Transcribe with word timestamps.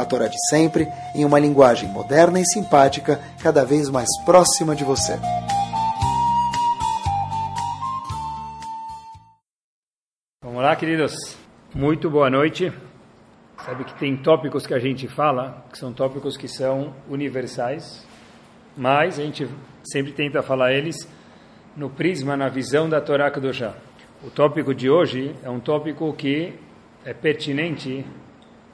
a 0.00 0.04
Torá 0.04 0.26
de 0.26 0.36
sempre, 0.48 0.88
em 1.14 1.24
uma 1.24 1.38
linguagem 1.38 1.88
moderna 1.88 2.40
e 2.40 2.46
simpática, 2.46 3.20
cada 3.42 3.64
vez 3.64 3.88
mais 3.88 4.08
próxima 4.24 4.74
de 4.74 4.84
você. 4.84 5.18
Vamos 10.42 10.62
lá, 10.62 10.74
queridos. 10.74 11.36
Muito 11.74 12.10
boa 12.10 12.28
noite. 12.28 12.72
Sabe 13.64 13.84
que 13.84 13.94
tem 13.94 14.16
tópicos 14.16 14.66
que 14.66 14.74
a 14.74 14.78
gente 14.78 15.06
fala, 15.06 15.64
que 15.70 15.78
são 15.78 15.92
tópicos 15.92 16.36
que 16.36 16.48
são 16.48 16.94
universais, 17.08 18.06
mas 18.76 19.18
a 19.18 19.22
gente 19.22 19.46
sempre 19.84 20.12
tenta 20.12 20.42
falar 20.42 20.72
eles 20.72 20.96
no 21.76 21.90
prisma, 21.90 22.36
na 22.36 22.48
visão 22.48 22.88
da 22.88 23.00
Torá 23.00 23.30
Kedoshá. 23.30 23.74
O 24.24 24.30
tópico 24.30 24.74
de 24.74 24.90
hoje 24.90 25.34
é 25.42 25.50
um 25.50 25.60
tópico 25.60 26.12
que 26.14 26.54
é 27.04 27.14
pertinente 27.14 28.04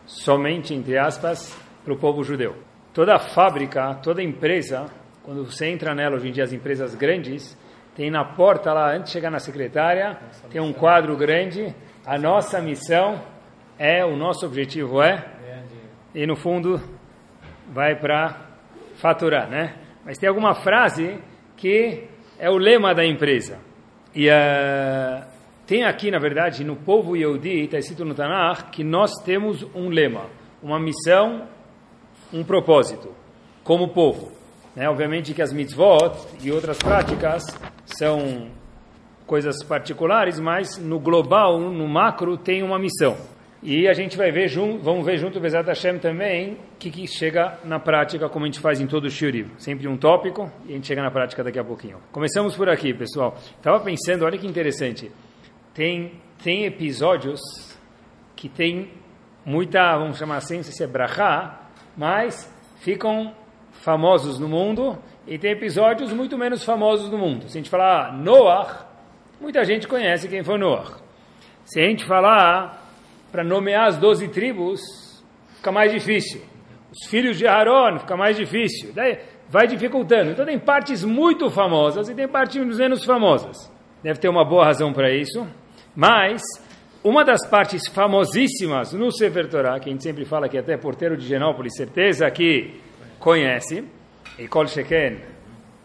somente, 0.06 0.72
entre 0.72 0.96
aspas, 0.96 1.56
para 1.84 1.92
o 1.92 1.98
povo 1.98 2.22
judeu. 2.22 2.56
Toda 2.94 3.18
fábrica, 3.18 3.94
toda 4.02 4.22
empresa, 4.22 4.86
quando 5.22 5.44
você 5.44 5.66
entra 5.66 5.94
nela, 5.94 6.16
hoje 6.16 6.28
em 6.28 6.32
dia 6.32 6.44
as 6.44 6.52
empresas 6.52 6.94
grandes, 6.94 7.56
tem 7.94 8.10
na 8.10 8.24
porta 8.24 8.72
lá, 8.72 8.92
antes 8.92 9.06
de 9.06 9.12
chegar 9.12 9.30
na 9.30 9.38
secretária, 9.38 10.18
tem 10.50 10.60
um 10.60 10.72
quadro 10.72 11.16
grande, 11.16 11.74
a 12.04 12.18
nossa 12.18 12.60
missão 12.60 13.20
é, 13.78 14.04
o 14.04 14.16
nosso 14.16 14.46
objetivo 14.46 15.02
é, 15.02 15.24
e 16.14 16.26
no 16.26 16.34
fundo 16.34 16.80
vai 17.68 17.94
para 17.94 18.40
faturar, 18.96 19.48
né? 19.48 19.76
Mas 20.04 20.18
tem 20.18 20.28
alguma 20.28 20.54
frase 20.54 21.18
que 21.56 22.04
é 22.38 22.48
o 22.48 22.56
lema 22.56 22.94
da 22.94 23.04
empresa. 23.04 23.58
E 24.14 24.28
uh, 24.28 25.35
tem 25.66 25.82
aqui, 25.82 26.12
na 26.12 26.18
verdade, 26.18 26.62
no 26.62 26.76
povo 26.76 27.16
Yehudi, 27.16 27.64
está 27.64 27.76
escrito 27.76 28.04
no 28.04 28.14
Tanakh, 28.14 28.70
que 28.70 28.84
nós 28.84 29.10
temos 29.24 29.66
um 29.74 29.88
lema, 29.88 30.26
uma 30.62 30.78
missão, 30.78 31.48
um 32.32 32.44
propósito, 32.44 33.10
como 33.64 33.88
povo. 33.88 34.30
Né? 34.76 34.88
Obviamente 34.88 35.34
que 35.34 35.42
as 35.42 35.52
mitzvot 35.52 36.12
e 36.40 36.52
outras 36.52 36.78
práticas 36.78 37.42
são 37.84 38.48
coisas 39.26 39.60
particulares, 39.64 40.38
mas 40.38 40.78
no 40.78 41.00
global, 41.00 41.58
no 41.58 41.88
macro, 41.88 42.36
tem 42.36 42.62
uma 42.62 42.78
missão. 42.78 43.16
E 43.60 43.88
a 43.88 43.92
gente 43.92 44.16
vai 44.16 44.30
ver, 44.30 44.48
vamos 44.80 45.04
ver 45.04 45.16
junto, 45.16 45.40
Bezat 45.40 45.66
Hashem 45.66 45.98
também, 45.98 46.52
o 46.52 46.58
que, 46.78 46.90
que, 46.90 47.08
chega 47.08 47.58
na 47.64 47.80
prática, 47.80 48.28
como 48.28 48.44
a 48.44 48.48
gente 48.48 48.60
faz 48.60 48.80
em 48.80 48.86
todo 48.86 49.06
o 49.06 49.10
Shiurim. 49.10 49.50
Sempre 49.58 49.88
um 49.88 49.96
tópico, 49.96 50.48
e 50.66 50.70
a 50.70 50.74
gente 50.74 50.86
chega 50.86 51.02
na 51.02 51.10
prática 51.10 51.42
daqui 51.42 51.58
a 51.58 51.64
pouquinho. 51.64 51.98
Começamos 52.12 52.54
por 52.54 52.68
aqui, 52.68 52.94
pessoal. 52.94 53.36
Estava 53.56 53.80
pensando, 53.80 54.24
olha 54.24 54.38
que 54.38 54.46
interessante 54.46 55.10
tem, 55.76 56.12
tem 56.42 56.64
episódios 56.64 57.38
que 58.34 58.48
tem 58.48 58.90
muita, 59.44 59.98
vamos 59.98 60.16
chamar 60.16 60.38
assim, 60.38 60.56
não 60.56 60.62
sei 60.62 60.72
se 60.72 60.82
é 60.82 60.86
brachá, 60.86 61.68
mas 61.94 62.50
ficam 62.78 63.34
famosos 63.72 64.38
no 64.38 64.48
mundo 64.48 64.98
e 65.26 65.38
tem 65.38 65.50
episódios 65.52 66.14
muito 66.14 66.38
menos 66.38 66.64
famosos 66.64 67.10
no 67.10 67.18
mundo. 67.18 67.46
Se 67.46 67.58
a 67.58 67.60
gente 67.60 67.68
falar 67.68 68.10
Noah, 68.16 68.86
muita 69.38 69.62
gente 69.64 69.86
conhece 69.86 70.28
quem 70.28 70.42
foi 70.42 70.56
Noah. 70.56 70.96
Se 71.66 71.78
a 71.78 71.84
gente 71.84 72.06
falar 72.06 72.82
para 73.30 73.44
nomear 73.44 73.88
as 73.88 73.98
doze 73.98 74.28
tribos, 74.28 74.80
fica 75.56 75.70
mais 75.70 75.92
difícil. 75.92 76.40
Os 76.90 77.10
filhos 77.10 77.36
de 77.36 77.46
Aaron, 77.46 77.98
fica 77.98 78.16
mais 78.16 78.34
difícil. 78.34 78.94
Daí 78.94 79.18
vai 79.50 79.66
dificultando. 79.66 80.30
Então 80.30 80.46
tem 80.46 80.58
partes 80.58 81.04
muito 81.04 81.50
famosas 81.50 82.08
e 82.08 82.14
tem 82.14 82.26
partes 82.26 82.64
menos 82.78 83.04
famosas. 83.04 83.70
Deve 84.02 84.18
ter 84.18 84.28
uma 84.30 84.44
boa 84.44 84.64
razão 84.64 84.92
para 84.92 85.12
isso. 85.12 85.46
Mas, 85.96 86.42
uma 87.02 87.24
das 87.24 87.46
partes 87.48 87.88
famosíssimas 87.88 88.92
no 88.92 89.10
Sefer 89.10 89.48
Torah, 89.48 89.80
que 89.80 89.88
a 89.88 89.92
gente 89.92 90.02
sempre 90.02 90.26
fala 90.26 90.46
que 90.46 90.58
até 90.58 90.76
porteiro 90.76 91.16
de 91.16 91.26
Genópolis, 91.26 91.74
certeza 91.74 92.30
que 92.30 92.78
conhece, 93.18 93.82
e 94.38 94.46
Kol 94.46 94.66
Sheken, 94.66 95.18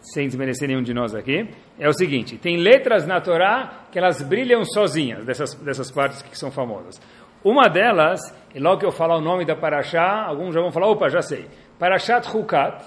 sem 0.02 0.26
desmerecer 0.26 0.68
nenhum 0.68 0.82
de 0.82 0.92
nós 0.92 1.14
aqui, 1.14 1.48
é 1.78 1.88
o 1.88 1.92
seguinte, 1.94 2.36
tem 2.36 2.58
letras 2.58 3.06
na 3.06 3.20
Torá 3.22 3.86
que 3.90 3.98
elas 3.98 4.20
brilham 4.20 4.64
sozinhas, 4.64 5.24
dessas, 5.24 5.54
dessas 5.54 5.90
partes 5.90 6.20
que 6.20 6.38
são 6.38 6.50
famosas. 6.50 7.00
Uma 7.42 7.68
delas, 7.68 8.20
e 8.54 8.60
logo 8.60 8.80
que 8.80 8.86
eu 8.86 8.92
falar 8.92 9.16
o 9.16 9.20
nome 9.20 9.46
da 9.46 9.56
Parashá, 9.56 10.26
alguns 10.26 10.54
já 10.54 10.60
vão 10.60 10.70
falar, 10.70 10.88
opa, 10.88 11.08
já 11.08 11.22
sei. 11.22 11.46
Parashat 11.78 12.28
Hukat. 12.28 12.84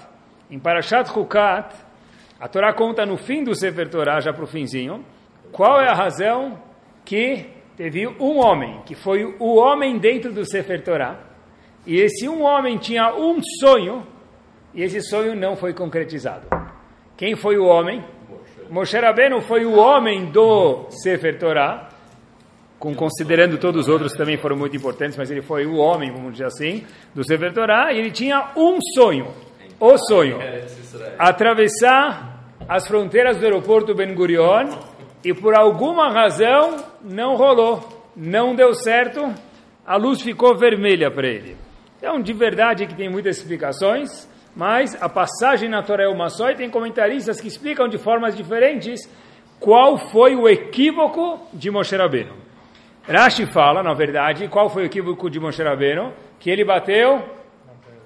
Em 0.48 0.60
Parashat 0.60 1.10
Hukat, 1.10 1.74
a 2.38 2.46
Torá 2.46 2.72
conta 2.72 3.04
no 3.04 3.16
fim 3.16 3.42
do 3.42 3.54
Sefer 3.54 3.88
Torah, 3.90 4.20
já 4.20 4.32
para 4.32 4.44
o 4.44 4.46
finzinho, 4.46 5.04
qual 5.50 5.80
é 5.80 5.88
a 5.88 5.94
razão 5.94 6.65
que 7.06 7.46
teve 7.76 8.06
um 8.06 8.38
homem, 8.38 8.82
que 8.84 8.94
foi 8.94 9.24
o 9.38 9.54
homem 9.56 9.96
dentro 9.98 10.32
do 10.32 10.44
Sefer 10.44 10.82
Torah, 10.82 11.20
e 11.86 11.96
esse 12.00 12.28
um 12.28 12.42
homem 12.42 12.76
tinha 12.76 13.14
um 13.14 13.40
sonho, 13.60 14.04
e 14.74 14.82
esse 14.82 15.00
sonho 15.00 15.36
não 15.36 15.54
foi 15.56 15.72
concretizado. 15.72 16.46
Quem 17.16 17.36
foi 17.36 17.56
o 17.56 17.64
homem? 17.64 18.04
Moshe 18.68 18.98
Rabbeinu 18.98 19.40
foi 19.40 19.64
o 19.64 19.76
homem 19.76 20.26
do 20.32 20.86
Sefer 20.90 21.38
Torah, 21.38 21.88
com, 22.76 22.92
considerando 22.92 23.56
todos 23.56 23.82
os 23.82 23.88
outros 23.88 24.12
também 24.12 24.36
foram 24.36 24.56
muito 24.56 24.76
importantes, 24.76 25.16
mas 25.16 25.30
ele 25.30 25.40
foi 25.40 25.64
o 25.64 25.76
homem, 25.76 26.10
vamos 26.10 26.32
dizer 26.32 26.46
assim, 26.46 26.84
do 27.14 27.24
Sefer 27.24 27.54
Torah, 27.54 27.92
e 27.92 27.98
ele 27.98 28.10
tinha 28.10 28.50
um 28.56 28.78
sonho, 28.94 29.28
o 29.78 29.96
sonho, 29.96 30.38
atravessar 31.18 32.52
as 32.68 32.86
fronteiras 32.88 33.36
do 33.36 33.44
aeroporto 33.44 33.94
Ben 33.94 34.12
Gurion 34.12 34.95
e 35.26 35.34
por 35.34 35.56
alguma 35.56 36.08
razão 36.08 36.76
não 37.02 37.34
rolou, 37.34 37.80
não 38.14 38.54
deu 38.54 38.72
certo, 38.72 39.34
a 39.84 39.96
luz 39.96 40.22
ficou 40.22 40.56
vermelha 40.56 41.10
para 41.10 41.26
ele. 41.26 41.56
Então, 41.98 42.22
de 42.22 42.32
verdade 42.32 42.86
que 42.86 42.94
tem 42.94 43.08
muitas 43.08 43.38
explicações, 43.38 44.30
mas 44.54 44.96
a 45.02 45.08
passagem 45.08 45.68
na 45.68 45.82
Torá 45.82 46.04
é 46.04 46.08
uma 46.08 46.28
só 46.28 46.50
e 46.50 46.54
tem 46.54 46.70
comentaristas 46.70 47.40
que 47.40 47.48
explicam 47.48 47.88
de 47.88 47.98
formas 47.98 48.36
diferentes 48.36 49.00
qual 49.58 49.98
foi 49.98 50.36
o 50.36 50.48
equívoco 50.48 51.40
de 51.52 51.72
Moshe 51.72 51.96
Rabbeinu. 51.96 52.34
Rashi 53.08 53.46
fala, 53.46 53.82
na 53.82 53.94
verdade, 53.94 54.46
qual 54.46 54.70
foi 54.70 54.84
o 54.84 54.86
equívoco 54.86 55.28
de 55.28 55.40
Moshe 55.40 55.60
Rabbeinu? 55.60 56.12
Que 56.38 56.50
ele 56.50 56.64
bateu 56.64 57.20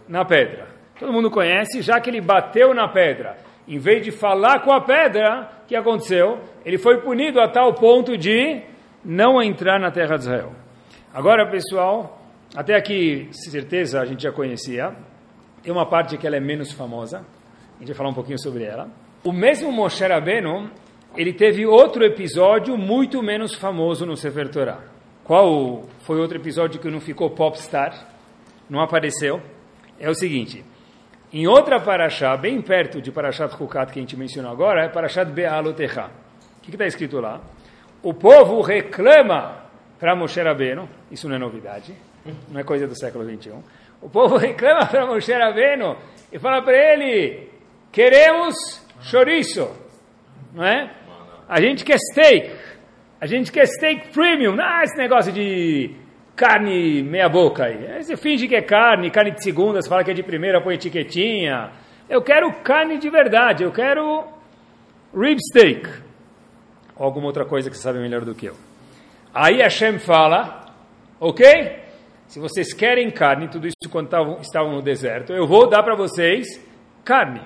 na 0.09 0.25
pedra. 0.25 0.69
Todo 0.99 1.13
mundo 1.13 1.31
conhece, 1.31 1.83
já 1.83 2.01
que 2.01 2.09
ele 2.09 2.23
bateu 2.23 2.73
na 2.73 2.89
pedra, 2.89 3.37
em 3.71 3.79
vez 3.79 4.05
de 4.05 4.11
falar 4.11 4.65
com 4.65 4.73
a 4.73 4.81
pedra, 4.81 5.49
o 5.63 5.67
que 5.69 5.77
aconteceu? 5.77 6.41
Ele 6.65 6.77
foi 6.77 7.01
punido 7.01 7.41
a 7.41 7.49
tal 7.49 7.73
ponto 7.73 8.19
de 8.19 8.61
não 9.05 9.41
entrar 9.41 9.79
na 9.79 9.93
terra 9.93 10.17
de 10.17 10.23
Israel. 10.23 10.53
Agora, 11.15 11.49
pessoal, 11.49 12.21
até 12.57 12.75
aqui, 12.75 13.29
certeza, 13.31 14.01
a 14.01 14.05
gente 14.05 14.25
já 14.25 14.33
conhecia. 14.33 14.93
Tem 15.63 15.73
uma 15.73 15.87
parte 15.87 16.19
que 16.19 16.27
ela 16.27 16.37
é 16.37 16.41
menos 16.41 16.73
famosa. 16.73 17.19
A 17.19 17.79
gente 17.79 17.89
vai 17.89 17.97
falar 17.97 18.11
um 18.11 18.15
pouquinho 18.15 18.41
sobre 18.41 18.65
ela. 18.65 18.91
O 19.23 19.33
mesmo 19.33 19.71
Moshe 19.71 20.05
Rabbeinu, 20.05 20.69
ele 21.17 21.33
teve 21.33 21.65
outro 21.65 22.05
episódio 22.05 22.77
muito 22.77 23.23
menos 23.23 23.55
famoso 23.55 24.05
no 24.05 24.17
Sefer 24.17 24.49
Torah. 24.49 24.81
Qual 25.23 25.85
foi 26.01 26.19
outro 26.19 26.37
episódio 26.37 26.81
que 26.81 26.91
não 26.91 27.01
ficou 27.01 27.31
popstar? 27.31 28.09
Não 28.69 28.81
apareceu? 28.81 29.41
É 29.97 30.11
o 30.11 30.15
seguinte. 30.15 30.65
Em 31.33 31.47
outra 31.47 31.79
paraxá, 31.79 32.37
bem 32.37 32.61
perto 32.61 33.01
de 33.01 33.13
Parashat 33.13 33.55
Hukat, 33.55 33.93
que 33.93 34.01
a 34.01 34.03
gente 34.03 34.17
mencionou 34.17 34.51
agora, 34.51 34.85
é 34.85 34.89
Parashat 34.89 35.31
Be'alotecha. 35.31 36.11
O 36.59 36.61
que 36.61 36.73
está 36.73 36.85
escrito 36.87 37.21
lá? 37.21 37.41
O 38.03 38.13
povo 38.13 38.61
reclama 38.61 39.65
para 40.01 40.17
Moshe 40.17 40.43
Rabbeinu, 40.43 40.89
isso 41.09 41.29
não 41.29 41.37
é 41.37 41.39
novidade, 41.39 41.95
não 42.49 42.59
é 42.59 42.65
coisa 42.65 42.89
do 42.89 42.99
século 42.99 43.25
21. 43.25 43.63
O 44.03 44.11
povo 44.11 44.39
reclama 44.39 44.85
para 44.87 45.07
Moshe 45.07 45.33
Rabbeinu 45.33 45.97
e 46.33 46.39
fala 46.41 46.63
para 46.63 46.77
ele, 46.77 47.49
queremos 47.93 48.57
chouriço, 49.01 49.71
não 50.53 50.65
é? 50.65 50.91
A 51.49 51.61
gente 51.61 51.85
quer 51.85 51.99
steak, 52.13 52.51
a 53.21 53.27
gente 53.27 53.53
quer 53.53 53.67
steak 53.67 54.09
premium, 54.09 54.57
não 54.57 54.65
é 54.65 54.83
esse 54.83 54.97
negócio 54.97 55.31
de 55.31 55.95
carne 56.41 57.03
meia 57.03 57.29
boca 57.29 57.65
aí. 57.65 58.03
Você 58.03 58.17
finge 58.17 58.49
que 58.49 58.57
é 58.57 58.63
carne, 58.63 59.11
carne 59.11 59.33
de 59.33 59.45
segunda, 59.45 59.83
você 59.83 59.87
fala 59.87 60.03
que 60.03 60.11
é 60.11 60.15
de 60.15 60.23
primeira, 60.23 60.63
põe 60.63 60.75
etiquetinha. 60.75 61.71
Eu 62.09 62.23
quero 62.23 62.51
carne 62.63 62.97
de 62.97 63.11
verdade, 63.11 63.63
eu 63.63 63.71
quero 63.71 64.25
rib 65.15 65.39
steak. 65.53 65.87
Ou 66.97 67.05
alguma 67.05 67.27
outra 67.27 67.45
coisa 67.45 67.69
que 67.69 67.77
você 67.77 67.83
sabe 67.83 67.99
melhor 67.99 68.25
do 68.25 68.35
que 68.35 68.47
eu. 68.47 68.57
Aí 69.35 69.59
Hashem 69.59 69.99
fala, 69.99 70.65
ok? 71.21 71.79
Se 72.27 72.41
vocês 72.41 72.73
querem 72.73 73.11
carne, 73.11 73.49
tudo 73.49 73.67
isso 73.67 73.91
quando 73.91 74.07
estavam, 74.07 74.41
estavam 74.41 74.73
no 74.73 74.81
deserto, 74.81 75.35
eu 75.35 75.47
vou 75.47 75.69
dar 75.69 75.83
para 75.83 75.95
vocês 75.95 76.47
carne. 77.05 77.43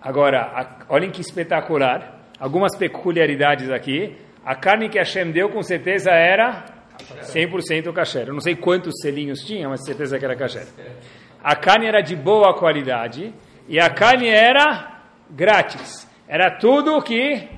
Agora, 0.00 0.40
a, 0.40 0.94
olhem 0.94 1.10
que 1.10 1.20
espetacular, 1.20 2.18
algumas 2.40 2.74
peculiaridades 2.78 3.70
aqui. 3.70 4.16
A 4.42 4.54
carne 4.54 4.88
que 4.88 4.98
Hashem 4.98 5.32
deu, 5.32 5.50
com 5.50 5.62
certeza, 5.62 6.10
era 6.10 6.73
100% 6.98 7.92
kasher. 7.92 8.28
Eu 8.28 8.34
não 8.34 8.40
sei 8.40 8.54
quantos 8.56 8.94
selinhos 9.00 9.40
tinha, 9.40 9.68
mas 9.68 9.84
certeza 9.84 10.18
que 10.18 10.24
era 10.24 10.36
kasher. 10.36 10.66
A 11.42 11.54
carne 11.56 11.86
era 11.86 12.00
de 12.00 12.16
boa 12.16 12.54
qualidade 12.54 13.34
e 13.68 13.78
a 13.78 13.90
carne 13.90 14.28
era 14.28 15.02
grátis. 15.30 16.08
Era 16.26 16.50
tudo 16.50 17.02
que 17.02 17.48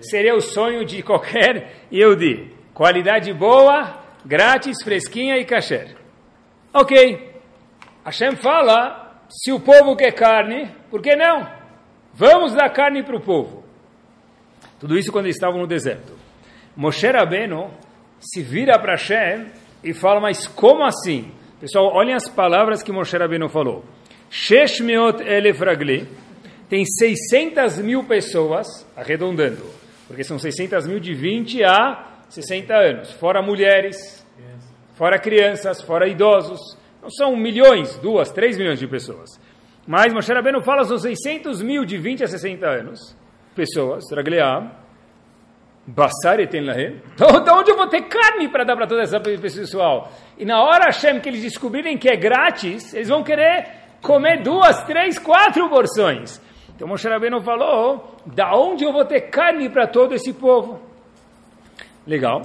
seria 0.00 0.34
o 0.34 0.40
sonho 0.40 0.84
de 0.84 1.02
qualquer 1.02 1.86
Yehudi. 1.92 2.52
Qualidade 2.74 3.32
boa, 3.32 3.98
grátis, 4.24 4.82
fresquinha 4.82 5.36
e 5.36 5.44
kasher. 5.44 5.96
Ok. 6.72 7.28
Hashem 8.04 8.36
fala, 8.36 9.22
se 9.28 9.52
o 9.52 9.60
povo 9.60 9.96
quer 9.96 10.12
carne, 10.12 10.70
por 10.90 11.02
que 11.02 11.14
não? 11.14 11.48
Vamos 12.14 12.54
dar 12.54 12.70
carne 12.70 13.02
para 13.02 13.16
o 13.16 13.20
povo. 13.20 13.64
Tudo 14.80 14.98
isso 14.98 15.12
quando 15.12 15.26
eles 15.26 15.36
estavam 15.36 15.60
no 15.60 15.66
deserto. 15.66 16.16
Moshe 16.76 17.06
Rabbeinu 17.06 17.70
se 18.20 18.42
vira 18.42 18.78
para 18.78 18.92
Hashem 18.92 19.46
e 19.82 19.94
fala, 19.94 20.20
mas 20.20 20.46
como 20.46 20.84
assim? 20.84 21.30
Pessoal, 21.60 21.92
olhem 21.94 22.14
as 22.14 22.28
palavras 22.28 22.82
que 22.82 22.92
Moshe 22.92 23.16
Rabbeinu 23.16 23.48
falou. 23.48 23.84
Shesh 24.30 24.80
meot 24.80 25.22
elef 25.22 25.60
ragli, 25.60 26.06
tem 26.68 26.84
600 26.84 27.78
mil 27.78 28.04
pessoas, 28.04 28.86
arredondando, 28.96 29.64
porque 30.06 30.22
são 30.22 30.38
600 30.38 30.86
mil 30.86 31.00
de 31.00 31.14
20 31.14 31.64
a 31.64 32.04
60 32.28 32.74
anos, 32.74 33.12
fora 33.12 33.40
mulheres, 33.40 34.26
fora 34.94 35.18
crianças, 35.18 35.80
fora 35.80 36.06
idosos, 36.06 36.60
não 37.00 37.10
são 37.10 37.34
milhões, 37.36 37.96
duas, 37.98 38.30
três 38.30 38.58
milhões 38.58 38.78
de 38.78 38.86
pessoas. 38.86 39.40
Mas 39.86 40.12
Moshe 40.12 40.30
Rabbeinu 40.32 40.60
fala, 40.60 40.84
são 40.84 40.98
600 40.98 41.62
mil 41.62 41.84
de 41.84 41.96
20 41.96 42.24
a 42.24 42.26
60 42.26 42.66
anos, 42.66 43.16
pessoas, 43.54 44.04
ragleam, 44.12 44.70
Basar 45.90 46.38
etem 46.38 46.66
lahem. 46.66 47.00
Então, 47.14 47.42
de 47.42 47.50
onde 47.50 47.70
eu 47.70 47.76
vou 47.76 47.86
ter 47.86 48.02
carne 48.02 48.46
para 48.46 48.62
dar 48.62 48.76
para 48.76 48.86
toda 48.86 49.00
essa 49.00 49.18
pessoal? 49.18 50.12
E 50.36 50.44
na 50.44 50.62
hora, 50.62 50.84
Hashem, 50.84 51.18
que 51.18 51.30
eles 51.30 51.40
descobrirem 51.40 51.96
que 51.96 52.10
é 52.10 52.14
grátis, 52.14 52.92
eles 52.92 53.08
vão 53.08 53.22
querer 53.22 53.66
comer 54.02 54.42
duas, 54.42 54.82
três, 54.84 55.18
quatro 55.18 55.66
porções. 55.70 56.42
Então 56.76 56.86
Moshe 56.86 57.08
Rabbeinu 57.08 57.40
falou, 57.40 58.16
da 58.26 58.54
onde 58.54 58.84
eu 58.84 58.92
vou 58.92 59.06
ter 59.06 59.22
carne 59.22 59.70
para 59.70 59.86
todo 59.86 60.14
esse 60.14 60.34
povo? 60.34 60.78
Legal. 62.06 62.42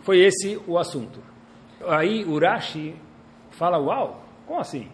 Foi 0.00 0.20
esse 0.20 0.58
o 0.66 0.78
assunto. 0.78 1.22
Aí 1.86 2.24
Urashi 2.24 2.96
fala, 3.50 3.78
uau, 3.78 4.24
como 4.46 4.60
assim? 4.60 4.88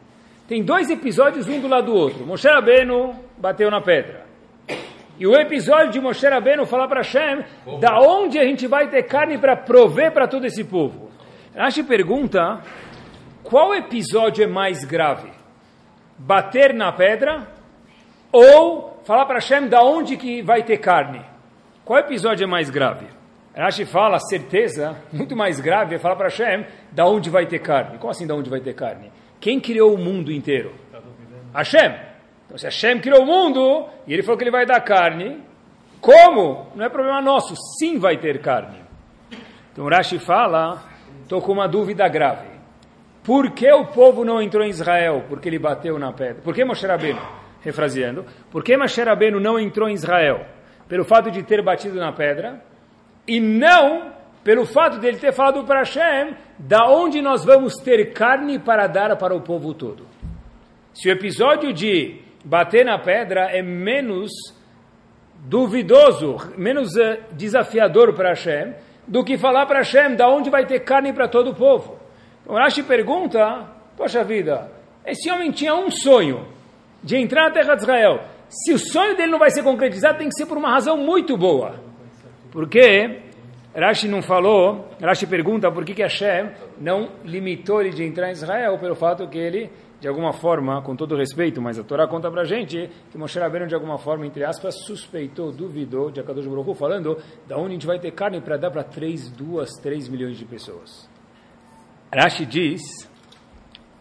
Tem 0.48 0.64
dois 0.64 0.90
episódios 0.90 1.46
um 1.46 1.60
do 1.60 1.68
lado 1.68 1.92
do 1.92 1.94
outro. 1.94 2.26
Moshe 2.26 2.48
Rabbeinu 2.48 3.14
bateu 3.38 3.70
na 3.70 3.80
pedra. 3.80 4.23
E 5.16 5.26
o 5.26 5.34
episódio 5.34 5.92
de 5.92 6.00
Moshe 6.00 6.26
Rabbeinu 6.26 6.66
falar 6.66 6.88
para 6.88 7.02
Hashem, 7.02 7.44
da 7.78 8.00
onde 8.00 8.38
a 8.38 8.44
gente 8.44 8.66
vai 8.66 8.88
ter 8.88 9.04
carne 9.04 9.38
para 9.38 9.56
prover 9.56 10.12
para 10.12 10.26
todo 10.26 10.44
esse 10.44 10.64
povo? 10.64 11.10
Rashi 11.54 11.84
pergunta, 11.84 12.60
qual 13.44 13.74
episódio 13.74 14.42
é 14.42 14.46
mais 14.46 14.84
grave? 14.84 15.30
Bater 16.18 16.74
na 16.74 16.90
pedra 16.90 17.46
ou 18.32 19.00
falar 19.04 19.26
para 19.26 19.36
Hashem 19.36 19.68
da 19.68 19.82
onde 19.82 20.16
que 20.16 20.42
vai 20.42 20.64
ter 20.64 20.78
carne? 20.78 21.24
Qual 21.84 21.98
episódio 22.00 22.42
é 22.42 22.46
mais 22.46 22.68
grave? 22.68 23.06
Rashi 23.56 23.84
fala, 23.84 24.18
certeza, 24.18 24.96
muito 25.12 25.36
mais 25.36 25.60
grave 25.60 25.94
é 25.94 25.98
falar 25.98 26.16
para 26.16 26.26
Hashem 26.26 26.66
da 26.90 27.06
onde 27.06 27.30
vai 27.30 27.46
ter 27.46 27.60
carne. 27.60 27.98
Como 27.98 28.10
assim 28.10 28.26
da 28.26 28.34
onde 28.34 28.50
vai 28.50 28.60
ter 28.60 28.74
carne? 28.74 29.12
Quem 29.38 29.60
criou 29.60 29.94
o 29.94 29.98
mundo 29.98 30.32
inteiro? 30.32 30.74
Hashem. 31.54 32.13
Então, 32.54 32.58
se 32.60 32.66
Hashem 32.66 33.00
criou 33.00 33.22
o 33.22 33.26
mundo 33.26 33.88
e 34.06 34.12
ele 34.12 34.22
falou 34.22 34.38
que 34.38 34.44
ele 34.44 34.52
vai 34.52 34.64
dar 34.64 34.80
carne, 34.80 35.42
como? 36.00 36.68
Não 36.76 36.84
é 36.84 36.88
problema 36.88 37.20
nosso, 37.20 37.56
sim 37.76 37.98
vai 37.98 38.16
ter 38.16 38.40
carne. 38.40 38.78
Então 39.72 39.88
Rashi 39.88 40.20
fala, 40.20 40.80
estou 41.22 41.42
com 41.42 41.50
uma 41.50 41.66
dúvida 41.66 42.06
grave. 42.06 42.46
Por 43.24 43.50
que 43.50 43.68
o 43.72 43.86
povo 43.86 44.24
não 44.24 44.40
entrou 44.40 44.64
em 44.64 44.68
Israel? 44.68 45.24
Porque 45.28 45.48
ele 45.48 45.58
bateu 45.58 45.98
na 45.98 46.12
pedra. 46.12 46.42
Por 46.44 46.54
que 46.54 46.64
Moshe 46.64 46.86
Rabbeinu? 46.86 47.20
Refraseando. 47.60 48.24
Por 48.52 48.62
que 48.62 48.76
Moshe 48.76 49.02
Rabbeinu 49.02 49.40
não 49.40 49.58
entrou 49.58 49.88
em 49.88 49.94
Israel? 49.94 50.46
Pelo 50.88 51.04
fato 51.04 51.32
de 51.32 51.42
ter 51.42 51.60
batido 51.60 51.98
na 51.98 52.12
pedra 52.12 52.62
e 53.26 53.40
não 53.40 54.12
pelo 54.44 54.64
fato 54.64 55.00
de 55.00 55.08
ele 55.08 55.16
ter 55.16 55.32
falado 55.32 55.64
para 55.64 55.80
Hashem 55.80 56.36
da 56.56 56.88
onde 56.88 57.20
nós 57.20 57.44
vamos 57.44 57.74
ter 57.78 58.12
carne 58.12 58.60
para 58.60 58.86
dar 58.86 59.16
para 59.16 59.34
o 59.34 59.40
povo 59.40 59.74
todo. 59.74 60.06
Se 60.92 61.08
o 61.08 61.12
episódio 61.12 61.72
de 61.72 62.22
bater 62.44 62.84
na 62.84 62.98
pedra 62.98 63.50
é 63.50 63.62
menos 63.62 64.30
duvidoso, 65.46 66.36
menos 66.56 66.94
uh, 66.94 67.18
desafiador 67.32 68.14
para 68.14 68.30
Hashem, 68.30 68.74
do 69.06 69.24
que 69.24 69.36
falar 69.36 69.66
para 69.66 69.78
Hashem 69.78 70.14
da 70.14 70.28
onde 70.28 70.50
vai 70.50 70.66
ter 70.66 70.80
carne 70.80 71.12
para 71.12 71.28
todo 71.28 71.50
o 71.50 71.54
povo. 71.54 71.98
Então 72.42 72.56
Rashi 72.56 72.82
pergunta, 72.82 73.66
poxa 73.96 74.22
vida, 74.22 74.70
esse 75.04 75.30
homem 75.30 75.50
tinha 75.50 75.74
um 75.74 75.90
sonho, 75.90 76.46
de 77.02 77.16
entrar 77.18 77.44
na 77.44 77.50
terra 77.50 77.74
de 77.74 77.82
Israel. 77.82 78.20
Se 78.48 78.72
o 78.72 78.78
sonho 78.78 79.16
dele 79.16 79.30
não 79.30 79.38
vai 79.38 79.50
ser 79.50 79.62
concretizado, 79.62 80.18
tem 80.18 80.28
que 80.28 80.34
ser 80.34 80.46
por 80.46 80.56
uma 80.56 80.70
razão 80.70 80.96
muito 80.96 81.36
boa. 81.36 81.74
Porque 82.50 83.20
Rashi 83.74 84.08
não 84.08 84.22
falou, 84.22 84.88
Rashi 85.02 85.26
pergunta 85.26 85.70
por 85.70 85.84
que, 85.84 85.94
que 85.94 86.02
Hashem 86.02 86.50
não 86.80 87.10
limitou 87.24 87.80
ele 87.80 87.90
de 87.90 88.04
entrar 88.04 88.28
em 88.28 88.32
Israel 88.32 88.78
pelo 88.78 88.94
fato 88.94 89.28
que 89.28 89.38
ele 89.38 89.70
de 90.04 90.08
alguma 90.08 90.34
forma, 90.34 90.82
com 90.82 90.94
todo 90.94 91.16
respeito, 91.16 91.62
mas 91.62 91.78
a 91.78 91.82
Torá 91.82 92.06
conta 92.06 92.30
para 92.30 92.42
a 92.42 92.44
gente 92.44 92.90
que 93.10 93.16
Moshe 93.16 93.38
Rabbeinu, 93.38 93.66
de 93.66 93.74
alguma 93.74 93.96
forma, 93.96 94.26
entre 94.26 94.44
aspas, 94.44 94.84
suspeitou, 94.84 95.50
duvidou 95.50 96.10
de 96.10 96.20
Akadosh 96.20 96.46
Baruch 96.46 96.74
falando 96.74 97.16
da 97.48 97.56
onde 97.56 97.68
a 97.68 97.72
gente 97.72 97.86
vai 97.86 97.98
ter 97.98 98.10
carne 98.10 98.38
para 98.38 98.58
dar 98.58 98.70
para 98.70 98.84
3, 98.84 99.30
2, 99.30 99.70
3 99.80 100.08
milhões 100.10 100.36
de 100.36 100.44
pessoas. 100.44 101.08
Rashi 102.14 102.44
diz 102.44 102.82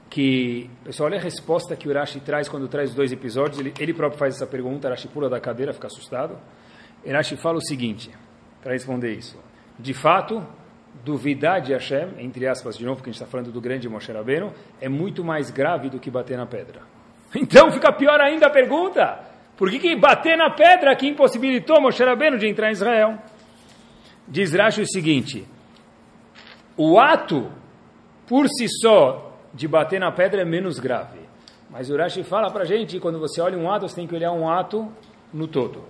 que, 0.09 0.69
pessoal, 0.83 1.07
olha 1.07 1.19
a 1.19 1.21
resposta 1.21 1.73
que 1.73 1.87
o 1.87 1.93
Rashi 1.93 2.19
traz 2.19 2.49
quando 2.49 2.67
traz 2.67 2.93
dois 2.93 3.13
episódios, 3.13 3.59
ele, 3.61 3.73
ele 3.79 3.93
próprio 3.93 4.19
faz 4.19 4.35
essa 4.35 4.45
pergunta, 4.45 4.89
Rashi 4.89 5.07
pula 5.07 5.29
da 5.29 5.39
cadeira, 5.39 5.71
fica 5.71 5.87
assustado. 5.87 6.37
Rashi 7.07 7.37
fala 7.37 7.59
o 7.59 7.65
seguinte, 7.65 8.11
para 8.61 8.73
responder 8.73 9.13
isso. 9.13 9.39
De 9.79 9.93
fato, 9.93 10.45
duvidar 11.03 11.61
de 11.61 11.73
Hashem, 11.73 12.13
entre 12.19 12.47
aspas, 12.47 12.77
de 12.77 12.85
novo, 12.85 13.03
que 13.03 13.09
a 13.09 13.11
gente 13.11 13.21
está 13.21 13.29
falando 13.29 13.51
do 13.51 13.59
grande 13.59 13.89
Moshe 13.89 14.11
Rabbeinu, 14.11 14.53
é 14.79 14.87
muito 14.87 15.23
mais 15.23 15.51
grave 15.51 15.89
do 15.89 15.99
que 15.99 16.09
bater 16.09 16.37
na 16.37 16.45
pedra. 16.45 16.81
Então 17.35 17.71
fica 17.71 17.91
pior 17.91 18.21
ainda 18.21 18.45
a 18.45 18.49
pergunta. 18.49 19.19
Por 19.57 19.69
que, 19.71 19.79
que 19.79 19.95
bater 19.95 20.37
na 20.37 20.51
pedra 20.51 20.95
que 20.95 21.07
impossibilitou 21.07 21.81
Moshe 21.81 22.03
Rabbeinu 22.03 22.37
de 22.37 22.47
entrar 22.47 22.69
em 22.69 22.73
Israel? 22.73 23.17
Diz 24.27 24.53
Rashi 24.53 24.81
o 24.81 24.87
seguinte, 24.87 25.43
o 26.77 26.99
ato, 26.99 27.51
por 28.27 28.47
si 28.47 28.67
só, 28.69 29.35
de 29.53 29.67
bater 29.67 29.99
na 29.99 30.11
pedra 30.11 30.41
é 30.41 30.45
menos 30.45 30.79
grave. 30.79 31.19
Mas 31.69 31.89
o 31.89 31.97
Rashi 31.97 32.23
fala 32.23 32.51
para 32.51 32.61
a 32.61 32.65
gente, 32.65 32.99
quando 32.99 33.19
você 33.19 33.41
olha 33.41 33.57
um 33.57 33.69
ato, 33.69 33.87
você 33.87 33.95
tem 33.95 34.07
que 34.07 34.15
olhar 34.15 34.31
um 34.31 34.47
ato 34.47 34.87
no 35.33 35.47
todo. 35.47 35.83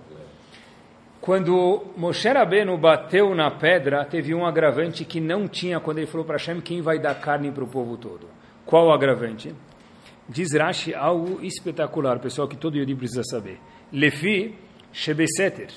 Quando 1.24 1.84
Moshe 1.96 2.28
Rabbeinu 2.28 2.76
bateu 2.76 3.34
na 3.34 3.50
pedra, 3.50 4.04
teve 4.04 4.34
um 4.34 4.44
agravante 4.44 5.06
que 5.06 5.22
não 5.22 5.48
tinha 5.48 5.80
quando 5.80 5.96
ele 5.96 6.06
falou 6.06 6.26
para 6.26 6.34
Hashem 6.34 6.60
quem 6.60 6.82
vai 6.82 6.98
dar 6.98 7.14
carne 7.14 7.50
para 7.50 7.64
o 7.64 7.66
povo 7.66 7.96
todo. 7.96 8.28
Qual 8.66 8.88
o 8.88 8.92
agravante? 8.92 9.54
Diz 10.28 10.52
Rashi 10.52 10.94
algo 10.94 11.42
espetacular, 11.42 12.18
pessoal, 12.18 12.46
que 12.46 12.58
todo 12.58 12.76
Yodi 12.76 12.94
precisa 12.94 13.24
saber. 13.24 13.58
Lefi 13.90 14.54
Shebeseter. 14.92 15.70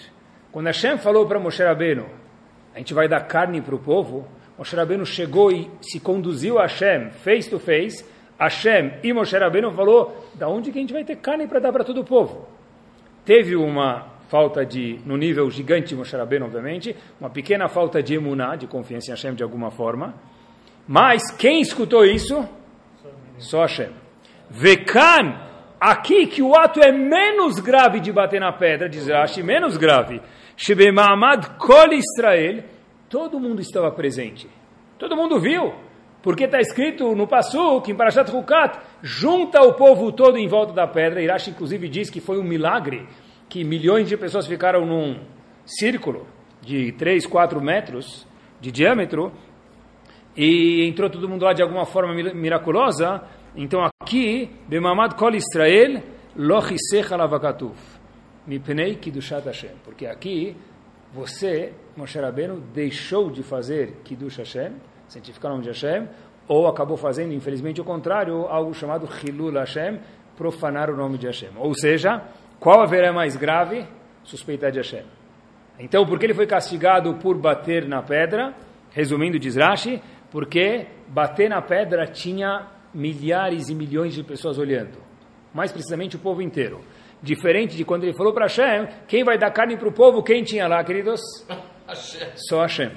Quando 0.52 0.66
Hashem 0.66 0.98
falou 0.98 1.26
para 1.26 1.40
Moshe 1.40 1.64
Rabbeinu, 1.64 2.08
a 2.76 2.80
gente 2.80 2.94
vai 2.94 3.08
dar 3.08 3.22
carne 3.22 3.62
para 3.62 3.74
o 3.74 3.80
povo, 3.80 4.28
Moshe 4.58 4.76
Rabbeinu 4.76 5.06
chegou 5.06 5.50
e 5.50 5.72
se 5.82 6.02
conduziu 6.02 6.60
a 6.60 6.64
Hashem, 6.64 7.12
face 7.24 7.50
to 7.50 7.58
face, 7.58 8.06
Hashem 8.38 8.96
e 9.02 9.14
Moshe 9.14 9.38
Rabbeinu 9.38 9.72
falou, 9.72 10.28
da 10.36 10.50
onde 10.50 10.74
que 10.74 10.78
a 10.78 10.82
gente 10.82 10.92
vai 10.92 11.06
ter 11.06 11.16
carne 11.16 11.48
para 11.48 11.62
dar 11.62 11.72
para 11.72 11.86
todo 11.86 12.02
o 12.02 12.04
povo? 12.04 12.50
Teve 13.24 13.56
uma 13.56 14.17
falta 14.28 14.66
de, 14.66 15.00
no 15.06 15.18
nível 15.18 15.50
gigante 15.50 15.96
Moshe 15.96 16.16
obviamente, 16.16 16.96
uma 17.20 17.30
pequena 17.30 17.68
falta 17.68 18.02
de 18.04 18.16
emuná, 18.16 18.56
de 18.56 18.68
confiança 18.68 19.08
em 19.08 19.14
Hashem 19.14 19.34
de 19.34 19.44
alguma 19.44 19.72
forma. 19.72 20.14
Mas 20.88 21.32
quem 21.32 21.62
escutou 21.62 22.06
isso? 22.06 22.48
Só 23.38 23.62
Hashem. 23.62 23.90
Vekan, 24.50 25.36
aqui 25.80 26.28
que 26.28 26.42
o 26.42 26.56
ato 26.56 26.80
é 26.80 26.92
menos 26.92 27.60
grave 27.60 28.00
de 28.00 28.12
bater 28.12 28.40
na 28.40 28.52
pedra, 28.54 28.88
diz 28.88 29.08
Rashi, 29.08 29.44
menos 29.44 29.78
grave. 29.78 30.22
Shebemamad 30.56 31.58
kol 31.58 31.94
Israel, 31.94 32.64
todo 33.10 33.40
mundo 33.40 33.62
estava 33.62 33.92
presente. 33.92 34.50
Todo 34.98 35.16
mundo 35.16 35.40
viu. 35.40 35.74
Porque 36.22 36.46
está 36.46 36.60
escrito 36.60 37.16
no 37.16 37.28
Passuk, 37.28 37.90
em 37.90 37.96
Parashat 37.96 38.30
Hukat, 38.32 38.80
junta 39.02 39.62
o 39.62 39.76
povo 39.76 40.12
todo 40.12 40.38
em 40.38 40.48
volta 40.48 40.74
da 40.74 40.88
pedra. 40.88 41.22
Irashi, 41.22 41.52
inclusive, 41.52 41.88
diz 41.88 42.10
que 42.10 42.20
foi 42.20 42.40
um 42.40 42.44
milagre 42.44 43.08
que 43.50 43.64
milhões 43.64 44.08
de 44.08 44.18
pessoas 44.18 44.48
ficaram 44.48 44.86
num 44.86 45.20
círculo 45.66 46.28
de 46.62 46.92
3, 46.94 47.26
4 47.26 47.62
metros 47.62 48.28
de 48.60 48.72
diâmetro 48.72 49.32
e 50.36 50.86
entrou 50.88 51.10
todo 51.10 51.28
mundo 51.28 51.46
lá 51.46 51.54
de 51.54 51.62
alguma 51.62 51.86
forma 51.86 52.14
miraculosa. 52.34 53.24
Então 53.56 53.82
aqui, 53.84 54.50
Bemamad 54.68 55.16
Kol 55.16 55.36
Israel, 55.36 56.04
Lochisecha 56.36 57.16
lavakatuf, 57.16 57.80
mipnei 58.46 58.96
kidushat 58.96 59.46
Hashem. 59.46 59.72
Porque 59.84 60.06
aqui, 60.06 60.56
você, 61.12 61.74
Moshe 61.96 62.20
Rabbeinu, 62.20 62.62
deixou 62.74 63.32
de 63.32 63.42
fazer 63.42 64.02
kiddush 64.04 64.38
Hashem, 64.38 64.74
santificar 65.08 65.52
o 65.52 65.56
nome 65.56 65.64
de 65.64 65.70
Hashem, 65.70 66.08
ou 66.48 66.68
acabou 66.68 66.96
fazendo, 66.98 67.34
infelizmente, 67.34 67.82
o 67.82 67.84
contrário, 67.84 68.46
algo 68.48 68.74
chamado 68.74 69.08
Hilul 69.24 69.54
Hashem, 69.54 70.00
profanar 70.36 70.90
o 70.92 70.96
nome 70.96 71.18
de 71.18 71.26
Hashem. 71.26 71.50
Ou 71.58 71.74
seja, 71.74 72.22
qual 72.60 72.82
haverá 72.82 73.14
mais 73.14 73.36
grave? 73.36 73.86
Suspeitar 74.24 74.72
de 74.72 74.80
Hashem. 74.80 75.06
Então, 75.80 76.06
por 76.06 76.18
que 76.18 76.26
ele 76.26 76.34
foi 76.34 76.48
castigado 76.48 77.14
por 77.16 77.38
bater 77.38 77.88
na 77.88 78.02
pedra? 78.02 78.54
Resumindo, 78.92 79.38
diz 79.38 79.56
Rashi, 79.56 80.02
porque 80.32 80.88
bater 81.08 81.50
na 81.50 81.62
pedra 81.62 82.08
tinha 82.08 82.68
milhares 82.94 83.70
e 83.70 83.76
milhões 83.76 84.14
de 84.14 84.24
pessoas 84.24 84.58
olhando. 84.58 84.98
Mais 85.54 85.72
precisamente 85.72 86.16
o 86.16 86.20
povo 86.20 86.42
inteiro. 86.42 86.82
Diferente 87.22 87.76
de 87.76 87.86
quando 87.86 88.04
ele 88.04 88.14
falou 88.14 88.34
para 88.34 88.46
Hashem, 88.46 88.88
quem 89.08 89.24
vai 89.24 89.38
dar 89.38 89.52
carne 89.52 89.78
para 89.78 89.88
o 89.88 89.92
povo? 89.92 90.24
Quem 90.24 90.44
tinha 90.44 90.68
lá, 90.68 90.84
queridos? 90.84 91.22
Hashem. 91.88 92.28
Só 92.36 92.62
Hashem. 92.62 92.92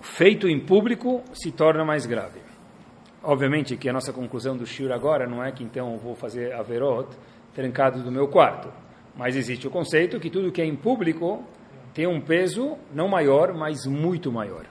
Feito 0.00 0.46
em 0.48 0.60
público 0.60 1.22
se 1.32 1.50
torna 1.50 1.84
mais 1.84 2.06
grave. 2.06 2.40
Obviamente 3.22 3.76
que 3.76 3.88
a 3.88 3.92
nossa 3.92 4.12
conclusão 4.12 4.56
do 4.56 4.64
Shur 4.64 4.92
agora 4.92 5.26
não 5.26 5.42
é 5.42 5.50
que 5.50 5.64
então 5.64 5.98
vou 5.98 6.14
fazer 6.14 6.52
Averot 6.52 7.08
trancado 7.56 8.02
do 8.02 8.12
meu 8.12 8.28
quarto. 8.28 8.68
Mas 9.16 9.34
existe 9.34 9.66
o 9.66 9.70
conceito 9.70 10.20
que 10.20 10.28
tudo 10.28 10.52
que 10.52 10.60
é 10.60 10.66
em 10.66 10.76
público 10.76 11.42
tem 11.94 12.06
um 12.06 12.20
peso 12.20 12.76
não 12.94 13.08
maior, 13.08 13.54
mas 13.54 13.86
muito 13.86 14.30
maior. 14.30 14.66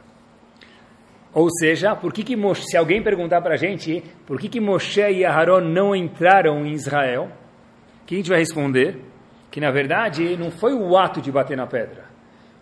Ou 1.33 1.49
seja, 1.49 1.95
por 1.95 2.13
que, 2.13 2.23
que 2.23 2.37
se 2.55 2.77
alguém 2.77 3.03
perguntar 3.03 3.41
para 3.41 3.55
a 3.55 3.57
gente 3.57 4.03
por 4.25 4.39
que, 4.39 4.47
que 4.47 4.61
Moshe 4.61 5.01
e 5.01 5.25
Aharon 5.25 5.61
não 5.61 5.95
entraram 5.95 6.65
em 6.65 6.71
Israel, 6.71 7.29
que 8.05 8.13
a 8.13 8.17
gente 8.17 8.29
vai 8.29 8.39
responder? 8.39 9.01
Que 9.49 9.59
na 9.59 9.71
verdade 9.71 10.37
não 10.37 10.51
foi 10.51 10.73
o 10.73 10.95
ato 10.95 11.19
de 11.19 11.31
bater 11.31 11.57
na 11.57 11.65
pedra, 11.65 12.05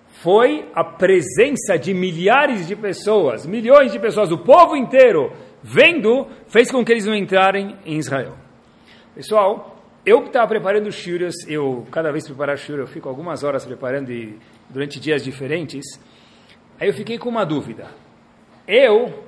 foi 0.08 0.70
a 0.74 0.84
presença 0.84 1.78
de 1.78 1.94
milhares 1.94 2.66
de 2.68 2.76
pessoas, 2.76 3.46
milhões 3.46 3.92
de 3.92 4.00
pessoas, 4.00 4.32
o 4.32 4.38
povo 4.38 4.76
inteiro, 4.76 5.34
vendo, 5.62 6.28
fez 6.48 6.72
com 6.72 6.84
que 6.84 6.94
eles 6.94 7.06
não 7.06 7.16
entrarem 7.16 7.76
em 7.86 7.98
Israel. 7.98 8.36
Pessoal, 9.14 9.73
eu 10.06 10.22
que 10.22 10.28
estava 10.28 10.48
preparando 10.48 10.92
shuras, 10.92 11.34
eu 11.48 11.88
cada 11.90 12.12
vez 12.12 12.26
preparar 12.26 12.58
shura, 12.58 12.82
eu 12.82 12.88
fico 12.88 13.08
algumas 13.08 13.44
horas 13.44 13.66
preparando 13.66 14.12
e, 14.12 14.38
durante 14.70 15.00
dias 15.00 15.24
diferentes. 15.24 15.86
Aí 16.78 16.90
eu 16.90 16.94
fiquei 16.94 17.18
com 17.18 17.30
uma 17.30 17.46
dúvida. 17.46 17.88
Eu 18.68 19.24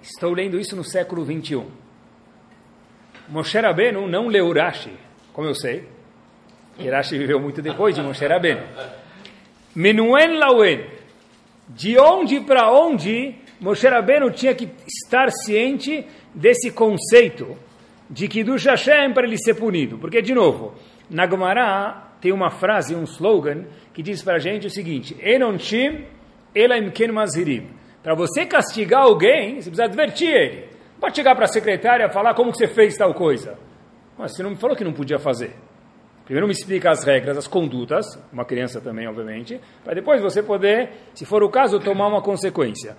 estou 0.00 0.32
lendo 0.32 0.58
isso 0.58 0.76
no 0.76 0.84
século 0.84 1.24
21. 1.24 1.66
Moshe 3.28 3.58
Rabbeinu 3.58 4.06
não 4.08 4.28
leu 4.28 4.52
Rashi, 4.52 4.92
como 5.32 5.48
eu 5.48 5.54
sei. 5.54 5.88
E 6.78 6.88
Rashi 6.88 7.18
viveu 7.18 7.40
muito 7.40 7.60
depois 7.60 7.94
de 7.94 8.00
Moshe 8.00 8.24
Rabbeinu. 8.24 8.62
Menuen 9.74 10.38
Lauen. 10.38 10.86
De 11.68 11.98
onde 11.98 12.40
para 12.40 12.70
onde 12.70 13.34
Moshe 13.60 13.88
Rabbeinu 13.88 14.30
tinha 14.30 14.54
que 14.54 14.70
estar 14.86 15.28
ciente 15.30 16.06
desse 16.32 16.70
conceito 16.70 17.56
de 18.10 18.28
Kiddush 18.28 18.66
Hashem 18.66 19.12
para 19.12 19.26
ele 19.26 19.38
ser 19.38 19.54
punido. 19.54 19.98
Porque, 19.98 20.22
de 20.22 20.34
novo, 20.34 20.74
na 21.10 21.28
Gemara 21.28 22.14
tem 22.20 22.32
uma 22.32 22.50
frase, 22.50 22.94
um 22.94 23.04
slogan, 23.04 23.64
que 23.92 24.02
diz 24.02 24.22
para 24.22 24.36
a 24.36 24.38
gente 24.38 24.66
o 24.66 24.70
seguinte, 24.70 25.16
Enonchim 25.20 26.04
Elaim 26.54 26.90
Ken 26.90 27.12
Mazhirim. 27.12 27.68
Para 28.02 28.14
você 28.14 28.46
castigar 28.46 29.02
alguém, 29.02 29.56
você 29.56 29.70
precisa 29.70 29.84
advertir 29.84 30.28
ele. 30.28 30.68
Pode 31.00 31.14
chegar 31.14 31.34
para 31.34 31.44
a 31.44 31.48
secretária 31.48 32.06
e 32.06 32.12
falar 32.12 32.34
como 32.34 32.50
que 32.50 32.58
você 32.58 32.66
fez 32.66 32.96
tal 32.96 33.14
coisa. 33.14 33.58
Mas 34.16 34.34
você 34.34 34.42
não 34.42 34.50
me 34.50 34.56
falou 34.56 34.76
que 34.76 34.84
não 34.84 34.92
podia 34.92 35.18
fazer. 35.18 35.54
Primeiro 36.24 36.46
me 36.46 36.52
explica 36.52 36.90
as 36.90 37.04
regras, 37.04 37.38
as 37.38 37.46
condutas, 37.46 38.04
uma 38.32 38.44
criança 38.44 38.80
também, 38.80 39.08
obviamente, 39.08 39.60
para 39.82 39.94
depois 39.94 40.20
você 40.20 40.42
poder, 40.42 40.90
se 41.14 41.24
for 41.24 41.42
o 41.42 41.48
caso, 41.48 41.80
tomar 41.80 42.06
uma 42.06 42.20
consequência. 42.20 42.96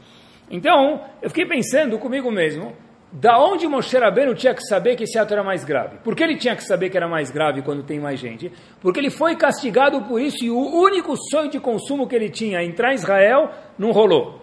Então, 0.50 1.04
eu 1.22 1.30
fiquei 1.30 1.46
pensando 1.46 2.00
comigo 2.00 2.32
mesmo, 2.32 2.75
da 3.12 3.39
onde 3.39 3.68
Moshe 3.68 3.98
Rabbeinu 3.98 4.36
tinha 4.36 4.54
que 4.54 4.62
saber 4.62 4.96
que 4.96 5.04
esse 5.04 5.18
ato 5.18 5.34
era 5.34 5.44
mais 5.44 5.63
grave? 5.63 5.98
Por 6.04 6.16
que 6.16 6.24
ele 6.24 6.38
tinha 6.38 6.56
que 6.56 6.63
saber 6.63 6.89
que 6.89 6.98
era 6.98 7.08
mais 7.08 7.32
grave 7.32 7.63
quando 7.63 7.82
tem 7.82 8.00
mais 8.00 8.20
gente? 8.20 8.51
Porque 8.82 9.00
ele 9.00 9.10
foi 9.10 9.36
castigado 9.36 10.04
por 10.04 10.22
isso 10.22 10.46
e 10.46 10.51
o 10.51 10.60
único 10.60 11.16
sonho 11.30 11.50
de 11.50 11.60
consumo 11.60 12.08
que 12.08 12.16
ele 12.16 12.30
tinha, 12.30 12.63
entrar 12.63 12.92
em 12.92 12.96
Israel, 12.96 13.51
não 13.80 13.92
rolou. 13.92 14.39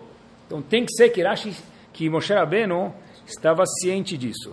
Então 0.47 0.61
tem 0.61 0.85
que 0.85 0.93
ser 0.93 1.11
que 1.11 1.23
Rashi, 1.23 1.57
que 1.93 2.11
Moshe 2.11 2.33
Rabbeinu 2.33 2.93
estava 3.25 3.65
ciente 3.67 4.17
disso. 4.17 4.53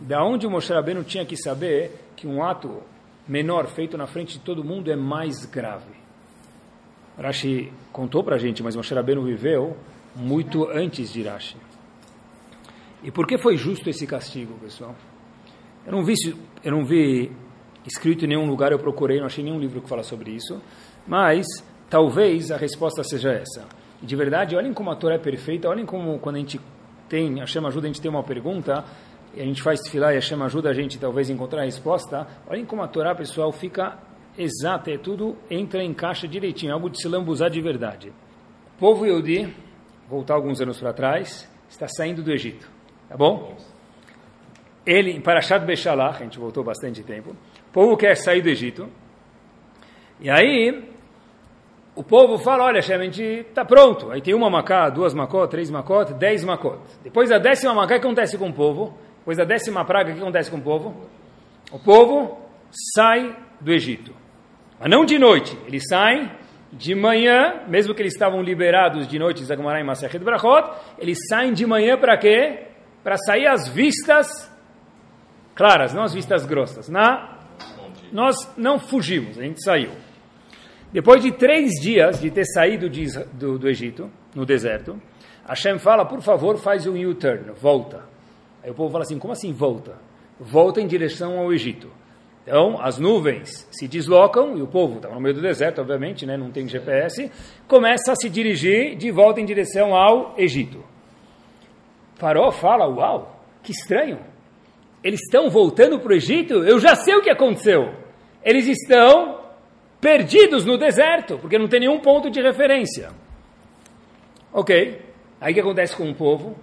Da 0.00 0.24
onde 0.24 0.48
Moshe 0.48 0.72
Rabbeinu 0.72 1.04
tinha 1.04 1.24
que 1.24 1.36
saber 1.36 1.92
que 2.16 2.26
um 2.26 2.42
ato 2.42 2.82
menor 3.28 3.68
feito 3.68 3.96
na 3.96 4.08
frente 4.08 4.38
de 4.38 4.40
todo 4.40 4.64
mundo 4.64 4.90
é 4.90 4.96
mais 4.96 5.44
grave. 5.44 6.02
Rashi 7.16 7.72
contou 7.92 8.24
para 8.24 8.34
a 8.34 8.38
gente, 8.38 8.60
mas 8.60 8.74
Moshe 8.74 8.92
Rabbeinu 8.92 9.22
viveu 9.22 9.76
muito 10.16 10.68
antes 10.68 11.12
de 11.12 11.22
Rashi. 11.22 11.56
E 13.02 13.10
por 13.10 13.26
que 13.26 13.36
foi 13.38 13.56
justo 13.56 13.88
esse 13.90 14.06
castigo, 14.06 14.54
pessoal? 14.58 14.94
Eu 15.84 15.92
não 15.92 16.04
vi, 16.04 16.14
eu 16.62 16.70
não 16.70 16.84
vi 16.84 17.32
escrito 17.84 18.24
em 18.24 18.28
nenhum 18.28 18.46
lugar, 18.46 18.72
eu 18.72 18.78
procurei, 18.78 19.18
não 19.18 19.26
achei 19.26 19.42
nenhum 19.42 19.58
livro 19.58 19.80
que 19.80 19.88
fala 19.88 20.02
sobre 20.02 20.30
isso, 20.30 20.60
mas 21.06 21.44
talvez 21.90 22.50
a 22.52 22.56
resposta 22.56 23.02
seja 23.02 23.32
essa 23.32 23.66
de 24.02 24.16
verdade, 24.16 24.56
olhem 24.56 24.74
como 24.74 24.90
a 24.90 24.96
Torá 24.96 25.14
é 25.14 25.18
perfeita, 25.18 25.68
olhem 25.68 25.86
como 25.86 26.18
quando 26.18 26.36
a 26.36 26.38
gente 26.40 26.60
tem, 27.08 27.40
a 27.40 27.46
Chama 27.46 27.68
ajuda 27.68 27.86
a 27.86 27.88
gente 27.88 28.00
ter 28.00 28.08
uma 28.08 28.24
pergunta, 28.24 28.84
e 29.34 29.40
a 29.40 29.44
gente 29.44 29.62
faz 29.62 29.80
filar 29.88 30.12
e 30.12 30.16
a 30.16 30.20
Chama 30.20 30.46
ajuda 30.46 30.70
a 30.70 30.72
gente 30.72 30.98
talvez 30.98 31.30
encontrar 31.30 31.62
a 31.62 31.64
resposta, 31.64 32.26
olhem 32.48 32.66
como 32.66 32.82
a 32.82 32.88
Torá, 32.88 33.14
pessoal, 33.14 33.52
fica 33.52 33.98
exata, 34.36 34.90
é 34.90 34.98
tudo 34.98 35.36
entra 35.48 35.84
em 35.84 35.94
caixa 35.94 36.26
direitinho, 36.26 36.70
é 36.70 36.74
algo 36.74 36.90
de 36.90 37.00
se 37.00 37.06
lambuzar 37.06 37.48
de 37.48 37.60
verdade. 37.60 38.12
O 38.76 38.78
povo 38.80 39.06
Yehudi, 39.06 39.54
voltar 40.08 40.34
alguns 40.34 40.60
anos 40.60 40.80
para 40.80 40.92
trás, 40.92 41.48
está 41.68 41.86
saindo 41.86 42.24
do 42.24 42.32
Egito, 42.32 42.68
tá 43.12 43.18
bom? 43.18 43.54
Ele, 44.86 45.10
em 45.10 45.20
Parashat 45.20 45.66
Beshalach, 45.66 46.16
a 46.16 46.24
gente 46.24 46.38
voltou 46.38 46.64
bastante 46.64 47.02
tempo, 47.02 47.32
o 47.32 47.72
povo 47.72 47.94
quer 47.94 48.16
sair 48.16 48.40
do 48.40 48.48
Egito, 48.48 48.88
e 50.18 50.30
aí 50.30 50.82
o 51.94 52.02
povo 52.02 52.38
fala, 52.38 52.64
olha, 52.64 52.80
Shem, 52.80 52.96
a 52.96 53.02
gente 53.02 53.22
está 53.22 53.66
pronto. 53.66 54.10
Aí 54.10 54.22
tem 54.22 54.32
uma 54.32 54.48
macá, 54.48 54.88
duas 54.88 55.12
macó, 55.12 55.46
três 55.46 55.70
macó, 55.70 56.04
dez 56.04 56.42
macó. 56.42 56.78
Depois 57.04 57.28
da 57.28 57.38
décima 57.38 57.74
macá, 57.74 57.96
o 57.96 58.00
que 58.00 58.06
acontece 58.06 58.38
com 58.38 58.48
o 58.48 58.52
povo? 58.52 58.96
Depois 59.18 59.36
da 59.36 59.44
décima 59.44 59.84
praga, 59.84 60.10
o 60.10 60.14
que 60.14 60.20
acontece 60.20 60.50
com 60.50 60.56
o 60.56 60.62
povo? 60.62 61.06
O 61.70 61.78
povo 61.78 62.38
sai 62.94 63.36
do 63.60 63.70
Egito. 63.70 64.14
Mas 64.80 64.90
não 64.90 65.04
de 65.04 65.18
noite, 65.18 65.56
eles 65.66 65.82
saem 65.86 66.30
de 66.72 66.94
manhã, 66.94 67.60
mesmo 67.68 67.94
que 67.94 68.00
eles 68.00 68.14
estavam 68.14 68.40
liberados 68.40 69.06
de 69.06 69.18
noite, 69.18 69.44
Zagmará 69.44 69.78
e 69.80 69.84
Masachet 69.84 70.24
Brachot, 70.24 70.70
eles 70.98 71.18
saem 71.28 71.52
de 71.52 71.66
manhã 71.66 71.98
para 71.98 72.16
quê? 72.16 72.71
Para 73.02 73.16
sair 73.16 73.46
as 73.46 73.68
vistas 73.68 74.50
claras, 75.54 75.92
não 75.92 76.02
as 76.02 76.14
vistas 76.14 76.46
grossas. 76.46 76.88
Na, 76.88 77.38
nós 78.12 78.36
não 78.56 78.78
fugimos, 78.78 79.38
a 79.38 79.42
gente 79.42 79.62
saiu. 79.62 79.90
Depois 80.92 81.22
de 81.22 81.32
três 81.32 81.72
dias 81.80 82.20
de 82.20 82.30
ter 82.30 82.44
saído 82.44 82.88
de, 82.88 83.06
do, 83.32 83.58
do, 83.58 83.68
Egito, 83.68 84.10
no 84.34 84.44
deserto, 84.44 85.00
Hashem 85.48 85.78
fala, 85.78 86.04
por 86.04 86.20
favor, 86.20 86.58
faz 86.58 86.86
um 86.86 86.94
U-turn, 87.08 87.52
volta. 87.60 88.04
Aí 88.62 88.70
o 88.70 88.74
povo 88.74 88.92
fala 88.92 89.02
assim, 89.02 89.18
como 89.18 89.32
assim 89.32 89.52
volta? 89.52 89.96
Volta 90.38 90.80
em 90.80 90.86
direção 90.86 91.38
ao 91.38 91.52
Egito. 91.52 91.90
Então, 92.42 92.78
as 92.80 92.98
nuvens 92.98 93.66
se 93.70 93.88
deslocam, 93.88 94.58
e 94.58 94.62
o 94.62 94.66
povo 94.66 94.96
está 94.96 95.08
no 95.08 95.20
meio 95.20 95.34
do 95.34 95.40
deserto, 95.40 95.80
obviamente, 95.80 96.26
né, 96.26 96.36
não 96.36 96.50
tem 96.50 96.68
GPS, 96.68 97.30
começa 97.66 98.12
a 98.12 98.16
se 98.16 98.28
dirigir 98.28 98.96
de 98.96 99.10
volta 99.10 99.40
em 99.40 99.44
direção 99.44 99.94
ao 99.94 100.34
Egito. 100.36 100.84
Faró 102.22 102.52
fala, 102.52 102.86
uau, 102.86 103.42
que 103.64 103.72
estranho. 103.72 104.20
Eles 105.02 105.18
estão 105.22 105.50
voltando 105.50 105.98
para 105.98 106.12
o 106.12 106.14
Egito? 106.14 106.54
Eu 106.62 106.78
já 106.78 106.94
sei 106.94 107.16
o 107.16 107.20
que 107.20 107.28
aconteceu. 107.28 107.96
Eles 108.44 108.68
estão 108.68 109.40
perdidos 110.00 110.64
no 110.64 110.78
deserto, 110.78 111.36
porque 111.38 111.58
não 111.58 111.66
tem 111.66 111.80
nenhum 111.80 111.98
ponto 111.98 112.30
de 112.30 112.40
referência. 112.40 113.10
Ok, 114.52 115.02
aí 115.40 115.50
o 115.50 115.54
que 115.54 115.60
acontece 115.60 115.96
com 115.96 116.08
o 116.08 116.14
povo? 116.14 116.54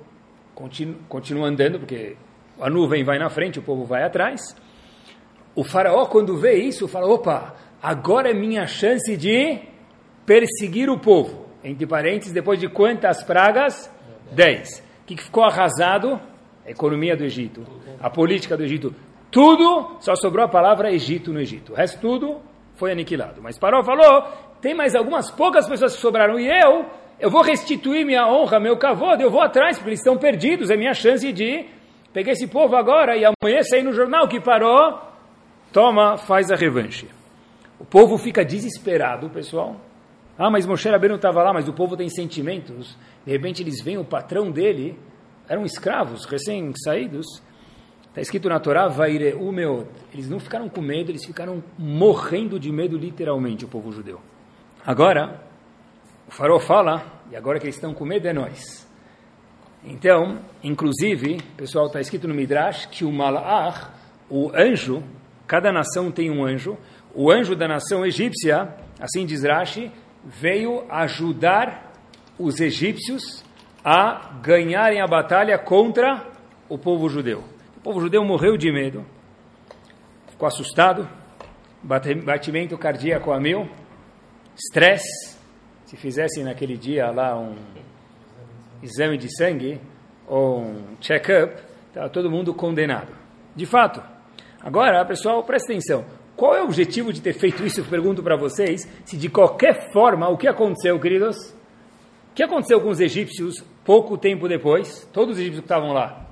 Continua, 0.55 0.95
continua 1.09 1.47
andando, 1.49 1.79
porque 1.79 2.15
a 2.57 2.69
nuvem 2.69 3.03
vai 3.03 3.19
na 3.19 3.29
frente, 3.29 3.59
o 3.59 3.61
povo 3.61 3.83
vai 3.83 4.03
atrás. 4.03 4.55
O 5.53 5.65
faraó, 5.65 6.05
quando 6.05 6.37
vê 6.37 6.53
isso, 6.53 6.87
fala: 6.87 7.05
opa, 7.05 7.53
agora 7.83 8.31
é 8.31 8.33
minha 8.33 8.65
chance 8.65 9.17
de 9.17 9.59
perseguir 10.25 10.89
o 10.89 10.97
povo. 10.97 11.47
Entre 11.61 11.85
parênteses, 11.85 12.31
depois 12.31 12.57
de 12.61 12.69
quantas 12.69 13.25
pragas? 13.25 13.93
Dez. 14.31 14.87
Que 15.09 15.17
ficou 15.17 15.43
arrasado? 15.43 16.21
A 16.63 16.69
economia 16.69 17.17
do 17.17 17.23
Egito, 17.23 17.65
a 17.99 18.11
política 18.11 18.55
do 18.55 18.63
Egito. 18.63 18.93
Tudo, 19.31 19.97
só 19.99 20.15
sobrou 20.15 20.45
a 20.45 20.47
palavra 20.47 20.91
Egito 20.91 21.33
no 21.33 21.41
Egito. 21.41 21.71
O 21.73 21.75
resto 21.75 21.99
tudo 21.99 22.37
foi 22.75 22.91
aniquilado. 22.91 23.41
Mas 23.41 23.57
Paró 23.57 23.83
falou, 23.83 24.27
tem 24.61 24.75
mais 24.75 24.93
algumas 24.93 25.31
poucas 25.31 25.67
pessoas 25.67 25.95
que 25.95 26.01
sobraram 26.01 26.39
e 26.39 26.47
eu, 26.47 26.85
eu 27.19 27.31
vou 27.31 27.41
restituir 27.41 28.05
minha 28.05 28.27
honra, 28.27 28.59
meu 28.59 28.77
cavalo, 28.77 29.19
eu 29.19 29.31
vou 29.31 29.41
atrás, 29.41 29.77
porque 29.77 29.89
eles 29.89 29.99
estão 29.99 30.15
perdidos, 30.15 30.69
é 30.69 30.77
minha 30.77 30.93
chance 30.93 31.33
de 31.33 31.65
pegar 32.13 32.33
esse 32.33 32.45
povo 32.45 32.75
agora 32.75 33.17
e 33.17 33.25
amanhã 33.25 33.63
sair 33.63 33.81
no 33.81 33.93
jornal 33.93 34.27
que 34.27 34.39
Paró 34.39 35.11
toma, 35.73 36.17
faz 36.17 36.51
a 36.51 36.55
revanche. 36.55 37.07
O 37.79 37.85
povo 37.85 38.15
fica 38.15 38.45
desesperado, 38.45 39.27
pessoal. 39.31 39.75
Ah, 40.37 40.51
mas 40.51 40.67
Moshe 40.67 40.87
Rabbeinu 40.87 41.15
estava 41.15 41.41
lá, 41.41 41.51
mas 41.51 41.67
o 41.67 41.73
povo 41.73 41.97
tem 41.97 42.09
sentimentos. 42.09 42.95
De 43.29 43.33
repente 43.33 43.61
eles 43.61 43.79
veem 43.79 43.99
o 43.99 44.03
patrão 44.03 44.49
dele, 44.49 44.97
eram 45.47 45.63
escravos, 45.63 46.25
recém-saídos. 46.25 47.27
Está 48.07 48.21
escrito 48.21 48.49
na 48.49 48.59
Torá, 48.59 48.87
Vaireu. 48.87 49.87
Eles 50.11 50.27
não 50.27 50.39
ficaram 50.39 50.67
com 50.67 50.81
medo, 50.81 51.11
eles 51.11 51.23
ficaram 51.23 51.63
morrendo 51.77 52.59
de 52.59 52.71
medo, 52.71 52.97
literalmente, 52.97 53.63
o 53.63 53.67
povo 53.67 53.91
judeu. 53.91 54.19
Agora, 54.83 55.43
o 56.27 56.31
farol 56.31 56.59
fala, 56.59 57.21
e 57.29 57.35
agora 57.35 57.59
que 57.59 57.65
eles 57.65 57.75
estão 57.75 57.93
com 57.93 58.03
medo 58.03 58.27
é 58.27 58.33
nós. 58.33 58.89
Então, 59.83 60.39
inclusive, 60.63 61.37
pessoal, 61.55 61.85
está 61.85 62.01
escrito 62.01 62.27
no 62.27 62.33
Midrash 62.33 62.87
que 62.87 63.05
o 63.05 63.11
Malach, 63.11 63.91
o 64.27 64.49
anjo, 64.55 65.03
cada 65.45 65.71
nação 65.71 66.09
tem 66.11 66.31
um 66.31 66.43
anjo, 66.43 66.75
o 67.13 67.29
anjo 67.29 67.55
da 67.55 67.67
nação 67.67 68.03
egípcia, 68.03 68.73
assim 68.99 69.23
diz 69.23 69.43
Rashi, 69.43 69.91
veio 70.25 70.83
ajudar 70.89 71.88
os 72.39 72.61
egípcios 72.61 73.43
a 73.83 74.39
ganharem 74.41 75.01
a 75.01 75.07
batalha 75.07 75.57
contra 75.59 76.25
o 76.69 76.77
povo 76.77 77.09
judeu. 77.09 77.43
O 77.77 77.81
povo 77.81 77.99
judeu 77.99 78.23
morreu 78.23 78.55
de 78.57 78.71
medo, 78.71 79.05
ficou 80.29 80.47
assustado, 80.47 81.07
batimento 81.83 82.77
cardíaco 82.77 83.31
a 83.31 83.39
mil, 83.39 83.69
estresse. 84.55 85.37
Se 85.85 85.97
fizessem 85.97 86.43
naquele 86.43 86.77
dia 86.77 87.09
lá 87.11 87.37
um 87.37 87.55
exame 88.81 89.17
de 89.17 89.35
sangue 89.35 89.81
ou 90.27 90.61
um 90.61 90.95
check-up, 91.01 91.61
estava 91.87 92.09
todo 92.09 92.29
mundo 92.29 92.53
condenado. 92.53 93.11
De 93.55 93.65
fato. 93.65 94.01
Agora, 94.61 95.03
pessoal, 95.05 95.43
presta 95.43 95.71
atenção. 95.71 96.05
Qual 96.35 96.55
é 96.55 96.61
o 96.61 96.65
objetivo 96.65 97.11
de 97.11 97.21
ter 97.21 97.33
feito 97.33 97.65
isso? 97.65 97.81
Eu 97.81 97.85
pergunto 97.85 98.21
para 98.21 98.37
vocês. 98.37 98.87
Se 99.03 99.17
de 99.17 99.29
qualquer 99.29 99.91
forma, 99.91 100.29
o 100.29 100.37
que 100.37 100.47
aconteceu, 100.47 100.99
queridos? 100.99 101.53
Que 102.39 102.43
aconteceu 102.43 102.79
com 102.79 102.87
os 102.87 103.01
egípcios 103.01 103.61
pouco 103.83 104.17
tempo 104.17 104.47
depois? 104.47 105.05
Todos 105.11 105.33
os 105.33 105.41
egípcios 105.41 105.59
que 105.59 105.65
estavam 105.65 105.91
lá 105.91 106.25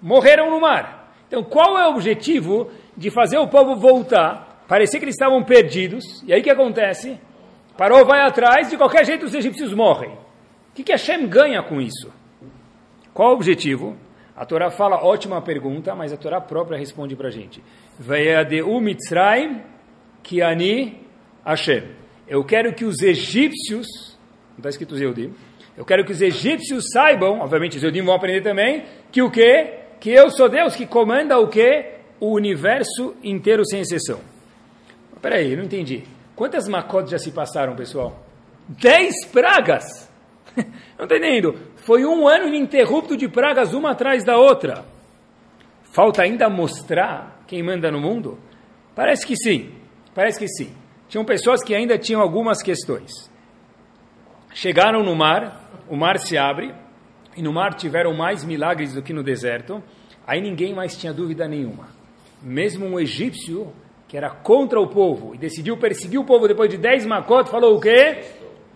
morreram 0.00 0.48
no 0.50 0.58
mar. 0.58 1.12
Então, 1.28 1.44
qual 1.44 1.78
é 1.78 1.86
o 1.86 1.90
objetivo 1.90 2.70
de 2.96 3.10
fazer 3.10 3.36
o 3.36 3.46
povo 3.46 3.76
voltar? 3.76 4.64
Parecia 4.66 4.98
que 4.98 5.04
eles 5.04 5.16
estavam 5.16 5.44
perdidos. 5.44 6.02
E 6.26 6.32
aí 6.32 6.40
o 6.40 6.42
que 6.42 6.48
acontece? 6.48 7.20
Parou, 7.76 8.06
vai 8.06 8.22
atrás, 8.22 8.70
de 8.70 8.78
qualquer 8.78 9.04
jeito 9.04 9.26
os 9.26 9.34
egípcios 9.34 9.74
morrem. 9.74 10.12
O 10.12 10.74
que, 10.76 10.82
que 10.82 10.92
Hashem 10.92 11.28
ganha 11.28 11.62
com 11.62 11.78
isso? 11.78 12.10
Qual 13.12 13.28
o 13.28 13.34
objetivo? 13.34 13.98
A 14.34 14.46
Torá 14.46 14.70
fala, 14.70 15.04
ótima 15.04 15.42
pergunta, 15.42 15.94
mas 15.94 16.10
a 16.10 16.16
Torá 16.16 16.40
própria 16.40 16.78
responde 16.78 17.14
para 17.14 17.28
a 17.28 17.30
gente. 17.30 17.62
Eu 22.26 22.44
quero 22.46 22.72
que 22.72 22.86
os 22.86 23.02
egípcios, 23.02 23.86
não 24.52 24.56
está 24.56 24.70
escrito 24.70 24.96
Zeudim, 24.96 25.34
eu 25.76 25.84
quero 25.84 26.04
que 26.04 26.12
os 26.12 26.20
egípcios 26.20 26.90
saibam, 26.92 27.40
obviamente 27.40 27.76
os 27.76 27.80
Zeudim 27.80 28.02
vão 28.02 28.14
aprender 28.14 28.42
também, 28.42 28.84
que 29.10 29.22
o 29.22 29.30
quê? 29.30 29.78
Que 29.98 30.10
eu 30.10 30.30
sou 30.30 30.48
Deus 30.48 30.76
que 30.76 30.86
comanda 30.86 31.38
o 31.38 31.48
quê? 31.48 31.94
O 32.18 32.34
universo 32.34 33.14
inteiro 33.22 33.64
sem 33.64 33.80
exceção. 33.80 34.20
Espera 35.14 35.36
aí, 35.36 35.54
não 35.54 35.64
entendi. 35.64 36.04
Quantas 36.34 36.66
macotes 36.68 37.10
já 37.10 37.18
se 37.18 37.30
passaram, 37.30 37.76
pessoal? 37.76 38.24
Dez 38.68 39.26
pragas! 39.26 40.08
Não 40.98 41.04
está 41.04 41.16
entendendo? 41.16 41.54
Foi 41.76 42.04
um 42.04 42.26
ano 42.26 42.48
ininterrupto 42.48 43.16
de 43.16 43.28
pragas, 43.28 43.72
uma 43.72 43.92
atrás 43.92 44.24
da 44.24 44.36
outra. 44.36 44.84
Falta 45.92 46.22
ainda 46.22 46.48
mostrar 46.48 47.42
quem 47.46 47.62
manda 47.62 47.90
no 47.90 48.00
mundo? 48.00 48.38
Parece 48.94 49.26
que 49.26 49.36
sim, 49.36 49.72
parece 50.14 50.38
que 50.38 50.48
sim. 50.48 50.72
Tinham 51.08 51.24
pessoas 51.24 51.62
que 51.62 51.74
ainda 51.74 51.98
tinham 51.98 52.20
algumas 52.20 52.62
questões. 52.62 53.29
Chegaram 54.52 55.02
no 55.02 55.14
mar, 55.14 55.70
o 55.88 55.96
mar 55.96 56.18
se 56.18 56.36
abre, 56.36 56.74
e 57.36 57.42
no 57.42 57.52
mar 57.52 57.74
tiveram 57.74 58.12
mais 58.12 58.44
milagres 58.44 58.92
do 58.92 59.02
que 59.02 59.12
no 59.12 59.22
deserto, 59.22 59.82
aí 60.26 60.40
ninguém 60.40 60.74
mais 60.74 60.96
tinha 60.96 61.12
dúvida 61.12 61.46
nenhuma. 61.46 61.88
Mesmo 62.42 62.86
um 62.86 62.98
egípcio, 62.98 63.72
que 64.08 64.16
era 64.16 64.30
contra 64.30 64.80
o 64.80 64.88
povo, 64.88 65.34
e 65.34 65.38
decidiu 65.38 65.76
perseguir 65.76 66.18
o 66.18 66.24
povo 66.24 66.48
depois 66.48 66.68
de 66.68 66.76
dez 66.76 67.06
macotes, 67.06 67.50
falou 67.50 67.76
o 67.76 67.80
quê? 67.80 68.24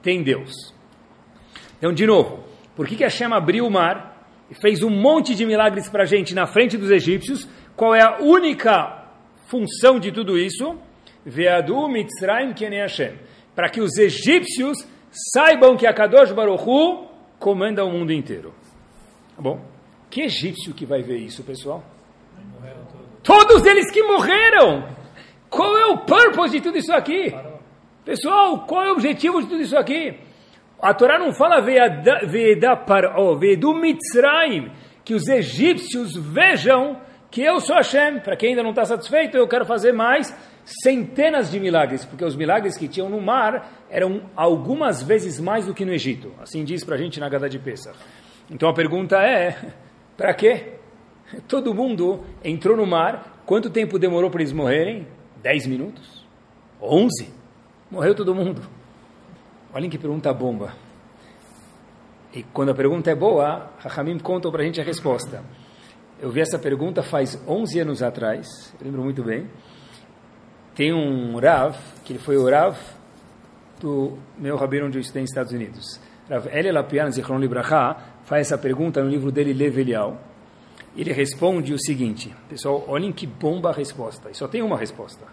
Tem 0.02 0.22
Deus. 0.22 0.52
Então, 1.78 1.92
de 1.92 2.06
novo, 2.06 2.44
por 2.76 2.86
que, 2.86 2.96
que 2.96 3.04
Hashem 3.04 3.32
abriu 3.32 3.66
o 3.66 3.70
mar 3.70 4.28
e 4.50 4.54
fez 4.54 4.82
um 4.82 4.90
monte 4.90 5.34
de 5.34 5.44
milagres 5.44 5.88
para 5.88 6.04
a 6.04 6.06
gente 6.06 6.34
na 6.34 6.46
frente 6.46 6.76
dos 6.76 6.90
egípcios? 6.90 7.48
Qual 7.76 7.94
é 7.94 8.02
a 8.02 8.18
única 8.20 9.04
função 9.48 9.98
de 9.98 10.12
tudo 10.12 10.38
isso? 10.38 10.78
Veadu 11.24 11.88
Mitzrayim 11.88 12.52
Kene 12.52 12.76
Hashem. 12.76 13.18
Para 13.54 13.68
que 13.68 13.80
os 13.80 13.96
egípcios 13.98 14.78
saibam 15.32 15.76
que 15.76 15.86
a 15.86 15.94
Kadosh 15.94 16.32
Baruch 16.32 16.62
Hu 16.66 17.06
comanda 17.38 17.84
o 17.84 17.90
mundo 17.90 18.12
inteiro. 18.12 18.52
Tá 19.36 19.42
bom? 19.42 19.60
Que 20.10 20.22
egípcio 20.22 20.74
que 20.74 20.84
vai 20.84 21.02
ver 21.02 21.18
isso, 21.18 21.42
pessoal? 21.42 21.82
Todos 23.22 23.64
eles 23.64 23.90
que 23.90 24.02
morreram! 24.02 24.88
Qual 25.48 25.78
é 25.78 25.86
o 25.86 25.98
purpose 25.98 26.52
de 26.52 26.60
tudo 26.60 26.78
isso 26.78 26.92
aqui? 26.92 27.34
Pessoal, 28.04 28.66
qual 28.66 28.84
é 28.84 28.90
o 28.90 28.92
objetivo 28.92 29.40
de 29.40 29.48
tudo 29.48 29.62
isso 29.62 29.76
aqui? 29.78 30.18
A 30.82 30.92
Torá 30.92 31.18
não 31.18 31.32
fala 31.32 31.60
Veda 31.60 32.76
Paró, 32.76 33.34
Vedu 33.36 33.72
Mitzrayim, 33.74 34.70
que 35.04 35.14
os 35.14 35.26
egípcios 35.28 36.14
vejam 36.16 37.00
que 37.30 37.42
eu 37.42 37.60
sou 37.60 37.76
Hashem. 37.76 38.20
Para 38.20 38.36
quem 38.36 38.50
ainda 38.50 38.62
não 38.62 38.70
está 38.70 38.84
satisfeito, 38.84 39.36
eu 39.36 39.48
quero 39.48 39.64
fazer 39.64 39.92
mais 39.92 40.30
centenas 40.64 41.50
de 41.50 41.60
milagres, 41.60 42.04
porque 42.04 42.24
os 42.24 42.34
milagres 42.36 42.76
que 42.76 42.88
tinham 42.88 43.08
no 43.08 43.20
mar 43.20 43.84
eram 43.90 44.22
algumas 44.34 45.02
vezes 45.02 45.38
mais 45.38 45.66
do 45.66 45.74
que 45.74 45.84
no 45.84 45.92
Egito. 45.92 46.32
Assim 46.40 46.64
diz 46.64 46.84
para 46.84 46.94
a 46.94 46.98
gente 46.98 47.20
na 47.20 47.28
Gada 47.28 47.48
de 47.48 47.58
Pesach. 47.58 47.98
Então 48.50 48.68
a 48.68 48.74
pergunta 48.74 49.16
é, 49.16 49.72
para 50.16 50.32
quê? 50.34 50.74
Todo 51.48 51.74
mundo 51.74 52.24
entrou 52.42 52.76
no 52.76 52.86
mar, 52.86 53.42
quanto 53.44 53.70
tempo 53.70 53.98
demorou 53.98 54.30
para 54.30 54.40
eles 54.40 54.52
morrerem? 54.52 55.06
Dez 55.42 55.66
minutos? 55.66 56.24
Onze? 56.80 57.32
Morreu 57.90 58.14
todo 58.14 58.34
mundo. 58.34 58.62
Olhem 59.72 59.90
que 59.90 59.98
pergunta 59.98 60.32
bomba. 60.32 60.74
E 62.32 62.42
quando 62.42 62.70
a 62.70 62.74
pergunta 62.74 63.10
é 63.10 63.14
boa, 63.14 63.70
Rahamim 63.78 64.18
conta 64.18 64.50
para 64.50 64.62
a 64.62 64.64
gente 64.64 64.80
a 64.80 64.84
resposta. 64.84 65.44
Eu 66.20 66.30
vi 66.30 66.40
essa 66.40 66.58
pergunta 66.58 67.02
faz 67.02 67.40
11 67.46 67.80
anos 67.80 68.02
atrás, 68.02 68.74
lembro 68.80 69.02
muito 69.02 69.22
bem. 69.22 69.48
Tem 70.74 70.92
um 70.92 71.38
Rav, 71.38 71.76
que 72.04 72.12
ele 72.12 72.18
foi 72.18 72.36
o 72.36 72.48
Rav 72.48 72.76
do 73.80 74.18
meu 74.38 74.56
rabino 74.56 74.86
onde 74.86 74.98
eu 74.98 75.00
estudei 75.00 75.22
nos 75.22 75.30
Estados 75.30 75.52
Unidos. 75.52 76.00
Rav 76.28 76.48
Eli 76.52 76.72
Lapian 76.72 77.10
Zichron 77.10 77.38
Libraha 77.38 77.96
faz 78.24 78.48
essa 78.48 78.58
pergunta 78.58 79.02
no 79.02 79.10
livro 79.10 79.30
dele, 79.30 79.52
Levelial. 79.52 80.20
Ele 80.96 81.12
responde 81.12 81.74
o 81.74 81.78
seguinte, 81.78 82.34
pessoal, 82.48 82.84
olhem 82.88 83.12
que 83.12 83.26
bomba 83.26 83.70
a 83.70 83.72
resposta. 83.72 84.30
E 84.30 84.34
só 84.34 84.46
tem 84.46 84.62
uma 84.62 84.78
resposta 84.78 85.24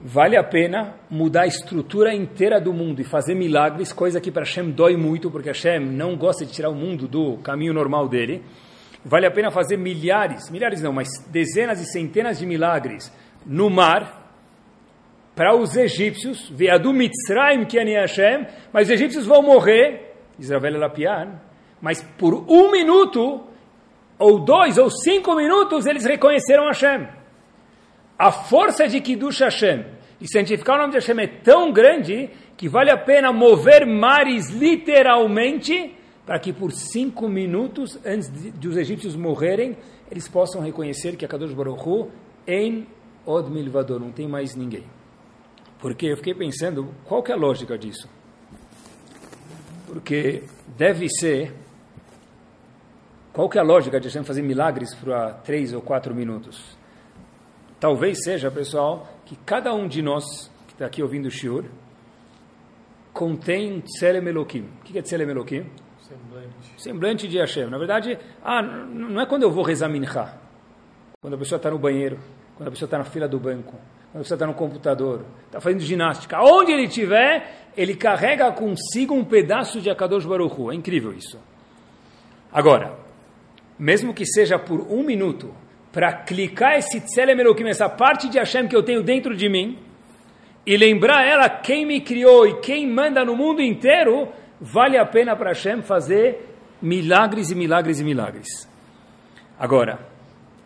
vale 0.00 0.36
a 0.36 0.42
pena 0.42 0.94
mudar 1.10 1.42
a 1.42 1.46
estrutura 1.46 2.14
inteira 2.14 2.60
do 2.60 2.72
mundo 2.72 3.00
e 3.00 3.04
fazer 3.04 3.34
milagres, 3.34 3.92
coisa 3.92 4.20
que 4.20 4.30
para 4.30 4.44
Hashem 4.44 4.70
dói 4.70 4.96
muito, 4.96 5.30
porque 5.30 5.48
Hashem 5.48 5.80
não 5.80 6.16
gosta 6.16 6.46
de 6.46 6.52
tirar 6.52 6.70
o 6.70 6.74
mundo 6.74 7.06
do 7.06 7.36
caminho 7.38 7.74
normal 7.74 8.08
dele. 8.08 8.42
Vale 9.04 9.26
a 9.26 9.30
pena 9.30 9.50
fazer 9.50 9.76
milhares, 9.76 10.50
milhares 10.50 10.82
não, 10.82 10.92
mas 10.92 11.08
dezenas 11.28 11.80
e 11.80 11.86
centenas 11.86 12.38
de 12.38 12.46
milagres 12.46 13.12
no 13.46 13.70
mar 13.70 14.20
para 15.34 15.56
os 15.56 15.74
egípcios, 15.76 16.50
Veadu 16.50 16.92
Mitzrayim 16.92 17.64
que 17.64 17.78
Hashem, 17.78 18.46
mas 18.72 18.88
os 18.88 18.90
egípcios 18.90 19.26
vão 19.26 19.42
morrer, 19.42 20.14
Israel 20.38 20.78
Lapian, 20.78 21.40
mas 21.80 22.02
por 22.18 22.34
um 22.46 22.70
minuto, 22.70 23.42
ou 24.18 24.40
dois, 24.40 24.76
ou 24.76 24.90
cinco 24.90 25.34
minutos, 25.34 25.86
eles 25.86 26.04
reconheceram 26.04 26.66
Hashem. 26.66 27.08
A 28.18 28.30
força 28.30 28.86
de 28.86 29.00
Kiddush 29.00 29.40
Hashem 29.40 29.86
e 30.20 30.30
santificar 30.30 30.76
o 30.76 30.78
nome 30.80 30.92
de 30.92 30.98
Hashem 30.98 31.18
é 31.20 31.26
tão 31.26 31.72
grande 31.72 32.28
que 32.56 32.68
vale 32.68 32.90
a 32.90 32.98
pena 32.98 33.32
mover 33.32 33.86
mares 33.86 34.50
literalmente 34.50 35.96
para 36.26 36.38
que 36.38 36.52
por 36.52 36.70
cinco 36.72 37.26
minutos 37.28 37.98
antes 38.04 38.30
de, 38.30 38.50
de 38.50 38.68
os 38.68 38.76
egípcios 38.76 39.16
morrerem 39.16 39.74
eles 40.10 40.28
possam 40.28 40.60
reconhecer 40.60 41.16
que 41.16 41.24
a 41.24 41.28
Kadosh 41.28 41.54
Baruch 41.54 41.88
Hu 41.88 42.10
em 42.46 42.86
Od 43.26 43.50
Milvador 43.50 44.00
não 44.00 44.12
tem 44.12 44.28
mais 44.28 44.54
ninguém. 44.54 44.84
Porque 45.78 46.06
eu 46.06 46.16
fiquei 46.16 46.34
pensando, 46.34 46.94
qual 47.04 47.22
que 47.22 47.32
é 47.32 47.34
a 47.34 47.38
lógica 47.38 47.78
disso? 47.78 48.08
Porque 49.86 50.44
deve 50.76 51.08
ser 51.08 51.54
qual 53.32 53.48
que 53.48 53.58
é 53.58 53.60
a 53.60 53.64
lógica 53.64 54.00
de 54.00 54.08
Hashem 54.08 54.24
fazer 54.24 54.42
milagres 54.42 54.94
por 54.94 55.08
três 55.44 55.72
ou 55.72 55.80
quatro 55.80 56.14
minutos? 56.14 56.76
Talvez 57.78 58.22
seja, 58.24 58.50
pessoal, 58.50 59.08
que 59.24 59.36
cada 59.36 59.72
um 59.72 59.86
de 59.86 60.02
nós 60.02 60.50
que 60.66 60.72
está 60.72 60.86
aqui 60.86 61.02
ouvindo 61.02 61.26
o 61.26 61.30
Shiur 61.30 61.64
contém 63.12 63.80
Tselem 63.80 64.26
Elohim. 64.26 64.68
O 64.80 64.84
que 64.84 64.98
é 64.98 65.02
Tselem 65.02 65.28
Elohim? 65.30 65.64
Semblante. 66.00 66.74
Semblante 66.76 67.28
de 67.28 67.38
Hashem. 67.38 67.70
Na 67.70 67.78
verdade, 67.78 68.18
ah, 68.42 68.60
não 68.60 69.20
é 69.20 69.26
quando 69.26 69.44
eu 69.44 69.50
vou 69.50 69.62
rezar 69.62 69.88
Mincha, 69.88 70.36
quando 71.20 71.34
a 71.34 71.38
pessoa 71.38 71.56
está 71.56 71.70
no 71.70 71.78
banheiro, 71.78 72.18
quando 72.60 72.68
a 72.68 72.72
pessoa 72.72 72.86
está 72.86 72.98
na 72.98 73.04
fila 73.04 73.26
do 73.26 73.40
banco, 73.40 73.72
quando 74.12 74.16
a 74.16 74.18
pessoa 74.18 74.36
está 74.36 74.46
no 74.46 74.52
computador, 74.52 75.24
está 75.46 75.62
fazendo 75.62 75.80
ginástica, 75.80 76.42
onde 76.42 76.70
ele 76.70 76.82
estiver, 76.82 77.70
ele 77.74 77.94
carrega 77.94 78.52
consigo 78.52 79.14
um 79.14 79.24
pedaço 79.24 79.80
de 79.80 79.88
Akadosh 79.88 80.26
Baruch 80.26 80.60
Hu. 80.60 80.70
É 80.70 80.74
incrível 80.74 81.10
isso. 81.14 81.38
Agora, 82.52 82.98
mesmo 83.78 84.12
que 84.12 84.26
seja 84.26 84.58
por 84.58 84.78
um 84.92 85.02
minuto, 85.02 85.54
para 85.90 86.12
clicar 86.12 86.76
esse 86.76 87.00
Tselem 87.00 87.40
Elohim, 87.40 87.70
essa 87.70 87.88
parte 87.88 88.28
de 88.28 88.38
Hashem 88.38 88.68
que 88.68 88.76
eu 88.76 88.82
tenho 88.82 89.02
dentro 89.02 89.34
de 89.34 89.48
mim, 89.48 89.78
e 90.66 90.76
lembrar 90.76 91.26
ela 91.26 91.48
quem 91.48 91.86
me 91.86 92.02
criou 92.02 92.46
e 92.46 92.60
quem 92.60 92.86
manda 92.86 93.24
no 93.24 93.34
mundo 93.34 93.62
inteiro, 93.62 94.28
vale 94.60 94.98
a 94.98 95.06
pena 95.06 95.34
para 95.34 95.52
Hashem 95.52 95.80
fazer 95.80 96.54
milagres 96.82 97.50
e 97.50 97.54
milagres 97.54 98.00
e 98.00 98.04
milagres. 98.04 98.68
Agora, 99.58 100.09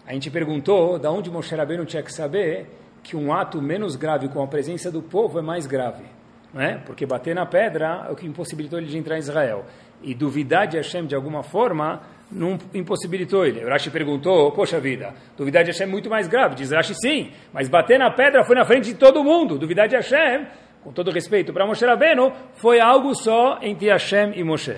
a 0.06 0.12
gente 0.12 0.30
perguntou 0.30 0.98
de 0.98 1.06
onde 1.06 1.30
Moshe 1.30 1.54
Rabbeinu 1.54 1.86
tinha 1.86 2.02
que 2.02 2.12
saber 2.12 2.66
que 3.02 3.16
um 3.16 3.32
ato 3.32 3.60
menos 3.60 3.96
grave 3.96 4.28
com 4.28 4.42
a 4.42 4.46
presença 4.46 4.90
do 4.90 5.02
povo 5.02 5.38
é 5.38 5.42
mais 5.42 5.66
grave. 5.66 6.04
Não 6.52 6.62
é? 6.62 6.78
Porque 6.78 7.04
bater 7.04 7.34
na 7.34 7.46
pedra 7.46 8.06
é 8.08 8.12
o 8.12 8.14
que 8.14 8.26
impossibilitou 8.26 8.78
ele 8.78 8.88
de 8.88 8.96
entrar 8.96 9.16
em 9.16 9.20
Israel. 9.20 9.64
E 10.02 10.14
duvidar 10.14 10.66
de 10.66 10.76
Hashem 10.76 11.06
de 11.06 11.14
alguma 11.14 11.42
forma 11.42 12.02
não 12.30 12.58
impossibilitou 12.72 13.44
ele. 13.44 13.64
O 13.64 13.68
Rashi 13.68 13.90
perguntou, 13.90 14.52
poxa 14.52 14.78
vida, 14.78 15.14
duvidar 15.36 15.64
de 15.64 15.70
Hashem 15.70 15.86
é 15.86 15.90
muito 15.90 16.10
mais 16.10 16.28
grave. 16.28 16.54
Diz 16.54 16.70
Rashi, 16.70 16.94
sim, 16.94 17.30
mas 17.52 17.68
bater 17.68 17.98
na 17.98 18.10
pedra 18.10 18.44
foi 18.44 18.56
na 18.56 18.64
frente 18.64 18.86
de 18.86 18.94
todo 18.94 19.24
mundo. 19.24 19.58
Duvidar 19.58 19.88
de 19.88 19.96
Hashem, 19.96 20.46
com 20.82 20.92
todo 20.92 21.10
respeito 21.10 21.52
para 21.52 21.66
Moshe 21.66 21.84
Rabbeinu, 21.84 22.32
foi 22.54 22.78
algo 22.78 23.14
só 23.14 23.58
entre 23.62 23.88
Hashem 23.88 24.32
e 24.36 24.44
Moshe. 24.44 24.76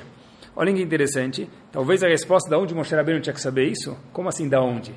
Olha 0.54 0.72
que 0.72 0.80
interessante, 0.80 1.48
talvez 1.70 2.02
a 2.02 2.08
resposta 2.08 2.48
de 2.48 2.56
onde 2.56 2.74
Moshe 2.74 2.94
Rabbeinu 2.94 3.20
tinha 3.20 3.34
que 3.34 3.40
saber 3.40 3.64
isso, 3.64 3.96
como 4.12 4.28
assim 4.28 4.48
da 4.48 4.62
onde? 4.62 4.94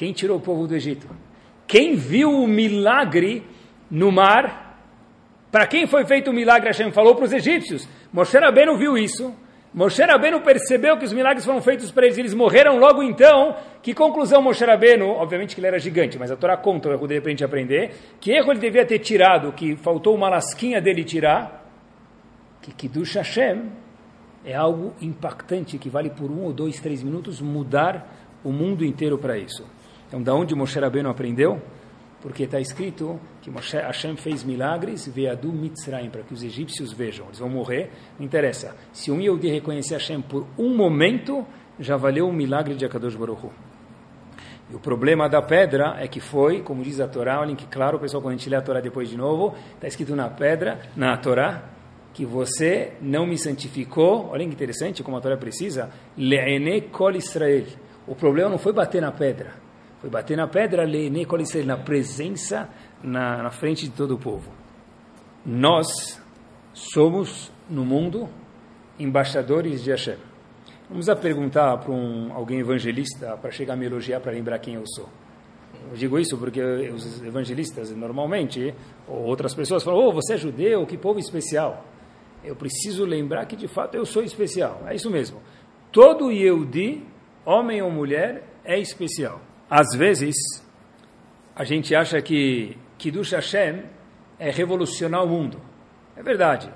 Quem 0.00 0.14
tirou 0.14 0.38
o 0.38 0.40
povo 0.40 0.66
do 0.66 0.74
Egito? 0.74 1.06
Quem 1.66 1.94
viu 1.94 2.30
o 2.30 2.48
milagre 2.48 3.46
no 3.90 4.10
mar? 4.10 4.80
Para 5.52 5.66
quem 5.66 5.86
foi 5.86 6.06
feito 6.06 6.30
o 6.30 6.32
milagre, 6.32 6.68
Hashem 6.68 6.90
falou 6.90 7.14
para 7.14 7.26
os 7.26 7.34
egípcios. 7.34 7.86
Moshe 8.10 8.38
Rabbeinu 8.38 8.78
viu 8.78 8.96
isso, 8.96 9.34
Moshe 9.74 10.02
Rabbeinu 10.02 10.40
percebeu 10.40 10.96
que 10.96 11.04
os 11.04 11.12
milagres 11.12 11.44
foram 11.44 11.60
feitos 11.60 11.90
para 11.90 12.06
eles, 12.06 12.16
eles 12.16 12.32
morreram 12.32 12.78
logo 12.78 13.02
então. 13.02 13.54
Que 13.82 13.92
conclusão 13.92 14.40
Moshe 14.40 14.64
Rabbeinu? 14.64 15.06
Obviamente 15.06 15.54
que 15.54 15.60
ele 15.60 15.66
era 15.66 15.78
gigante, 15.78 16.18
mas 16.18 16.30
a 16.30 16.36
Torá 16.36 16.56
conta 16.56 16.88
o 16.88 16.92
erro 16.92 17.06
dele 17.06 17.20
para 17.20 17.28
a 17.28 17.32
gente 17.32 17.44
aprender. 17.44 17.90
Que 18.18 18.32
erro 18.32 18.52
ele 18.52 18.60
devia 18.60 18.86
ter 18.86 19.00
tirado, 19.00 19.52
que 19.52 19.76
faltou 19.76 20.14
uma 20.14 20.30
lasquinha 20.30 20.80
dele 20.80 21.04
tirar? 21.04 21.70
Que 22.62 22.72
Kiddush 22.72 23.16
Hashem 23.16 23.64
é 24.46 24.54
algo 24.54 24.94
impactante, 24.98 25.76
que 25.76 25.90
vale 25.90 26.08
por 26.08 26.30
um 26.30 26.44
ou 26.44 26.54
dois, 26.54 26.80
três 26.80 27.02
minutos 27.02 27.38
mudar 27.42 28.10
o 28.42 28.50
mundo 28.50 28.82
inteiro 28.82 29.18
para 29.18 29.36
isso. 29.36 29.62
Então, 30.10 30.22
da 30.22 30.34
onde 30.34 30.54
Moshe 30.54 30.78
Rabbeinu 30.78 31.08
aprendeu? 31.08 31.62
porque 32.20 32.44
está 32.44 32.60
escrito 32.60 33.18
que 33.40 33.50
Moshe, 33.50 33.76
Hashem 33.76 34.16
fez 34.16 34.44
milagres, 34.44 35.08
veadu 35.08 35.52
Mitzrayim, 35.52 36.10
para 36.10 36.22
que 36.22 36.34
os 36.34 36.42
egípcios 36.42 36.92
vejam, 36.92 37.26
eles 37.26 37.38
vão 37.38 37.48
morrer, 37.48 37.90
não 38.18 38.26
interessa. 38.26 38.76
Se 38.92 39.10
um 39.10 39.20
Yehudi 39.20 39.48
reconhecer 39.48 39.94
Hashem 39.94 40.20
por 40.20 40.46
um 40.58 40.76
momento, 40.76 41.46
já 41.78 41.96
valeu 41.96 42.28
o 42.28 42.32
milagre 42.32 42.74
de 42.74 42.84
Akadosh 42.84 43.16
Baruch 43.16 43.46
Hu. 43.46 43.52
E 44.70 44.76
o 44.76 44.78
problema 44.78 45.28
da 45.28 45.42
pedra 45.42 45.96
é 45.98 46.06
que 46.06 46.20
foi, 46.20 46.60
como 46.62 46.82
diz 46.82 47.00
a 47.00 47.08
Torá, 47.08 47.40
olhem 47.40 47.56
que 47.56 47.66
claro, 47.66 47.98
pessoal, 47.98 48.22
quando 48.22 48.34
a 48.34 48.36
gente 48.36 48.48
lê 48.48 48.56
a 48.56 48.62
Torá 48.62 48.80
depois 48.80 49.08
de 49.08 49.16
novo, 49.16 49.54
está 49.74 49.88
escrito 49.88 50.14
na 50.14 50.28
pedra, 50.28 50.78
na 50.94 51.16
Torá, 51.16 51.64
que 52.12 52.24
você 52.24 52.92
não 53.00 53.26
me 53.26 53.38
santificou, 53.38 54.28
olhem 54.28 54.48
que 54.48 54.54
interessante 54.54 55.02
como 55.02 55.16
a 55.16 55.20
Torá 55.20 55.36
precisa, 55.36 55.90
le'ene 56.16 56.82
kol 56.82 57.16
Israel. 57.16 57.64
O 58.06 58.14
problema 58.14 58.50
não 58.50 58.58
foi 58.58 58.72
bater 58.72 59.00
na 59.00 59.10
pedra, 59.10 59.54
foi 60.00 60.08
bater 60.08 60.36
na 60.36 60.48
pedra, 60.48 60.86
na 61.64 61.76
presença, 61.76 62.68
na, 63.02 63.42
na 63.42 63.50
frente 63.50 63.86
de 63.86 63.90
todo 63.90 64.14
o 64.14 64.18
povo. 64.18 64.50
Nós 65.44 66.20
somos, 66.72 67.52
no 67.68 67.84
mundo, 67.84 68.28
embaixadores 68.98 69.82
de 69.82 69.90
Hashem. 69.90 70.16
Vamos 70.88 71.08
a 71.08 71.14
perguntar 71.14 71.76
para 71.78 71.92
um, 71.92 72.32
alguém 72.32 72.60
evangelista, 72.60 73.36
para 73.36 73.50
chegar 73.50 73.74
a 73.74 73.76
me 73.76 73.86
elogiar, 73.86 74.20
para 74.20 74.32
lembrar 74.32 74.58
quem 74.58 74.74
eu 74.74 74.84
sou. 74.86 75.08
Eu 75.90 75.96
digo 75.96 76.18
isso 76.18 76.36
porque 76.36 76.60
os 76.60 77.22
evangelistas, 77.22 77.90
normalmente, 77.94 78.74
ou 79.06 79.22
outras 79.24 79.54
pessoas 79.54 79.82
falam, 79.82 80.00
oh, 80.00 80.12
você 80.12 80.34
é 80.34 80.36
judeu, 80.36 80.86
que 80.86 80.96
povo 80.96 81.18
especial. 81.18 81.84
Eu 82.42 82.56
preciso 82.56 83.04
lembrar 83.04 83.44
que, 83.46 83.54
de 83.54 83.68
fato, 83.68 83.96
eu 83.96 84.06
sou 84.06 84.22
especial. 84.22 84.82
É 84.86 84.94
isso 84.94 85.10
mesmo. 85.10 85.40
Todo 85.92 86.32
Yehudi, 86.32 87.04
homem 87.44 87.82
ou 87.82 87.90
mulher, 87.90 88.44
é 88.64 88.78
especial. 88.78 89.40
Às 89.70 89.96
vezes, 89.96 90.34
a 91.54 91.62
gente 91.62 91.94
acha 91.94 92.20
que 92.20 92.76
Kiddush 92.98 93.30
Hashem 93.30 93.84
é 94.36 94.50
revolucionar 94.50 95.22
o 95.24 95.28
mundo. 95.28 95.60
É 96.16 96.22
verdade. 96.24 96.72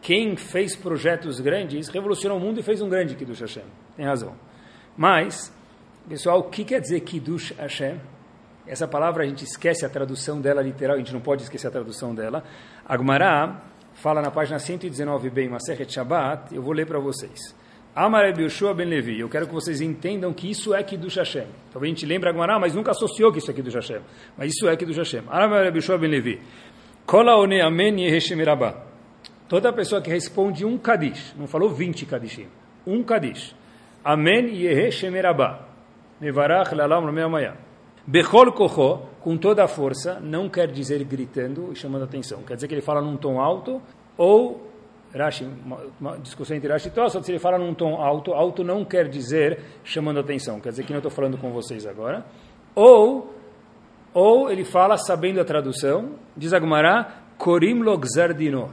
Quem 0.00 0.36
fez 0.36 0.76
projetos 0.76 1.40
grandes 1.40 1.88
revolucionou 1.88 2.38
o 2.38 2.40
mundo 2.40 2.60
e 2.60 2.62
fez 2.62 2.80
um 2.80 2.88
grande 2.88 3.16
Kiddush 3.16 3.40
Hashem. 3.40 3.64
Tem 3.96 4.06
razão. 4.06 4.36
Mas, 4.96 5.52
pessoal, 6.08 6.38
o 6.38 6.44
que 6.44 6.64
quer 6.64 6.80
dizer 6.80 7.00
Kiddush 7.00 7.52
Hashem? 7.58 8.00
Essa 8.68 8.86
palavra 8.86 9.24
a 9.24 9.26
gente 9.26 9.42
esquece 9.42 9.84
a 9.84 9.88
tradução 9.88 10.40
dela 10.40 10.62
literal, 10.62 10.94
a 10.94 10.98
gente 10.98 11.12
não 11.12 11.20
pode 11.20 11.42
esquecer 11.42 11.66
a 11.66 11.70
tradução 11.72 12.14
dela. 12.14 12.44
Agmará 12.84 13.64
fala 13.94 14.22
na 14.22 14.30
página 14.30 14.58
119b, 14.58 15.48
Masechet 15.48 15.92
Shabbat, 15.92 16.54
eu 16.54 16.62
vou 16.62 16.72
ler 16.72 16.86
para 16.86 17.00
vocês. 17.00 17.55
Amar 17.96 18.38
Yoshua 18.38 18.74
ben 18.74 18.86
Levi. 18.86 19.18
Eu 19.18 19.28
quero 19.30 19.46
que 19.46 19.54
vocês 19.54 19.80
entendam 19.80 20.34
que 20.34 20.50
isso 20.50 20.74
é 20.74 20.82
Kiddush 20.82 21.16
Hashem. 21.16 21.46
Talvez 21.72 21.90
a 21.90 21.94
gente 21.94 22.04
lembre 22.04 22.28
agora, 22.28 22.58
mas 22.58 22.74
nunca 22.74 22.90
associou 22.90 23.32
que 23.32 23.38
isso 23.38 23.50
é 23.50 23.54
Kiddush 23.54 23.74
Hashem. 23.74 24.00
Mas 24.36 24.52
isso 24.52 24.68
é 24.68 24.76
Kiddush 24.76 24.98
Hashem. 24.98 25.22
Amar 25.28 25.74
Yoshua 25.74 25.96
ben 25.96 26.10
Levi. 26.10 26.38
Kola 27.06 27.38
one 27.38 27.60
amen 27.62 27.98
yeheshem 28.00 28.36
Toda 29.48 29.72
pessoa 29.72 30.02
que 30.02 30.10
responde 30.10 30.64
um 30.64 30.76
Kadish, 30.76 31.34
não 31.38 31.46
falou 31.46 31.70
20 31.70 32.04
Kadishim, 32.04 32.48
um 32.84 33.02
Kadish. 33.04 33.54
Amen 34.04 34.48
yeheshem 34.48 35.12
Mevarach 36.20 36.74
lalam 36.74 37.08
amanhã. 37.08 37.54
Bechol 38.06 38.52
kocho, 38.52 39.02
com 39.20 39.36
toda 39.36 39.64
a 39.64 39.68
força, 39.68 40.20
não 40.20 40.48
quer 40.48 40.70
dizer 40.70 41.02
gritando 41.04 41.72
e 41.72 41.76
chamando 41.76 42.04
atenção. 42.04 42.42
Quer 42.42 42.56
dizer 42.56 42.68
que 42.68 42.74
ele 42.74 42.82
fala 42.82 43.00
num 43.00 43.16
tom 43.16 43.40
alto 43.40 43.80
ou 44.18 44.70
Rashi, 45.16 45.44
uma, 45.44 45.78
uma 46.00 46.18
discussão 46.18 46.56
entre 46.56 46.70
Rashi 46.70 46.88
e 46.88 46.90
Tosfot, 46.90 47.24
se 47.24 47.32
ele 47.32 47.38
fala 47.38 47.58
num 47.58 47.74
tom 47.74 48.00
alto, 48.00 48.32
alto 48.32 48.62
não 48.62 48.84
quer 48.84 49.08
dizer 49.08 49.58
chamando 49.82 50.20
atenção, 50.20 50.60
quer 50.60 50.70
dizer 50.70 50.84
que 50.84 50.92
não 50.92 50.98
estou 50.98 51.10
falando 51.10 51.38
com 51.38 51.50
vocês 51.52 51.86
agora. 51.86 52.24
Ou, 52.74 53.34
ou 54.12 54.50
ele 54.50 54.64
fala 54.64 54.96
sabendo 54.96 55.40
a 55.40 55.44
tradução, 55.44 56.12
diz 56.36 56.52
Agmará, 56.52 57.22
Korim 57.38 57.82
Logzardino. 57.82 58.72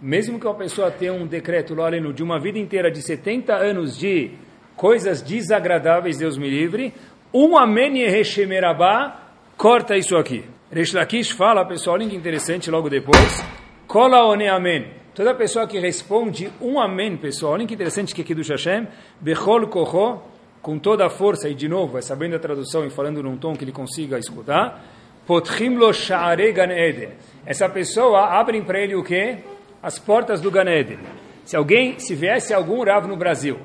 Mesmo 0.00 0.38
que 0.38 0.46
uma 0.46 0.54
pessoa 0.54 0.90
tenha 0.90 1.12
um 1.12 1.26
decreto 1.26 1.74
loleno 1.74 2.12
de 2.12 2.22
uma 2.22 2.38
vida 2.38 2.58
inteira 2.58 2.90
de 2.90 3.00
70 3.00 3.54
anos 3.54 3.96
de 3.96 4.32
coisas 4.76 5.22
desagradáveis, 5.22 6.18
Deus 6.18 6.36
me 6.36 6.50
livre, 6.50 6.92
um 7.32 7.56
Amen 7.56 7.98
Yeheshemerabá 7.98 9.20
corta 9.56 9.96
isso 9.96 10.16
aqui. 10.16 10.44
Resh 10.70 10.92
Lakish 10.92 11.30
fala, 11.30 11.64
pessoal, 11.64 11.94
olha 11.94 12.08
que 12.08 12.16
interessante 12.16 12.70
logo 12.70 12.90
depois, 12.90 13.44
Kola 13.86 14.24
One 14.24 14.48
Amen. 14.48 15.03
Toda 15.14 15.32
pessoa 15.32 15.64
que 15.64 15.78
responde 15.78 16.50
um 16.60 16.80
amém, 16.80 17.16
pessoal, 17.16 17.52
olha 17.52 17.64
que 17.64 17.74
interessante 17.74 18.12
que 18.12 18.22
aqui 18.22 18.34
do 18.34 18.42
Hashem, 18.42 18.88
Bechol 19.20 19.68
Koho, 19.68 20.20
com 20.60 20.76
toda 20.76 21.06
a 21.06 21.08
força, 21.08 21.48
e 21.48 21.54
de 21.54 21.68
novo, 21.68 21.96
é 21.96 22.02
sabendo 22.02 22.34
a 22.34 22.38
tradução 22.40 22.84
e 22.84 22.90
falando 22.90 23.22
num 23.22 23.36
tom 23.36 23.54
que 23.54 23.62
ele 23.62 23.70
consiga 23.70 24.18
escutar, 24.18 24.84
Potchim 25.24 25.76
lo 25.76 25.92
sha'are 25.92 26.50
Gan 26.50 26.72
Eden. 26.72 27.10
Essa 27.46 27.68
pessoa 27.68 28.40
abre 28.40 28.60
para 28.62 28.80
ele 28.80 28.96
o 28.96 29.04
quê? 29.04 29.38
As 29.80 30.00
portas 30.00 30.40
do 30.40 30.50
Gan 30.50 30.68
Eden. 30.68 30.98
Se 31.44 31.56
alguém, 31.56 31.96
se 32.00 32.16
viesse 32.16 32.52
algum 32.52 32.82
Rav 32.82 33.06
no 33.06 33.16
Brasil, 33.16 33.60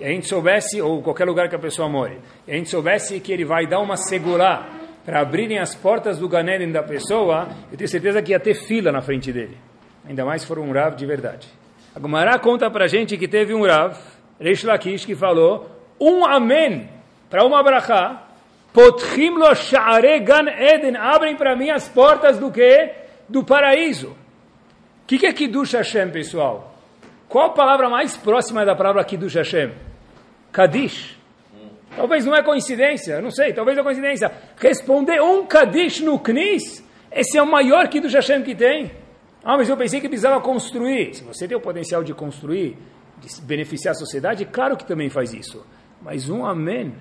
e 0.00 0.04
a 0.04 0.08
gente 0.08 0.26
soubesse, 0.26 0.82
ou 0.82 1.00
qualquer 1.00 1.26
lugar 1.26 1.48
que 1.48 1.54
a 1.54 1.60
pessoa 1.60 1.88
more, 1.88 2.18
e 2.44 2.50
a 2.50 2.56
gente 2.56 2.70
soubesse 2.70 3.20
que 3.20 3.32
ele 3.32 3.44
vai 3.44 3.68
dar 3.68 3.78
uma 3.78 3.96
segurá 3.96 4.68
para 5.04 5.20
abrirem 5.20 5.60
as 5.60 5.76
portas 5.76 6.18
do 6.18 6.28
Gan 6.28 6.50
Eden 6.50 6.72
da 6.72 6.82
pessoa, 6.82 7.46
eu 7.70 7.78
tenho 7.78 7.88
certeza 7.88 8.20
que 8.20 8.32
ia 8.32 8.40
ter 8.40 8.54
fila 8.54 8.90
na 8.90 9.00
frente 9.00 9.32
dele. 9.32 9.67
Ainda 10.08 10.24
mais 10.24 10.40
se 10.40 10.48
for 10.48 10.58
um 10.58 10.72
Rav 10.72 10.96
de 10.96 11.04
verdade. 11.04 11.46
A 11.94 12.00
Gumará 12.00 12.38
conta 12.38 12.70
para 12.70 12.88
gente 12.88 13.16
que 13.18 13.28
teve 13.28 13.52
um 13.52 13.66
Rav, 13.66 13.98
Reish 14.40 14.64
Lakish, 14.64 15.04
que 15.04 15.14
falou 15.14 15.70
um 16.00 16.24
Amém 16.24 16.88
para 17.28 17.44
uma 17.44 17.62
brachá. 17.62 18.24
Potchim 18.72 19.30
lo 19.30 19.54
sha'are 19.54 20.20
gan 20.20 20.48
Eden. 20.48 20.96
Abrem 20.96 21.36
para 21.36 21.54
mim 21.54 21.70
as 21.70 21.88
portas 21.88 22.38
do 22.38 22.50
que? 22.50 22.90
Do 23.28 23.44
paraíso. 23.44 24.08
O 24.08 25.06
que, 25.06 25.18
que 25.18 25.26
é 25.26 25.32
Kiddush 25.32 25.72
Hashem, 25.72 26.10
pessoal? 26.10 26.74
Qual 27.28 27.46
a 27.46 27.50
palavra 27.50 27.90
mais 27.90 28.16
próxima 28.16 28.64
da 28.64 28.74
palavra 28.74 29.04
Kiddush 29.04 29.34
Hashem? 29.34 29.72
Kadish. 30.50 31.18
Talvez 31.94 32.24
não 32.24 32.34
é 32.34 32.42
coincidência, 32.42 33.20
não 33.20 33.30
sei, 33.30 33.52
talvez 33.52 33.76
é 33.76 33.82
coincidência. 33.82 34.30
Responder 34.56 35.20
um 35.20 35.44
Kadish 35.44 36.00
no 36.00 36.18
Knis, 36.18 36.84
esse 37.10 37.36
é 37.36 37.42
o 37.42 37.46
maior 37.46 37.88
Kiddush 37.88 38.14
Hashem 38.14 38.42
que 38.42 38.54
tem. 38.54 38.90
Ah, 39.44 39.56
mas 39.56 39.68
eu 39.68 39.76
pensei 39.76 40.00
que 40.00 40.08
precisava 40.08 40.40
construir. 40.40 41.14
Se 41.14 41.24
você 41.24 41.46
tem 41.46 41.56
o 41.56 41.60
potencial 41.60 42.02
de 42.02 42.12
construir, 42.12 42.76
de 43.18 43.40
beneficiar 43.42 43.92
a 43.92 43.94
sociedade, 43.94 44.44
claro 44.44 44.76
que 44.76 44.86
também 44.86 45.08
faz 45.08 45.32
isso. 45.32 45.64
Mas 46.02 46.28
um 46.28 46.44
amém 46.44 46.94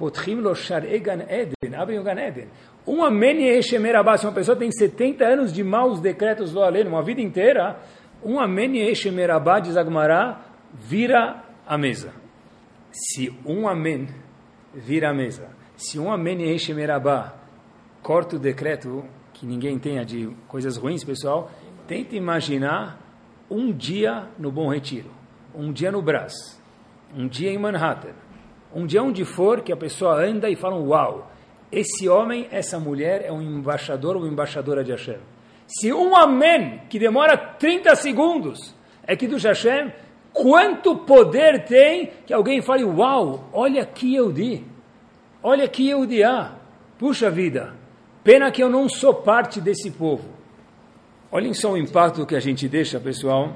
Potchim 0.00 0.36
lo 0.36 0.54
Gan 0.54 1.26
Eden, 1.28 1.74
abrem. 1.76 2.48
Um 2.86 3.04
Amen 3.04 3.38
Yeshemer 3.42 3.96
Abba, 3.96 4.16
se 4.16 4.24
uma 4.24 4.32
pessoa 4.32 4.56
tem 4.56 4.72
70 4.72 5.22
anos 5.22 5.52
de 5.52 5.62
maus 5.62 6.00
decretos 6.00 6.52
do 6.52 6.62
Aleno, 6.62 6.88
uma 6.88 7.02
vida 7.02 7.20
inteira, 7.20 7.78
um 8.24 8.40
Amen 8.40 8.78
Yeshemer 8.78 9.30
Abba, 9.30 9.60
diz 9.60 9.76
Agmará, 9.76 10.40
vira 10.72 11.44
a 11.66 11.76
mesa. 11.76 12.14
Se 12.90 13.30
um 13.44 13.68
Amen 13.68 14.08
vira 14.72 15.10
a 15.10 15.14
mesa, 15.14 15.50
se 15.76 15.98
um 15.98 16.10
Amen 16.10 16.40
Yeshemer 16.50 16.90
Abba 16.90 17.34
corta 18.02 18.36
o 18.36 18.38
decreto, 18.38 19.04
que 19.34 19.44
ninguém 19.44 19.78
tenha 19.78 20.02
de 20.02 20.34
coisas 20.48 20.78
ruins, 20.78 21.04
pessoal, 21.04 21.50
tente 21.90 22.14
imaginar 22.14 23.00
um 23.50 23.72
dia 23.72 24.28
no 24.38 24.52
Bom 24.52 24.68
Retiro, 24.68 25.10
um 25.52 25.72
dia 25.72 25.90
no 25.90 26.00
Brás, 26.00 26.32
um 27.12 27.26
dia 27.26 27.50
em 27.50 27.58
Manhattan, 27.58 28.14
um 28.72 28.86
dia 28.86 29.02
onde 29.02 29.24
for 29.24 29.60
que 29.60 29.72
a 29.72 29.76
pessoa 29.76 30.24
anda 30.24 30.48
e 30.48 30.54
fala, 30.54 30.76
uau, 30.76 31.32
esse 31.72 32.08
homem, 32.08 32.46
essa 32.52 32.78
mulher 32.78 33.24
é 33.24 33.32
um 33.32 33.42
embaixador 33.42 34.14
ou 34.14 34.24
embaixadora 34.24 34.84
de 34.84 34.92
Hashem. 34.92 35.18
Se 35.66 35.92
um 35.92 36.14
amém, 36.14 36.80
que 36.88 36.96
demora 36.96 37.36
30 37.36 37.96
segundos, 37.96 38.72
é 39.04 39.16
que 39.16 39.26
do 39.26 39.36
Hashem, 39.36 39.92
quanto 40.32 40.94
poder 40.98 41.64
tem 41.64 42.12
que 42.24 42.32
alguém 42.32 42.62
fale, 42.62 42.84
uau, 42.84 43.50
olha 43.52 43.84
que 43.84 44.14
eu 44.14 44.30
di, 44.30 44.64
olha 45.42 45.66
que 45.66 45.90
eu 45.90 46.06
di, 46.06 46.22
ah, 46.22 46.52
puxa 46.96 47.28
vida, 47.28 47.74
pena 48.22 48.52
que 48.52 48.62
eu 48.62 48.70
não 48.70 48.88
sou 48.88 49.12
parte 49.12 49.60
desse 49.60 49.90
povo. 49.90 50.38
Olhem 51.32 51.54
só 51.54 51.70
o 51.70 51.76
impacto 51.76 52.26
que 52.26 52.34
a 52.34 52.40
gente 52.40 52.68
deixa, 52.68 52.98
pessoal. 52.98 53.54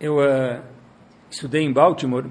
Eu 0.00 0.16
uh, 0.16 0.62
estudei 1.30 1.62
em 1.62 1.70
Baltimore, 1.70 2.24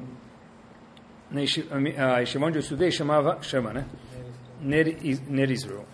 a 1.32 2.20
Yeshiva 2.20 2.48
onde 2.48 2.58
eu 2.58 2.62
estudei 2.62 2.90
chamava, 2.90 3.38
chama, 3.44 3.72
né? 3.72 3.86
Ner, 4.60 4.98
Ner 5.28 5.52
Israel. 5.52 5.86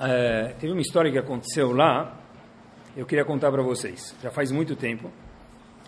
É, 0.00 0.54
teve 0.58 0.72
uma 0.72 0.80
história 0.80 1.12
que 1.12 1.18
aconteceu 1.18 1.70
lá, 1.72 2.18
eu 2.96 3.04
queria 3.04 3.24
contar 3.24 3.50
para 3.50 3.60
vocês. 3.60 4.16
Já 4.22 4.30
faz 4.30 4.50
muito 4.50 4.74
tempo, 4.74 5.10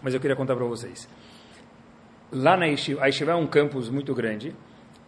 mas 0.03 0.13
eu 0.13 0.21
queria 0.21 0.37
contar 0.37 0.55
para 0.57 0.67
vocês. 0.67 1.09
Lá 2.31 2.59
na 2.59 2.67
Yeshiva, 2.67 3.03
a 3.03 3.07
Yeshiva 3.07 3.33
é 3.33 3.37
um 3.37 3.47
campus 3.47 3.89
muito 3.89 4.15
grande, 4.15 4.55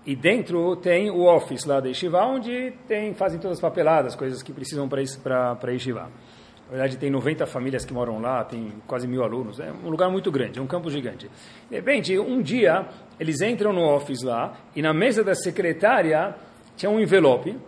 e 0.06 0.16
dentro 0.16 0.74
tem 0.76 1.11
o 1.11 1.26
office 1.26 1.66
lá 1.66 1.80
da 1.80 1.88
Yeshiva, 1.88 2.24
onde 2.24 2.72
tem, 2.88 3.12
fazem 3.12 3.38
todas 3.38 3.58
as 3.58 3.61
papeladas, 3.61 4.16
coisas 4.16 4.42
que 4.42 4.54
precisam 4.54 4.88
para 4.88 5.58
a 5.62 5.70
Yeshiva. 5.70 6.11
Na 6.72 6.78
verdade, 6.78 6.96
tem 6.96 7.11
90 7.11 7.44
famílias 7.44 7.85
que 7.85 7.92
moram 7.92 8.18
lá, 8.18 8.42
tem 8.42 8.72
quase 8.87 9.06
mil 9.06 9.22
alunos. 9.22 9.61
É 9.61 9.70
um 9.70 9.90
lugar 9.90 10.08
muito 10.11 10.32
grande, 10.32 10.58
é 10.58 10.62
um 10.62 10.66
campo 10.66 10.88
gigante. 10.88 11.30
De 11.68 11.76
repente, 11.76 12.18
um 12.18 12.40
dia, 12.40 12.88
eles 13.20 13.42
entram 13.42 13.74
no 13.74 13.82
office 13.82 14.22
lá 14.22 14.56
e 14.74 14.80
na 14.80 14.94
mesa 14.94 15.22
da 15.22 15.35
secretária 15.35 16.35
tinha 16.74 16.90
um 16.90 16.98
envelope. 16.98 17.58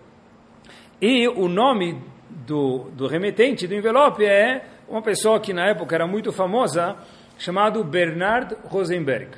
E 1.02 1.28
o 1.28 1.48
nome 1.48 2.00
do, 2.30 2.90
do 2.92 3.06
remetente 3.06 3.66
do 3.66 3.74
envelope 3.74 4.24
é 4.24 4.64
uma 4.88 5.02
pessoa 5.02 5.38
que 5.38 5.52
na 5.52 5.68
época 5.68 5.94
era 5.94 6.06
muito 6.06 6.32
famosa, 6.32 6.96
chamado 7.36 7.84
Bernard 7.84 8.56
Rosenberg. 8.64 9.32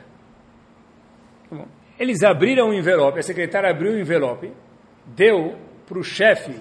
Tá 1.50 1.64
eles 1.98 2.22
abriram 2.22 2.68
o 2.68 2.72
envelope, 2.72 3.18
a 3.18 3.22
secretária 3.22 3.68
abriu 3.68 3.94
o 3.94 3.98
envelope, 3.98 4.52
deu 5.07 5.57
para 5.88 5.98
o 5.98 6.05
chefe 6.05 6.55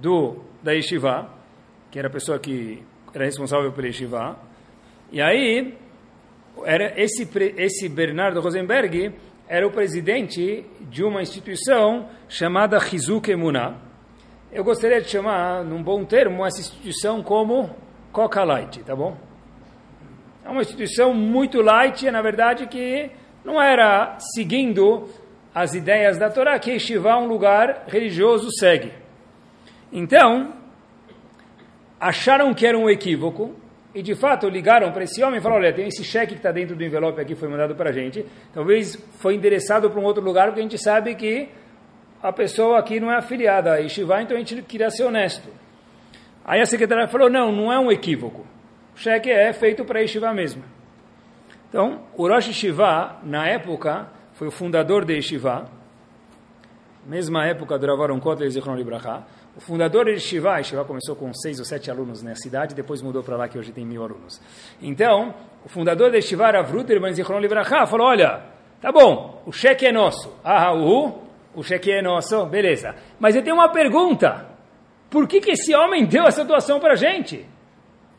do, 0.00 0.38
da 0.60 0.72
Yeshiva, 0.72 1.37
que 1.90 1.98
era 1.98 2.08
a 2.08 2.10
pessoa 2.10 2.38
que 2.38 2.82
era 3.14 3.24
responsável 3.24 3.72
pelo 3.72 3.86
Yeshiva. 3.86 4.38
E 5.10 5.20
aí, 5.20 5.74
era 6.64 7.00
esse, 7.00 7.28
esse 7.56 7.88
Bernardo 7.88 8.40
Rosenberg 8.40 9.14
era 9.48 9.66
o 9.66 9.70
presidente 9.70 10.66
de 10.80 11.02
uma 11.02 11.22
instituição 11.22 12.08
chamada 12.28 12.76
Hizuk 12.76 13.30
Emunah. 13.30 13.76
Eu 14.52 14.62
gostaria 14.62 15.00
de 15.00 15.08
chamar, 15.08 15.64
num 15.64 15.82
bom 15.82 16.04
termo, 16.04 16.44
essa 16.44 16.60
instituição 16.60 17.22
como 17.22 17.74
Coca 18.12 18.44
Light, 18.44 18.82
tá 18.82 18.94
bom? 18.94 19.16
É 20.44 20.48
uma 20.48 20.62
instituição 20.62 21.12
muito 21.12 21.60
light, 21.60 22.10
na 22.10 22.22
verdade, 22.22 22.66
que 22.66 23.10
não 23.44 23.60
era 23.60 24.16
seguindo 24.34 25.08
as 25.54 25.74
ideias 25.74 26.18
da 26.18 26.30
Torá, 26.30 26.58
que 26.58 26.70
Yeshiva, 26.70 27.16
um 27.18 27.26
lugar 27.26 27.84
religioso, 27.86 28.48
segue. 28.58 28.92
Então, 29.92 30.54
acharam 32.00 32.52
que 32.54 32.66
era 32.66 32.78
um 32.78 32.88
equívoco 32.88 33.54
e 33.94 34.02
de 34.02 34.14
fato 34.14 34.48
ligaram 34.48 34.92
para 34.92 35.04
esse 35.04 35.22
homem 35.22 35.38
e 35.38 35.42
falaram: 35.42 35.62
olha, 35.62 35.72
tem 35.72 35.88
esse 35.88 36.04
cheque 36.04 36.34
que 36.34 36.38
está 36.38 36.52
dentro 36.52 36.76
do 36.76 36.84
envelope 36.84 37.20
aqui, 37.20 37.34
foi 37.34 37.48
mandado 37.48 37.74
para 37.74 37.90
a 37.90 37.92
gente. 37.92 38.24
Talvez 38.52 38.96
foi 39.18 39.34
endereçado 39.34 39.90
para 39.90 40.00
um 40.00 40.04
outro 40.04 40.22
lugar, 40.22 40.46
porque 40.46 40.60
a 40.60 40.62
gente 40.62 40.78
sabe 40.78 41.14
que 41.14 41.48
a 42.22 42.32
pessoa 42.32 42.78
aqui 42.78 43.00
não 43.00 43.10
é 43.10 43.16
afiliada 43.16 43.72
a 43.72 43.76
Yeshiva, 43.76 44.22
então 44.22 44.36
a 44.36 44.40
gente 44.40 44.62
queria 44.62 44.90
ser 44.90 45.04
honesto. 45.04 45.48
Aí 46.44 46.60
a 46.60 46.66
secretária 46.66 47.08
falou: 47.08 47.30
não, 47.30 47.50
não 47.50 47.72
é 47.72 47.78
um 47.78 47.90
equívoco. 47.90 48.46
O 48.94 48.98
cheque 48.98 49.30
é 49.30 49.52
feito 49.52 49.84
para 49.84 50.00
Yeshiva 50.00 50.32
mesmo. 50.32 50.62
Então, 51.68 52.02
o 52.16 52.26
Rosh 52.26 52.64
na 53.22 53.46
época, 53.46 54.08
foi 54.32 54.48
o 54.48 54.50
fundador 54.50 55.04
de 55.04 55.14
Yeshiva, 55.14 55.68
mesma 57.04 57.46
época 57.46 57.78
do 57.78 57.86
Ravaron 57.86 58.20
Kotler 58.20 58.50
Zichron 58.50 58.74
Libraha, 58.74 59.26
o 59.58 59.60
fundador 59.60 60.04
de 60.04 60.20
Shiva, 60.20 60.62
Shiva 60.62 60.84
começou 60.84 61.16
com 61.16 61.34
seis 61.34 61.58
ou 61.58 61.64
sete 61.64 61.90
alunos 61.90 62.22
na 62.22 62.32
cidade, 62.36 62.76
depois 62.76 63.02
mudou 63.02 63.24
para 63.24 63.36
lá 63.36 63.48
que 63.48 63.58
hoje 63.58 63.72
tem 63.72 63.84
mil 63.84 64.04
alunos. 64.04 64.40
Então, 64.80 65.34
o 65.64 65.68
fundador 65.68 66.12
de 66.12 66.22
Shiva, 66.22 66.48
Rav 66.48 66.70
Ruterman 66.72 67.12
Zichron 67.12 67.40
Libraha, 67.40 67.84
falou, 67.84 68.06
olha, 68.06 68.40
tá 68.80 68.92
bom, 68.92 69.42
o 69.44 69.50
cheque 69.50 69.84
é 69.84 69.90
nosso. 69.90 70.32
Ah, 70.44 70.72
uhu, 70.72 71.24
o 71.56 71.64
cheque 71.64 71.90
é 71.90 72.00
nosso, 72.00 72.46
beleza. 72.46 72.94
Mas 73.18 73.34
eu 73.34 73.42
tenho 73.42 73.56
uma 73.56 73.68
pergunta. 73.68 74.46
Por 75.10 75.26
que, 75.26 75.40
que 75.40 75.50
esse 75.50 75.74
homem 75.74 76.06
deu 76.06 76.22
essa 76.22 76.44
doação 76.44 76.78
para 76.78 76.92
a 76.92 76.96
gente? 76.96 77.44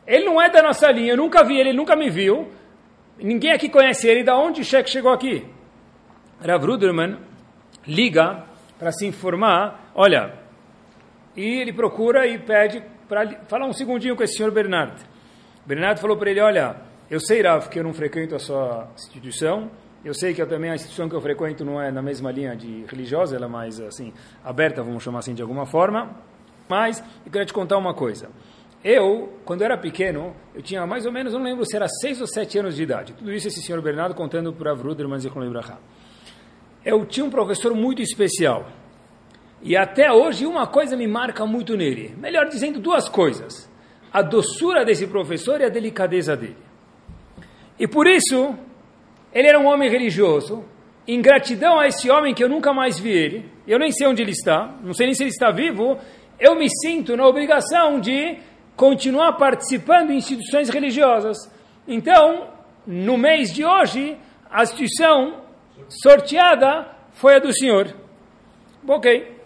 Ele 0.06 0.26
não 0.26 0.42
é 0.42 0.50
da 0.50 0.60
nossa 0.60 0.92
linha, 0.92 1.14
eu 1.14 1.16
nunca 1.16 1.42
vi 1.42 1.58
ele, 1.58 1.70
ele 1.70 1.78
nunca 1.78 1.96
me 1.96 2.10
viu. 2.10 2.50
Ninguém 3.16 3.52
aqui 3.52 3.70
conhece 3.70 4.06
ele, 4.06 4.22
da 4.22 4.36
onde 4.36 4.60
o 4.60 4.64
cheque 4.64 4.90
chegou 4.90 5.10
aqui? 5.10 5.46
Rav 6.46 6.62
Ruderman 6.62 7.16
liga 7.86 8.44
para 8.78 8.92
se 8.92 9.06
informar, 9.06 9.90
olha, 9.94 10.39
e 11.36 11.60
ele 11.60 11.72
procura 11.72 12.26
e 12.26 12.38
pede 12.38 12.82
para 13.08 13.44
falar 13.48 13.66
um 13.66 13.72
segundinho 13.72 14.16
com 14.16 14.22
esse 14.22 14.36
senhor 14.36 14.52
Bernardo. 14.52 15.02
Bernardo 15.66 15.98
falou 15.98 16.16
para 16.16 16.30
ele, 16.30 16.40
olha, 16.40 16.76
eu 17.10 17.20
sei, 17.20 17.42
Rav, 17.42 17.68
que 17.68 17.78
eu 17.78 17.84
não 17.84 17.92
frequento 17.92 18.34
a 18.34 18.38
sua 18.38 18.88
instituição, 18.94 19.70
eu 20.04 20.14
sei 20.14 20.32
que 20.32 20.40
eu 20.40 20.48
também 20.48 20.70
a 20.70 20.74
instituição 20.74 21.08
que 21.08 21.14
eu 21.14 21.20
frequento 21.20 21.64
não 21.64 21.80
é 21.80 21.90
na 21.90 22.00
mesma 22.00 22.30
linha 22.30 22.56
de 22.56 22.84
religiosa, 22.88 23.36
ela 23.36 23.46
é 23.46 23.48
mais 23.48 23.80
assim 23.80 24.12
aberta, 24.42 24.82
vamos 24.82 25.02
chamar 25.02 25.18
assim 25.18 25.34
de 25.34 25.42
alguma 25.42 25.66
forma. 25.66 26.16
Mas 26.68 27.02
eu 27.26 27.30
queria 27.30 27.44
te 27.44 27.52
contar 27.52 27.76
uma 27.76 27.92
coisa. 27.92 28.30
Eu, 28.82 29.38
quando 29.44 29.62
era 29.62 29.76
pequeno, 29.76 30.34
eu 30.54 30.62
tinha 30.62 30.86
mais 30.86 31.04
ou 31.04 31.12
menos, 31.12 31.34
não 31.34 31.42
lembro 31.42 31.66
se 31.66 31.76
era 31.76 31.86
seis 31.86 32.18
ou 32.20 32.26
sete 32.26 32.58
anos 32.58 32.76
de 32.76 32.82
idade. 32.82 33.12
Tudo 33.12 33.30
isso 33.30 33.48
esse 33.48 33.60
senhor 33.60 33.82
Bernardo 33.82 34.14
contando 34.14 34.52
para 34.54 34.70
Avruder, 34.70 35.06
mas 35.06 35.24
eu 35.24 35.32
não 35.34 35.42
lembro. 35.42 35.60
Eu 36.82 37.04
tinha 37.04 37.26
um 37.26 37.30
professor 37.30 37.74
muito 37.74 38.00
especial. 38.00 38.66
E 39.62 39.76
até 39.76 40.10
hoje 40.10 40.46
uma 40.46 40.66
coisa 40.66 40.96
me 40.96 41.06
marca 41.06 41.44
muito 41.44 41.76
nele. 41.76 42.14
Melhor 42.18 42.48
dizendo, 42.48 42.80
duas 42.80 43.08
coisas. 43.08 43.70
A 44.12 44.22
doçura 44.22 44.84
desse 44.84 45.06
professor 45.06 45.60
e 45.60 45.64
a 45.64 45.68
delicadeza 45.68 46.36
dele. 46.36 46.56
E 47.78 47.86
por 47.86 48.06
isso, 48.06 48.54
ele 49.32 49.48
era 49.48 49.58
um 49.58 49.66
homem 49.66 49.88
religioso. 49.88 50.64
Em 51.06 51.20
gratidão 51.20 51.78
a 51.78 51.86
esse 51.86 52.10
homem 52.10 52.34
que 52.34 52.42
eu 52.42 52.48
nunca 52.48 52.72
mais 52.72 52.98
vi 52.98 53.10
ele, 53.10 53.50
eu 53.66 53.78
nem 53.78 53.90
sei 53.90 54.06
onde 54.06 54.22
ele 54.22 54.32
está, 54.32 54.74
não 54.82 54.92
sei 54.92 55.06
nem 55.06 55.14
se 55.14 55.22
ele 55.22 55.30
está 55.30 55.50
vivo, 55.50 55.98
eu 56.38 56.54
me 56.54 56.68
sinto 56.68 57.16
na 57.16 57.26
obrigação 57.26 57.98
de 57.98 58.38
continuar 58.76 59.32
participando 59.34 60.10
em 60.10 60.16
instituições 60.16 60.68
religiosas. 60.70 61.36
Então, 61.86 62.48
no 62.86 63.18
mês 63.18 63.52
de 63.52 63.64
hoje, 63.64 64.16
a 64.50 64.62
instituição 64.62 65.42
sorteada 65.88 66.86
foi 67.12 67.36
a 67.36 67.38
do 67.38 67.52
senhor. 67.52 67.94
Ok. 68.86 69.39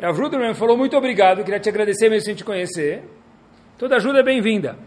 Rav 0.00 0.16
Ruderman 0.16 0.54
falou, 0.54 0.76
muito 0.76 0.96
obrigado, 0.96 1.42
queria 1.42 1.58
te 1.58 1.68
agradecer 1.68 2.08
mesmo 2.08 2.26
sem 2.26 2.34
te 2.34 2.44
conhecer. 2.44 3.02
Toda 3.76 3.96
ajuda 3.96 4.20
é 4.20 4.22
bem-vinda. 4.22 4.78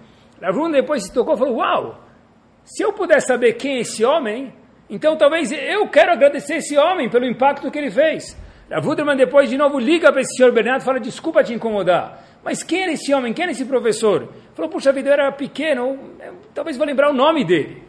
Rav 0.42 0.56
Ruderman 0.56 0.82
depois 0.82 1.04
se 1.04 1.14
tocou 1.14 1.36
e 1.36 1.38
falou, 1.38 1.58
uau, 1.58 2.02
se 2.64 2.82
eu 2.82 2.94
puder 2.94 3.20
saber 3.22 3.54
quem 3.54 3.78
é 3.78 3.80
esse 3.82 4.06
homem, 4.06 4.54
então 4.90 5.18
talvez 5.18 5.52
eu 5.52 5.86
quero 5.90 6.14
agradecer 6.14 6.56
esse 6.56 6.78
homem 6.78 7.10
pelo 7.10 7.26
impacto 7.26 7.70
que 7.70 7.78
ele 7.78 7.92
fez. 7.92 8.38
Rav 8.72 8.86
Ruderman 8.86 9.18
depois 9.18 9.50
de 9.50 9.58
novo 9.58 9.78
liga 9.80 10.12
para 10.14 10.22
esse 10.22 10.34
senhor 10.38 10.54
Bernardo 10.54 10.82
e 10.82 10.86
fala, 10.86 11.00
desculpa 11.00 11.44
te 11.44 11.54
incomodar, 11.54 12.24
mas 12.42 12.64
quem 12.64 12.84
era 12.84 12.94
esse 12.94 13.14
homem, 13.14 13.34
quem 13.34 13.44
era 13.44 13.52
esse 13.52 13.66
professor? 13.66 14.30
Falou, 14.54 14.72
puxa 14.72 14.94
vida, 14.94 15.10
eu 15.10 15.14
era 15.14 15.32
pequeno, 15.34 16.00
talvez 16.54 16.78
vou 16.78 16.88
lembrar 16.88 17.10
o 17.10 17.14
nome 17.14 17.44
dele. 17.44 17.84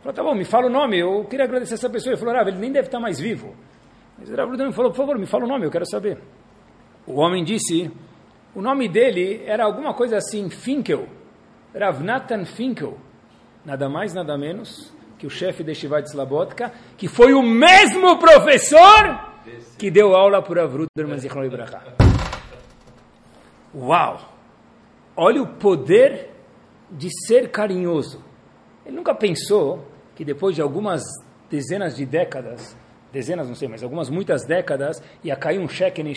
Falou, 0.00 0.14
tá 0.14 0.22
bom, 0.22 0.34
me 0.34 0.44
fala 0.44 0.66
o 0.66 0.70
nome, 0.70 0.98
eu 0.98 1.24
queria 1.24 1.46
agradecer 1.46 1.74
essa 1.74 1.88
pessoa. 1.88 2.12
Ele 2.12 2.20
falou, 2.20 2.36
ah, 2.36 2.42
ele 2.46 2.58
nem 2.58 2.70
deve 2.70 2.88
estar 2.88 3.00
mais 3.00 3.18
vivo. 3.18 3.56
Mas 4.18 4.30
Rav 4.30 4.50
me 4.50 4.72
falou, 4.72 4.90
por 4.90 4.96
favor, 4.96 5.18
me 5.18 5.26
fala 5.26 5.44
o 5.44 5.48
nome, 5.48 5.66
eu 5.66 5.70
quero 5.70 5.86
saber. 5.86 6.18
O 7.06 7.20
homem 7.20 7.44
disse, 7.44 7.90
o 8.54 8.62
nome 8.62 8.88
dele 8.88 9.42
era 9.46 9.64
alguma 9.64 9.92
coisa 9.94 10.16
assim, 10.16 10.48
Finkel, 10.48 11.08
Rav 11.74 12.02
Nathan 12.02 12.44
Finkel, 12.44 12.96
nada 13.64 13.88
mais, 13.88 14.14
nada 14.14 14.38
menos 14.38 14.92
que 15.18 15.26
o 15.26 15.30
chefe 15.30 15.64
de 15.64 15.74
Shivat 15.74 16.08
Slabotka, 16.08 16.72
que 16.96 17.08
foi 17.08 17.32
o 17.34 17.42
mesmo 17.42 18.18
professor 18.18 19.32
que 19.78 19.90
deu 19.90 20.14
aula 20.14 20.42
por 20.42 20.58
Avruder 20.58 21.18
Zichron 21.18 21.44
Ibrahá. 21.44 21.82
Uau! 23.74 24.20
Olha 25.16 25.42
o 25.42 25.46
poder 25.46 26.30
de 26.90 27.08
ser 27.26 27.50
carinhoso. 27.50 28.22
Ele 28.84 28.96
nunca 28.96 29.14
pensou 29.14 29.86
que 30.14 30.24
depois 30.24 30.54
de 30.54 30.62
algumas 30.62 31.02
dezenas 31.50 31.96
de 31.96 32.04
décadas, 32.04 32.76
dezenas 33.14 33.46
não 33.46 33.54
sei, 33.54 33.68
mas 33.68 33.82
algumas 33.82 34.10
muitas 34.10 34.44
décadas, 34.44 35.00
ia 35.22 35.36
cair 35.36 35.60
um 35.60 35.68
cheque 35.68 36.02
em 36.02 36.14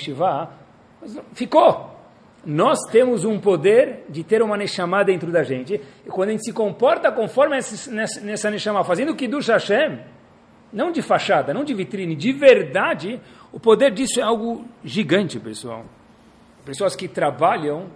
mas 1.00 1.20
ficou. 1.34 1.96
Nós 2.44 2.80
temos 2.92 3.24
um 3.24 3.40
poder 3.40 4.06
de 4.10 4.24
ter 4.24 4.42
uma 4.42 4.58
Neshama 4.58 5.04
dentro 5.04 5.32
da 5.32 5.44
gente, 5.44 5.80
e 6.06 6.10
quando 6.10 6.30
a 6.30 6.32
gente 6.32 6.46
se 6.46 6.54
comporta 6.54 7.12
conforme 7.12 7.58
essa, 7.58 7.92
nessa 7.92 8.50
Neshama, 8.50 8.84
fazendo 8.84 9.12
o 9.12 9.16
Kiddush 9.16 9.48
Hashem, 9.48 10.00
não 10.74 10.92
de 10.92 11.02
fachada, 11.02 11.54
não 11.54 11.64
de 11.64 11.74
vitrine, 11.74 12.16
de 12.16 12.34
verdade, 12.34 13.22
o 13.52 13.60
poder 13.60 13.92
disso 13.92 14.20
é 14.20 14.24
algo 14.24 14.66
gigante, 14.84 15.40
pessoal. 15.40 15.86
Pessoas 16.66 16.96
que 16.96 17.08
trabalham, 17.08 17.88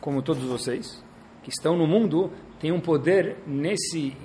como 0.00 0.22
todos 0.22 0.42
vocês, 0.44 1.04
que 1.42 1.50
estão 1.50 1.76
no 1.76 1.86
mundo, 1.86 2.32
têm 2.58 2.72
um 2.72 2.80
poder 2.80 3.36
nesse, 3.46 4.16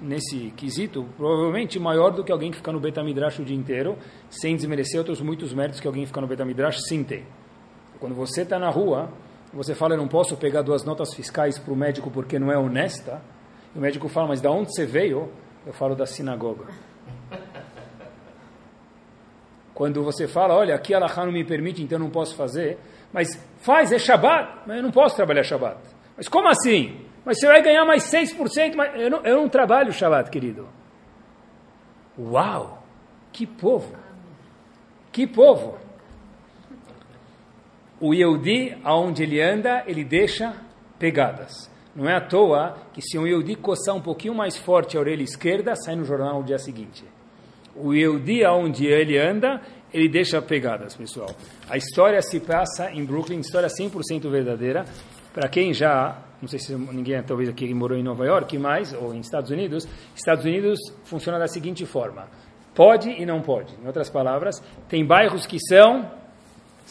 nesse 0.00 0.52
quesito, 0.56 1.06
provavelmente 1.16 1.78
maior 1.78 2.10
do 2.10 2.22
que 2.22 2.30
alguém 2.30 2.50
que 2.50 2.56
fica 2.56 2.72
no 2.72 2.80
Betamidrash 2.80 3.40
o 3.40 3.44
dia 3.44 3.56
inteiro, 3.56 3.96
sem 4.28 4.54
desmerecer 4.54 4.98
outros 4.98 5.20
muitos 5.20 5.52
méritos 5.52 5.80
que 5.80 5.86
alguém 5.86 6.02
que 6.02 6.08
fica 6.08 6.20
no 6.20 6.26
Betamidrash 6.26 6.80
sim 6.88 7.02
tem. 7.02 7.24
Quando 7.98 8.14
você 8.14 8.42
está 8.42 8.58
na 8.58 8.70
rua, 8.70 9.10
você 9.52 9.74
fala, 9.74 9.94
eu 9.94 9.98
não 9.98 10.08
posso 10.08 10.36
pegar 10.36 10.62
duas 10.62 10.84
notas 10.84 11.12
fiscais 11.14 11.58
para 11.58 11.72
o 11.72 11.76
médico 11.76 12.10
porque 12.10 12.38
não 12.38 12.50
é 12.50 12.56
honesta, 12.56 13.20
e 13.74 13.78
o 13.78 13.80
médico 13.80 14.08
fala, 14.08 14.28
mas 14.28 14.40
da 14.40 14.50
onde 14.50 14.72
você 14.72 14.86
veio? 14.86 15.30
Eu 15.66 15.72
falo 15.72 15.94
da 15.94 16.06
sinagoga. 16.06 16.66
Quando 19.74 20.02
você 20.02 20.28
fala, 20.28 20.54
olha, 20.54 20.74
aqui 20.74 20.94
Allah 20.94 21.10
não 21.16 21.32
me 21.32 21.44
permite, 21.44 21.82
então 21.82 21.98
não 21.98 22.10
posso 22.10 22.36
fazer. 22.36 22.78
Mas 23.12 23.28
faz, 23.58 23.90
é 23.92 23.98
Shabbat, 23.98 24.62
mas 24.66 24.76
eu 24.76 24.82
não 24.82 24.90
posso 24.90 25.16
trabalhar 25.16 25.42
Shabbat. 25.42 25.78
Mas 26.16 26.28
como 26.28 26.48
assim? 26.48 27.09
Mas 27.24 27.38
você 27.38 27.46
vai 27.46 27.62
ganhar 27.62 27.84
mais 27.84 28.04
6%, 28.04 28.74
mas 28.74 29.00
eu 29.00 29.10
não, 29.10 29.20
eu 29.24 29.36
não 29.36 29.48
trabalho 29.48 29.92
Shabbat, 29.92 30.30
querido. 30.30 30.68
Uau! 32.18 32.82
Que 33.32 33.46
povo! 33.46 33.94
Que 35.12 35.26
povo! 35.26 35.78
O 38.00 38.14
Yehudi, 38.14 38.78
aonde 38.82 39.22
ele 39.22 39.40
anda, 39.40 39.84
ele 39.86 40.04
deixa 40.04 40.54
pegadas. 40.98 41.70
Não 41.94 42.08
é 42.08 42.16
à 42.16 42.20
toa 42.20 42.78
que 42.92 43.02
se 43.02 43.18
um 43.18 43.26
Yehudi 43.26 43.56
coçar 43.56 43.94
um 43.94 44.00
pouquinho 44.00 44.34
mais 44.34 44.56
forte 44.56 44.96
a 44.96 45.00
orelha 45.00 45.22
esquerda, 45.22 45.74
sai 45.76 45.96
no 45.96 46.04
jornal 46.04 46.40
no 46.40 46.44
dia 46.44 46.58
seguinte 46.58 47.04
o 47.74 47.94
Yehudi, 47.94 48.44
onde 48.46 48.86
ele 48.86 49.18
anda, 49.18 49.60
ele 49.92 50.08
deixa 50.08 50.40
pegadas, 50.40 50.94
pessoal. 50.94 51.30
A 51.68 51.76
história 51.76 52.20
se 52.22 52.40
passa 52.40 52.90
em 52.92 53.04
Brooklyn, 53.04 53.40
história 53.40 53.68
100% 53.68 54.30
verdadeira. 54.30 54.84
Para 55.32 55.48
quem 55.48 55.72
já, 55.72 56.18
não 56.40 56.48
sei 56.48 56.58
se 56.58 56.74
ninguém 56.74 57.22
talvez 57.22 57.48
aqui 57.48 57.72
morou 57.72 57.96
em 57.96 58.02
Nova 58.02 58.24
York, 58.24 58.58
mas, 58.58 58.92
ou 58.92 59.14
em 59.14 59.20
Estados 59.20 59.50
Unidos, 59.50 59.86
Estados 60.14 60.44
Unidos 60.44 60.78
funciona 61.04 61.38
da 61.38 61.46
seguinte 61.46 61.86
forma. 61.86 62.28
Pode 62.74 63.10
e 63.10 63.26
não 63.26 63.40
pode. 63.40 63.74
Em 63.82 63.86
outras 63.86 64.10
palavras, 64.10 64.62
tem 64.88 65.04
bairros 65.04 65.46
que 65.46 65.58
são 65.60 66.10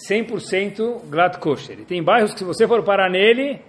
100% 0.09 1.09
glad 1.09 1.37
kosher. 1.39 1.79
E 1.79 1.85
tem 1.85 2.01
bairros 2.01 2.33
que 2.33 2.39
se 2.39 2.45
você 2.45 2.67
for 2.67 2.83
parar 2.83 3.09
nele, 3.09 3.61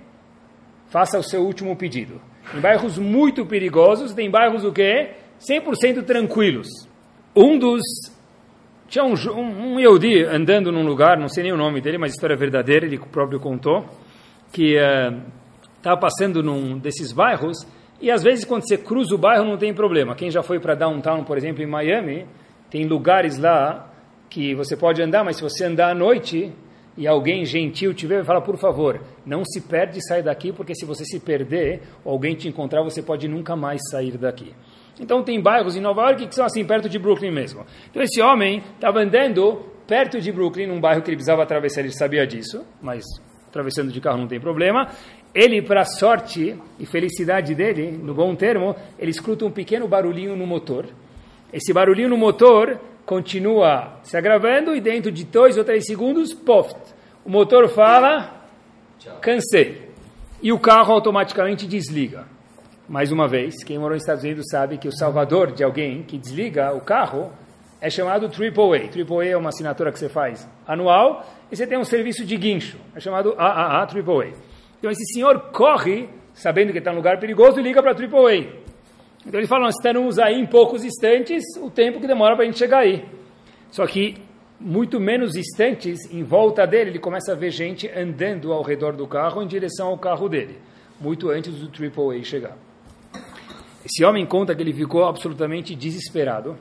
faça 0.88 1.18
o 1.18 1.22
seu 1.22 1.42
último 1.42 1.76
pedido. 1.76 2.20
Em 2.54 2.61
bairros 2.61 2.98
muito 2.98 3.46
perigosos, 3.46 4.12
tem 4.12 4.30
bairros 4.30 4.64
o 4.64 4.72
quê? 4.72 5.12
100% 5.40 6.04
tranquilos. 6.04 6.68
Um 7.35 7.59
dos. 7.59 7.83
Tinha 8.88 9.04
um, 9.04 9.14
um, 9.14 9.74
um 9.74 9.80
Yehudi 9.80 10.24
andando 10.24 10.72
num 10.72 10.85
lugar, 10.85 11.16
não 11.16 11.28
sei 11.28 11.44
nem 11.44 11.52
o 11.52 11.56
nome 11.56 11.80
dele, 11.80 11.96
mas 11.96 12.12
história 12.12 12.35
é 12.35 12.37
verdadeira, 12.37 12.85
ele 12.85 12.98
próprio 12.98 13.38
contou, 13.38 13.87
que 14.53 14.77
estava 15.77 15.97
uh, 15.97 16.01
passando 16.01 16.43
num 16.43 16.79
desses 16.79 17.13
bairros, 17.13 17.67
e 18.01 18.11
às 18.11 18.23
vezes 18.23 18.45
quando 18.45 18.67
você 18.67 18.79
cruza 18.79 19.15
o 19.15 19.19
bairro 19.19 19.45
não 19.45 19.59
tem 19.59 19.75
problema. 19.75 20.15
Quem 20.15 20.31
já 20.31 20.43
foi 20.43 20.59
para 20.59 20.75
downtown, 20.75 21.25
por 21.25 21.37
exemplo, 21.37 21.63
em 21.63 21.67
Miami, 21.67 22.27
tem 22.71 22.87
lugares 22.87 23.39
lá 23.39 23.91
que 24.29 24.55
você 24.55 24.77
pode 24.77 25.03
andar, 25.03 25.25
mas 25.25 25.37
se 25.37 25.43
você 25.43 25.65
andar 25.65 25.91
à 25.91 25.95
noite 25.95 26.53
e 26.97 27.07
alguém 27.07 27.45
gentil 27.45 27.93
te 27.93 28.07
ver, 28.07 28.25
fala, 28.25 28.41
por 28.41 28.57
favor, 28.57 29.01
não 29.25 29.45
se 29.45 29.61
perde 29.61 29.99
e 29.99 30.03
sai 30.03 30.23
daqui, 30.23 30.53
porque 30.53 30.75
se 30.75 30.85
você 30.85 31.05
se 31.05 31.21
perder, 31.21 31.83
ou 32.05 32.13
alguém 32.13 32.35
te 32.35 32.49
encontrar, 32.49 32.83
você 32.83 33.03
pode 33.03 33.27
nunca 33.29 33.57
mais 33.57 33.81
sair 33.91 34.17
daqui. 34.17 34.55
Então 34.99 35.23
tem 35.23 35.41
bairros 35.41 35.77
em 35.77 35.81
Nova 35.81 36.03
York 36.03 36.27
que 36.27 36.35
são 36.35 36.45
assim, 36.45 36.65
perto 36.65 36.89
de 36.89 36.99
Brooklyn 36.99 37.31
mesmo. 37.31 37.65
Então 37.91 38.03
esse 38.03 38.21
homem 38.21 38.63
estava 38.75 39.01
andando 39.01 39.65
perto 39.87 40.21
de 40.21 40.31
Brooklyn, 40.31 40.67
num 40.67 40.81
bairro 40.81 41.03
que 41.03 41.09
ele 41.09 41.17
precisava 41.17 41.43
atravessar, 41.43 41.81
ele 41.81 41.93
sabia 41.93 42.27
disso, 42.27 42.65
mas 42.81 43.05
atravessando 43.51 43.93
de 43.93 44.01
carro 44.01 44.19
não 44.19 44.27
tem 44.27 44.41
problema. 44.41 44.89
Ele, 45.35 45.61
para 45.61 45.85
sorte 45.85 46.57
e 46.79 46.87
felicidade 46.87 47.55
dele, 47.55 47.91
no 47.91 48.15
bom 48.15 48.35
termo, 48.35 48.75
ele 48.99 49.11
escuta 49.11 49.45
um 49.45 49.51
pequeno 49.51 49.87
barulhinho 49.87 50.35
no 50.35 50.47
motor. 50.47 50.87
Esse 51.53 51.73
barulhinho 51.73 52.09
no 52.09 52.17
motor 52.17 52.81
continua 53.05 53.99
se 54.03 54.17
agravando 54.17 54.75
e 54.75 54.81
dentro 54.81 55.13
de 55.13 55.25
dois 55.25 55.59
ou 55.59 55.65
três 55.65 55.85
segundos, 55.85 56.33
pof, 56.33 56.75
o 57.25 57.31
motor 57.31 57.69
fala, 57.69 58.47
cansei. 59.21 59.91
E 60.43 60.53
o 60.53 60.59
carro 60.59 60.95
automaticamente 60.95 61.67
desliga 61.67 62.25
mais 62.91 63.13
uma 63.13 63.29
vez, 63.29 63.63
quem 63.63 63.79
morou 63.79 63.95
nos 63.95 64.03
Estados 64.03 64.25
Unidos 64.25 64.47
sabe 64.51 64.77
que 64.77 64.89
o 64.89 64.93
salvador 64.93 65.53
de 65.53 65.63
alguém 65.63 66.03
que 66.03 66.19
desliga 66.19 66.73
o 66.75 66.81
carro 66.81 67.31
é 67.81 67.88
chamado 67.88 68.27
AAA. 68.27 68.90
AAA 68.90 69.27
é 69.29 69.37
uma 69.37 69.49
assinatura 69.49 69.90
que 69.90 69.99
você 69.99 70.09
faz 70.09 70.49
anual 70.66 71.25
e 71.51 71.57
você 71.57 71.66
tem 71.66 71.79
um 71.79 71.85
serviço 71.85 72.25
de 72.25 72.37
guincho, 72.37 72.79
é 72.95 73.01
chamado 73.01 73.35
AAA, 73.37 73.83
AAA. 73.83 74.33
Então 74.79 74.90
esse 74.90 75.05
senhor 75.12 75.51
corre, 75.53 76.09
sabendo 76.35 76.73
que 76.73 76.79
está 76.79 76.90
em 76.90 76.95
um 76.95 76.97
lugar 76.97 77.19
perigoso, 77.19 77.59
e 77.59 77.62
liga 77.62 77.83
para 77.83 77.93
a 77.93 77.95
AAA. 77.95 78.47
Então 79.27 79.38
ele 79.38 79.47
fala, 79.47 79.64
nós 79.64 79.75
estamos 79.77 80.19
aí 80.19 80.40
em 80.40 80.47
poucos 80.47 80.85
instantes, 80.85 81.43
o 81.61 81.71
tempo 81.71 82.01
que 82.01 82.07
demora 82.07 82.35
para 82.35 82.45
a 82.45 82.47
gente 82.47 82.59
chegar 82.59 82.79
aí. 82.79 83.05
Só 83.71 83.87
que 83.87 84.16
muito 84.59 85.01
menos 85.01 85.37
instantes, 85.37 85.99
em 86.12 86.23
volta 86.23 86.66
dele, 86.66 86.90
ele 86.90 86.99
começa 86.99 87.33
a 87.33 87.35
ver 87.35 87.51
gente 87.51 87.88
andando 87.88 88.53
ao 88.53 88.62
redor 88.62 88.95
do 88.95 89.07
carro 89.07 89.43
em 89.43 89.47
direção 89.47 89.88
ao 89.88 89.99
carro 89.99 90.29
dele, 90.29 90.59
muito 91.01 91.31
antes 91.31 91.55
do 91.55 91.69
AAA 91.69 92.23
chegar. 92.23 92.57
Esse 93.85 94.05
homem 94.05 94.27
conta 94.27 94.55
que 94.55 94.62
ele 94.62 94.75
ficou 94.75 95.07
absolutamente 95.07 95.75
desesperado. 95.75 96.59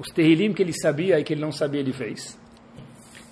Os 0.00 0.08
terrilim 0.08 0.54
que 0.54 0.62
ele 0.62 0.72
sabia 0.72 1.20
e 1.20 1.22
que 1.22 1.34
ele 1.34 1.42
não 1.42 1.52
sabia, 1.52 1.80
ele 1.80 1.92
fez. 1.92 2.40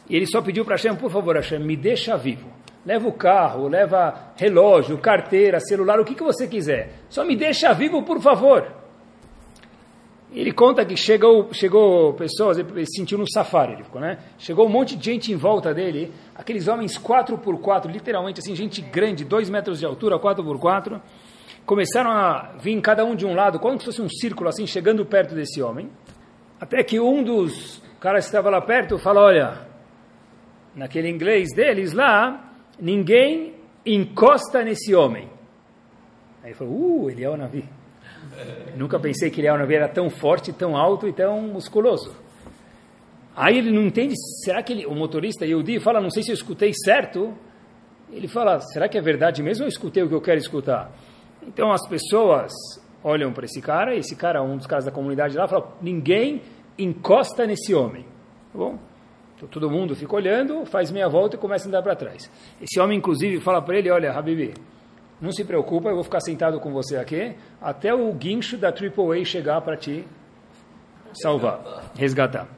E 0.07 0.15
ele 0.15 0.27
só 0.27 0.43
pediu 0.43 0.67
para 0.67 0.77
Hashem, 0.77 0.95
por 0.97 1.11
favor, 1.11 1.35
Hashem, 1.35 1.61
me 1.61 1.75
deixa 1.75 2.15
vivo. 2.15 2.47
Leva 2.85 3.09
o 3.09 3.13
carro, 3.13 3.69
leva 3.69 4.33
relógio, 4.37 4.99
carteira, 4.99 5.61
celular, 5.61 5.99
o 5.99 6.05
que, 6.05 6.15
que 6.15 6.23
você 6.23 6.47
quiser. 6.47 6.93
Só 7.09 7.25
me 7.25 7.35
deixa 7.35 7.73
vivo, 7.73 8.03
por 8.03 8.21
favor. 8.21 8.71
Ele 10.31 10.53
conta 10.53 10.85
que 10.85 10.95
chegou, 10.95 11.49
chegou 11.55 12.13
pessoas, 12.13 12.59
ele 12.59 12.85
sentiu 12.87 13.17
no 13.17 13.25
safari, 13.27 13.73
ele 13.73 13.85
ficou, 13.85 13.99
né? 13.99 14.19
Chegou 14.37 14.67
um 14.67 14.69
monte 14.69 14.95
de 14.95 15.07
gente 15.07 15.33
em 15.33 15.37
volta 15.37 15.73
dele, 15.73 16.13
aqueles 16.35 16.69
homens 16.69 16.99
4x4, 16.99 17.91
literalmente 17.91 18.41
assim, 18.41 18.55
gente 18.55 18.83
grande, 18.83 19.25
2 19.25 19.49
metros 19.49 19.79
de 19.79 19.87
altura, 19.87 20.19
4x4 20.19 21.01
começaram 21.65 22.11
a 22.11 22.57
vir 22.59 22.81
cada 22.81 23.05
um 23.05 23.15
de 23.15 23.27
um 23.27 23.35
lado, 23.35 23.59
como 23.59 23.79
se 23.79 23.85
fosse 23.85 24.01
um 24.01 24.09
círculo 24.09 24.49
assim, 24.49 24.67
chegando 24.67 25.05
perto 25.05 25.35
desse 25.35 25.61
homem, 25.61 25.91
até 26.61 26.83
que 26.83 26.99
um 26.99 27.23
dos 27.23 27.83
caras 28.01 28.25
que 28.25 28.29
estava 28.29 28.51
lá 28.51 28.61
perto 28.61 28.99
falou, 28.99 29.25
olha, 29.25 29.67
naquele 30.75 31.09
inglês 31.09 31.49
deles 31.55 31.93
lá, 31.93 32.53
ninguém 32.81 33.55
encosta 33.85 34.63
nesse 34.63 34.95
homem. 34.95 35.29
Aí 36.43 36.51
ele 36.51 36.55
falou, 36.55 37.05
uh, 37.05 37.11
ele 37.11 37.25
é 37.25 37.31
o 37.31 37.37
Navi. 37.37 37.65
Nunca 38.77 38.99
pensei 38.99 39.31
que 39.31 39.41
ele 39.41 39.49
é 39.49 39.53
o 39.53 39.59
Navi 39.59 39.75
era 39.75 39.89
tão 39.89 40.11
forte, 40.11 40.53
tão 40.53 40.77
alto 40.77 41.09
e 41.09 41.13
tão 41.13 41.41
musculoso. 41.43 42.15
Aí 43.37 43.57
ele 43.57 43.71
não 43.71 43.83
entende, 43.83 44.15
será 44.43 44.63
que 44.65 44.73
ele, 44.73 44.85
o 44.85 44.95
motorista 44.95 45.47
Yehudi 45.47 45.79
fala, 45.79 46.01
não 46.01 46.11
sei 46.11 46.25
se 46.25 46.31
eu 46.31 46.35
escutei 46.35 46.73
certo. 46.75 47.33
Ele 48.11 48.27
fala, 48.27 48.61
será 48.61 48.89
que 48.89 48.99
é 48.99 49.01
verdade 49.01 49.43
mesmo 49.45 49.63
ou 49.63 49.67
eu 49.67 49.73
escutei 49.73 50.03
o 50.03 50.09
que 50.09 50.15
eu 50.15 50.21
quero 50.21 50.39
escutar? 50.39 50.91
Então 51.47 51.71
as 51.71 51.87
pessoas 51.89 52.53
olham 53.03 53.33
para 53.33 53.45
esse 53.45 53.61
cara, 53.61 53.95
esse 53.95 54.17
cara, 54.17 54.43
um 54.43 54.57
dos 54.57 54.67
caras 54.67 54.85
da 54.85 54.91
comunidade 54.91 55.37
lá, 55.37 55.47
fala: 55.47 55.77
ninguém 55.81 56.43
encosta 56.79 57.47
nesse 57.47 57.75
homem. 57.75 58.05
Tá 58.53 58.59
bom? 58.59 58.79
Então 59.37 59.49
todo 59.49 59.71
mundo 59.71 59.95
fica 59.95 60.17
olhando, 60.17 60.67
faz 60.67 60.91
meia 60.91 61.09
volta 61.09 61.37
e 61.37 61.39
começa 61.39 61.67
a 61.67 61.69
andar 61.69 61.83
para 61.83 61.95
trás. 61.95 62.31
Esse 62.61 62.81
homem, 62.81 62.99
inclusive, 62.99 63.41
fala 63.41 63.63
para 63.63 63.79
ele: 63.79 63.91
Olha, 63.91 64.13
Habibi, 64.13 64.55
não 65.21 65.33
se 65.33 65.45
preocupa, 65.45 65.89
eu 65.89 65.95
vou 65.95 66.05
ficar 66.05 66.21
sentado 66.21 66.61
com 66.61 66.73
você 66.73 66.97
aqui 66.97 67.35
até 67.61 67.95
o 67.95 68.13
guincho 68.13 68.57
da 68.57 68.69
AAA 68.69 69.25
chegar 69.25 69.61
para 69.61 69.77
te 69.77 70.05
salvar, 71.13 71.93
resgatar. 71.97 72.49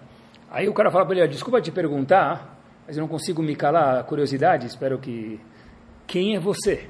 Aí 0.50 0.68
o 0.68 0.74
cara 0.74 0.90
fala 0.90 1.04
para 1.04 1.18
ele: 1.18 1.28
Desculpa 1.28 1.60
te 1.60 1.70
perguntar, 1.70 2.58
mas 2.86 2.96
eu 2.96 3.02
não 3.02 3.08
consigo 3.08 3.42
me 3.42 3.54
calar 3.54 3.98
a 3.98 4.02
curiosidade, 4.02 4.66
espero 4.66 4.98
que. 4.98 5.40
Quem 6.06 6.34
é 6.34 6.40
você? 6.40 6.88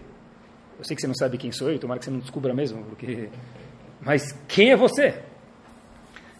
Eu 0.80 0.84
sei 0.84 0.96
que 0.96 1.02
você 1.02 1.06
não 1.06 1.14
sabe 1.14 1.36
quem 1.36 1.52
sou 1.52 1.70
eu, 1.70 1.78
tomara 1.78 1.98
que 1.98 2.06
você 2.06 2.10
não 2.10 2.18
descubra 2.18 2.54
mesmo, 2.54 2.82
porque 2.84 3.28
mas 4.00 4.32
quem 4.48 4.70
é 4.70 4.76
você? 4.76 5.22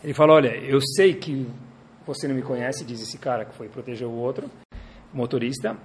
Ele 0.02 0.14
falou, 0.14 0.36
olha, 0.36 0.56
eu 0.56 0.80
sei 0.80 1.12
que 1.12 1.46
você 2.06 2.26
não 2.26 2.34
me 2.34 2.40
conhece, 2.40 2.86
diz 2.86 3.02
esse 3.02 3.18
cara 3.18 3.44
que 3.44 3.54
foi 3.54 3.68
proteger 3.68 4.08
o 4.08 4.12
outro, 4.12 4.50
motorista, 5.12 5.76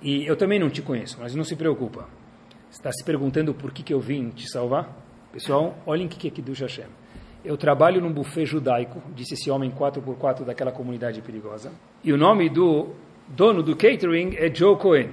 e 0.00 0.26
eu 0.26 0.34
também 0.34 0.58
não 0.58 0.70
te 0.70 0.80
conheço, 0.80 1.18
mas 1.20 1.34
não 1.34 1.44
se 1.44 1.54
preocupa. 1.54 2.08
Está 2.70 2.90
se 2.90 3.04
perguntando 3.04 3.52
por 3.52 3.70
que, 3.70 3.82
que 3.82 3.92
eu 3.92 4.00
vim 4.00 4.30
te 4.30 4.50
salvar? 4.50 4.96
Pessoal, 5.30 5.76
olhem 5.84 6.06
o 6.06 6.08
que 6.08 6.26
é 6.26 6.30
Kiddush 6.30 6.62
Hashem. 6.62 6.86
Eu 7.44 7.58
trabalho 7.58 8.00
num 8.00 8.10
buffet 8.10 8.46
judaico, 8.46 9.02
disse 9.14 9.34
esse 9.34 9.50
homem 9.50 9.70
4x4 9.70 10.44
daquela 10.44 10.72
comunidade 10.72 11.20
perigosa. 11.20 11.70
E 12.02 12.12
o 12.14 12.16
nome 12.16 12.48
do 12.48 12.94
dono 13.28 13.62
do 13.62 13.76
catering 13.76 14.36
é 14.36 14.52
Joe 14.52 14.78
Cohen. 14.78 15.10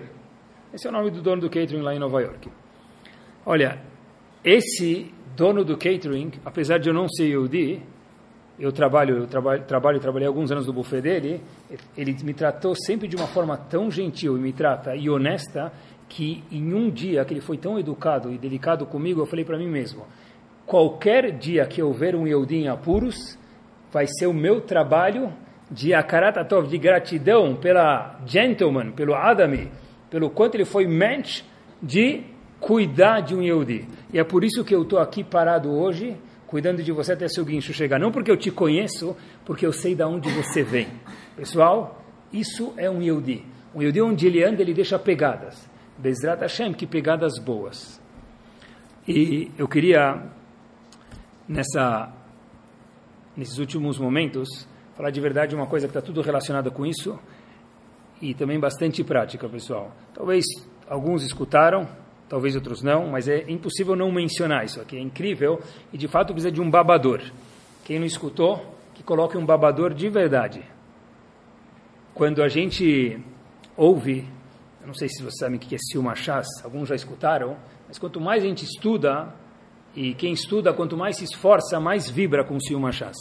Esse 0.74 0.88
é 0.88 0.90
o 0.90 0.94
nome 0.94 1.12
do 1.12 1.22
dono 1.22 1.42
do 1.42 1.50
catering 1.50 1.82
lá 1.82 1.94
em 1.94 2.00
Nova 2.00 2.22
York. 2.22 2.50
Olha, 3.46 3.80
esse 4.44 5.12
dono 5.36 5.64
do 5.64 5.76
catering, 5.76 6.32
apesar 6.46 6.78
de 6.78 6.90
eu 6.90 6.94
não 6.94 7.08
ser 7.10 7.26
Yehudi, 7.26 7.82
eu 8.60 8.72
trabalho, 8.72 9.18
eu 9.18 9.28
trabalho, 9.28 9.64
trabalho, 9.64 10.00
trabalhei 10.00 10.28
alguns 10.28 10.52
anos 10.52 10.68
no 10.68 10.74
buffet 10.74 11.02
dele, 11.02 11.42
ele 11.98 12.16
me 12.24 12.34
tratou 12.34 12.76
sempre 12.76 13.08
de 13.08 13.16
uma 13.16 13.26
forma 13.26 13.58
tão 13.58 13.90
gentil 13.90 14.38
e 14.38 14.42
me 14.42 14.54
trata 14.54 14.96
e 14.96 15.10
honesta 15.10 15.74
que 16.08 16.44
em 16.52 16.74
um 16.74 16.90
dia 16.90 17.26
que 17.26 17.34
ele 17.34 17.42
foi 17.42 17.58
tão 17.58 17.80
educado 17.80 18.32
e 18.32 18.38
delicado 18.38 18.86
comigo, 18.86 19.22
eu 19.22 19.26
falei 19.26 19.44
para 19.44 19.58
mim 19.58 19.68
mesmo, 19.68 20.06
qualquer 20.66 21.32
dia 21.32 21.66
que 21.66 21.82
eu 21.82 21.92
ver 21.92 22.16
um 22.16 22.28
Yehudi 22.28 22.58
em 22.58 22.68
apuros, 22.68 23.40
vai 23.92 24.06
ser 24.06 24.28
o 24.28 24.34
meu 24.34 24.62
trabalho 24.62 25.34
de 25.72 25.94
Akaratatov, 25.94 26.68
de 26.68 26.78
gratidão 26.78 27.56
pela 27.56 28.20
gentleman, 28.26 28.92
pelo 28.92 29.16
Adami, 29.16 29.72
pelo 30.10 30.30
quanto 30.30 30.56
ele 30.56 30.66
foi 30.66 30.86
mensch 30.86 31.44
de 31.82 32.31
cuidar 32.62 33.22
de 33.22 33.36
um 33.36 33.42
Yehudi. 33.42 33.88
E 34.14 34.20
é 34.20 34.24
por 34.24 34.44
isso 34.44 34.64
que 34.64 34.74
eu 34.74 34.84
estou 34.84 35.00
aqui 35.00 35.24
parado 35.24 35.70
hoje, 35.72 36.16
cuidando 36.46 36.84
de 36.84 36.92
você 36.92 37.14
até 37.14 37.28
seu 37.28 37.44
guincho 37.44 37.74
chegar. 37.74 38.00
Não 38.00 38.12
porque 38.12 38.30
eu 38.30 38.38
te 38.38 38.52
conheço, 38.52 39.18
porque 39.44 39.66
eu 39.66 39.74
sei 39.74 39.96
de 39.96 40.04
onde 40.04 40.30
você 40.32 40.64
vem. 40.64 40.88
Pessoal, 41.36 42.06
isso 42.32 42.74
é 42.78 42.90
um 42.90 43.02
Yehudi. 43.02 43.44
Um 43.74 43.82
Yehudi 43.82 44.02
onde 44.02 44.28
ele 44.28 44.44
anda, 44.44 44.62
ele 44.62 44.74
deixa 44.74 45.00
pegadas. 45.00 45.68
Bezrat 45.98 46.40
Hashem, 46.40 46.74
que 46.74 46.86
pegadas 46.86 47.40
boas. 47.40 48.00
E 49.08 49.52
eu 49.58 49.68
queria 49.68 50.24
nessa, 51.48 52.14
nesses 53.36 53.58
últimos 53.58 53.98
momentos, 53.98 54.68
falar 54.96 55.10
de 55.10 55.20
verdade 55.20 55.56
uma 55.56 55.66
coisa 55.66 55.88
que 55.88 55.98
está 55.98 56.02
tudo 56.02 56.22
relacionada 56.22 56.70
com 56.70 56.86
isso 56.86 57.20
e 58.22 58.36
também 58.36 58.60
bastante 58.60 59.04
prática, 59.04 59.50
pessoal. 59.50 59.92
Talvez 60.14 60.46
alguns 60.88 61.24
escutaram, 61.24 61.88
talvez 62.32 62.56
outros 62.56 62.82
não, 62.82 63.08
mas 63.08 63.28
é 63.28 63.44
impossível 63.52 63.94
não 63.94 64.10
mencionar 64.10 64.64
isso 64.64 64.80
aqui. 64.80 64.96
É 64.96 65.02
incrível 65.02 65.60
e 65.92 65.98
de 65.98 66.08
fato 66.08 66.32
precisa 66.32 66.50
de 66.50 66.62
um 66.62 66.72
babador. 66.72 67.22
Quem 67.84 68.00
não 68.00 68.06
escutou, 68.06 68.74
que 68.94 69.04
coloque 69.04 69.38
um 69.38 69.46
babador 69.46 69.94
de 69.94 70.08
verdade. 70.08 70.64
Quando 72.14 72.42
a 72.42 72.48
gente 72.48 73.20
ouve, 73.76 74.26
eu 74.80 74.88
não 74.88 74.94
sei 74.94 75.10
se 75.10 75.22
vocês 75.22 75.40
sabem 75.40 75.58
o 75.58 75.60
que 75.60 75.76
é 75.76 75.78
Silmachás, 75.78 76.48
alguns 76.64 76.88
já 76.88 76.96
escutaram, 76.96 77.58
mas 77.86 78.00
quanto 78.00 78.22
mais 78.22 78.46
a 78.46 78.48
gente 78.48 78.64
estuda, 78.64 79.36
e 79.94 80.14
quem 80.14 80.32
estuda, 80.32 80.74
quanto 80.74 80.96
mais 80.96 81.18
se 81.18 81.26
esforça, 81.26 81.82
mais 81.82 82.10
vibra 82.10 82.46
com 82.46 82.56
o 82.56 82.62
Siu 82.62 82.80
Machás. 82.80 83.18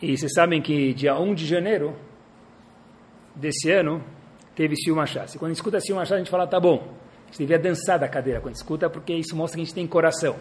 E 0.00 0.16
vocês 0.16 0.32
sabem 0.32 0.62
que 0.62 0.94
dia 0.94 1.18
1 1.18 1.34
de 1.34 1.44
janeiro 1.44 1.96
desse 3.34 3.72
ano 3.72 4.04
teve 4.54 4.76
Siu 4.76 4.94
Machás. 4.94 5.34
E 5.34 5.38
quando 5.38 5.50
escuta 5.50 5.80
Siu 5.80 5.96
Machás, 5.96 6.12
a 6.12 6.18
gente 6.18 6.30
fala, 6.30 6.46
tá 6.46 6.60
bom. 6.60 7.05
Gente 7.36 7.48
devia 7.48 7.58
dançar 7.58 7.98
da 7.98 8.08
cadeira 8.08 8.40
quando 8.40 8.54
escuta, 8.54 8.88
porque 8.88 9.12
isso 9.12 9.36
mostra 9.36 9.56
que 9.56 9.62
a 9.62 9.64
gente 9.64 9.74
tem 9.74 9.86
coração. 9.86 10.36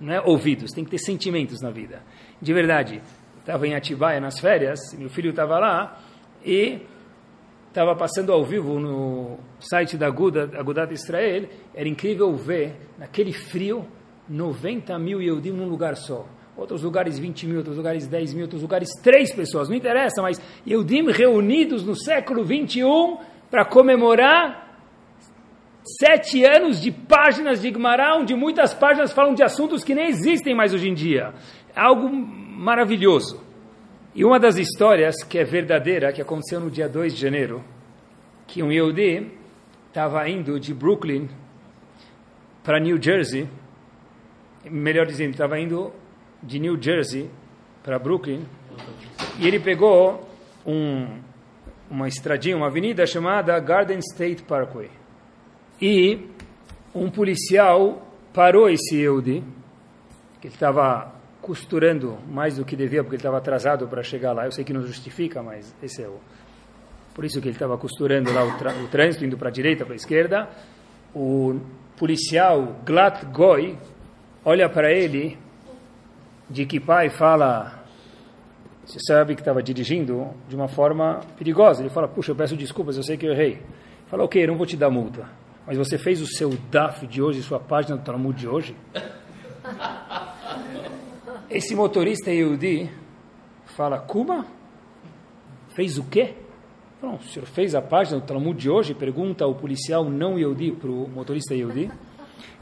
Não 0.00 0.12
é 0.12 0.20
ouvidos, 0.20 0.72
tem 0.72 0.84
que 0.84 0.90
ter 0.90 0.98
sentimentos 0.98 1.60
na 1.60 1.70
vida. 1.70 2.02
De 2.42 2.52
verdade, 2.52 3.00
estava 3.38 3.68
em 3.68 3.74
Atibaia 3.74 4.20
nas 4.20 4.40
férias, 4.40 4.80
meu 4.98 5.08
filho 5.08 5.30
estava 5.30 5.60
lá 5.60 6.00
e 6.44 6.80
estava 7.68 7.94
passando 7.94 8.32
ao 8.32 8.44
vivo 8.44 8.80
no 8.80 9.38
site 9.60 9.96
da 9.96 10.08
Agudat 10.08 10.92
Israel. 10.92 11.48
Era 11.72 11.88
incrível 11.88 12.34
ver, 12.34 12.74
naquele 12.98 13.32
frio, 13.32 13.86
90 14.28 14.98
mil 14.98 15.22
Yehudim 15.22 15.52
num 15.52 15.68
lugar 15.68 15.96
só. 15.96 16.26
Outros 16.56 16.82
lugares 16.82 17.16
20 17.16 17.46
mil, 17.46 17.58
outros 17.58 17.76
lugares 17.76 18.08
10 18.08 18.34
mil, 18.34 18.42
outros 18.42 18.62
lugares 18.62 18.88
3 19.02 19.34
pessoas, 19.34 19.68
não 19.68 19.76
interessa, 19.76 20.20
mas 20.20 20.40
Yehudim 20.66 21.12
reunidos 21.12 21.84
no 21.84 21.94
século 21.94 22.44
21 22.44 23.18
para 23.48 23.64
comemorar 23.64 24.69
sete 25.84 26.44
anos 26.44 26.80
de 26.80 26.90
páginas 26.90 27.60
de 27.60 27.70
Gemara, 27.70 28.16
onde 28.16 28.34
muitas 28.34 28.74
páginas 28.74 29.12
falam 29.12 29.34
de 29.34 29.42
assuntos 29.42 29.82
que 29.82 29.94
nem 29.94 30.08
existem 30.08 30.54
mais 30.54 30.74
hoje 30.74 30.88
em 30.88 30.94
dia. 30.94 31.32
Algo 31.74 32.08
maravilhoso. 32.10 33.42
E 34.14 34.24
uma 34.24 34.38
das 34.38 34.56
histórias 34.56 35.22
que 35.22 35.38
é 35.38 35.44
verdadeira, 35.44 36.12
que 36.12 36.20
aconteceu 36.20 36.60
no 36.60 36.70
dia 36.70 36.88
2 36.88 37.14
de 37.14 37.20
janeiro, 37.20 37.64
que 38.46 38.62
um 38.62 38.72
Yehudi 38.72 39.30
estava 39.88 40.28
indo 40.28 40.58
de 40.58 40.74
Brooklyn 40.74 41.28
para 42.62 42.78
New 42.80 43.00
Jersey, 43.00 43.48
melhor 44.64 45.06
dizendo, 45.06 45.30
estava 45.30 45.58
indo 45.58 45.92
de 46.42 46.58
New 46.58 46.80
Jersey 46.80 47.30
para 47.82 47.98
Brooklyn 47.98 48.44
e 49.38 49.46
ele 49.46 49.58
pegou 49.58 50.28
um, 50.66 51.20
uma 51.90 52.08
estradinha, 52.08 52.56
uma 52.56 52.66
avenida 52.66 53.06
chamada 53.06 53.58
Garden 53.58 53.98
State 53.98 54.42
Parkway. 54.42 54.99
E 55.80 56.28
um 56.94 57.10
policial 57.10 58.06
parou 58.32 58.68
esse 58.68 58.96
Eudi, 58.96 59.42
que 60.40 60.48
ele 60.48 60.54
estava 60.54 61.14
costurando 61.40 62.18
mais 62.28 62.56
do 62.56 62.64
que 62.64 62.76
devia, 62.76 63.02
porque 63.02 63.16
ele 63.16 63.20
estava 63.20 63.38
atrasado 63.38 63.88
para 63.88 64.02
chegar 64.02 64.32
lá. 64.32 64.44
Eu 64.44 64.52
sei 64.52 64.64
que 64.64 64.72
não 64.72 64.82
justifica, 64.82 65.42
mas 65.42 65.74
esse 65.82 66.02
é 66.02 66.08
o. 66.08 66.18
Por 67.14 67.24
isso 67.24 67.40
que 67.40 67.48
ele 67.48 67.56
estava 67.56 67.76
costurando 67.76 68.32
lá 68.32 68.44
o, 68.44 68.84
o 68.84 68.88
trânsito, 68.88 69.24
indo 69.24 69.36
para 69.36 69.48
a 69.48 69.52
direita, 69.52 69.84
para 69.84 69.94
a 69.94 69.96
esquerda. 69.96 70.48
O 71.14 71.58
policial 71.96 72.76
Glat 72.84 73.24
Goy, 73.26 73.76
olha 74.44 74.68
para 74.68 74.92
ele 74.92 75.36
de 76.48 76.66
que 76.66 76.78
pai 76.78 77.10
fala, 77.10 77.84
você 78.84 78.98
sabe 79.06 79.34
que 79.34 79.40
estava 79.40 79.62
dirigindo 79.62 80.30
de 80.48 80.54
uma 80.54 80.68
forma 80.68 81.20
perigosa. 81.36 81.82
Ele 81.82 81.90
fala, 81.90 82.08
puxa, 82.08 82.32
eu 82.32 82.36
peço 82.36 82.56
desculpas, 82.56 82.96
eu 82.96 83.02
sei 83.02 83.16
que 83.16 83.26
eu 83.26 83.32
errei. 83.32 83.60
Fala, 84.06 84.24
ok, 84.24 84.46
não 84.46 84.56
vou 84.56 84.66
te 84.66 84.76
dar 84.76 84.90
multa. 84.90 85.39
Mas 85.66 85.76
você 85.76 85.98
fez 85.98 86.20
o 86.20 86.26
seu 86.26 86.50
DAF 86.70 87.06
de 87.06 87.22
hoje, 87.22 87.42
sua 87.42 87.60
página 87.60 87.96
do 87.96 88.02
Talmud 88.02 88.38
de 88.38 88.48
hoje? 88.48 88.76
Esse 91.50 91.74
motorista 91.74 92.30
Yehudi 92.30 92.90
fala, 93.76 93.98
Kuma? 93.98 94.46
Fez 95.74 95.98
o 95.98 96.04
quê? 96.04 96.34
Não, 97.02 97.14
o 97.14 97.22
senhor 97.22 97.46
fez 97.46 97.74
a 97.74 97.80
página 97.80 98.20
do 98.20 98.26
Talmud 98.26 98.58
de 98.58 98.68
hoje? 98.68 98.94
Pergunta 98.94 99.46
o 99.46 99.54
policial 99.54 100.04
não 100.04 100.38
Yehudi 100.38 100.72
para 100.72 100.90
o 100.90 101.08
motorista 101.08 101.54
Yehudi. 101.54 101.90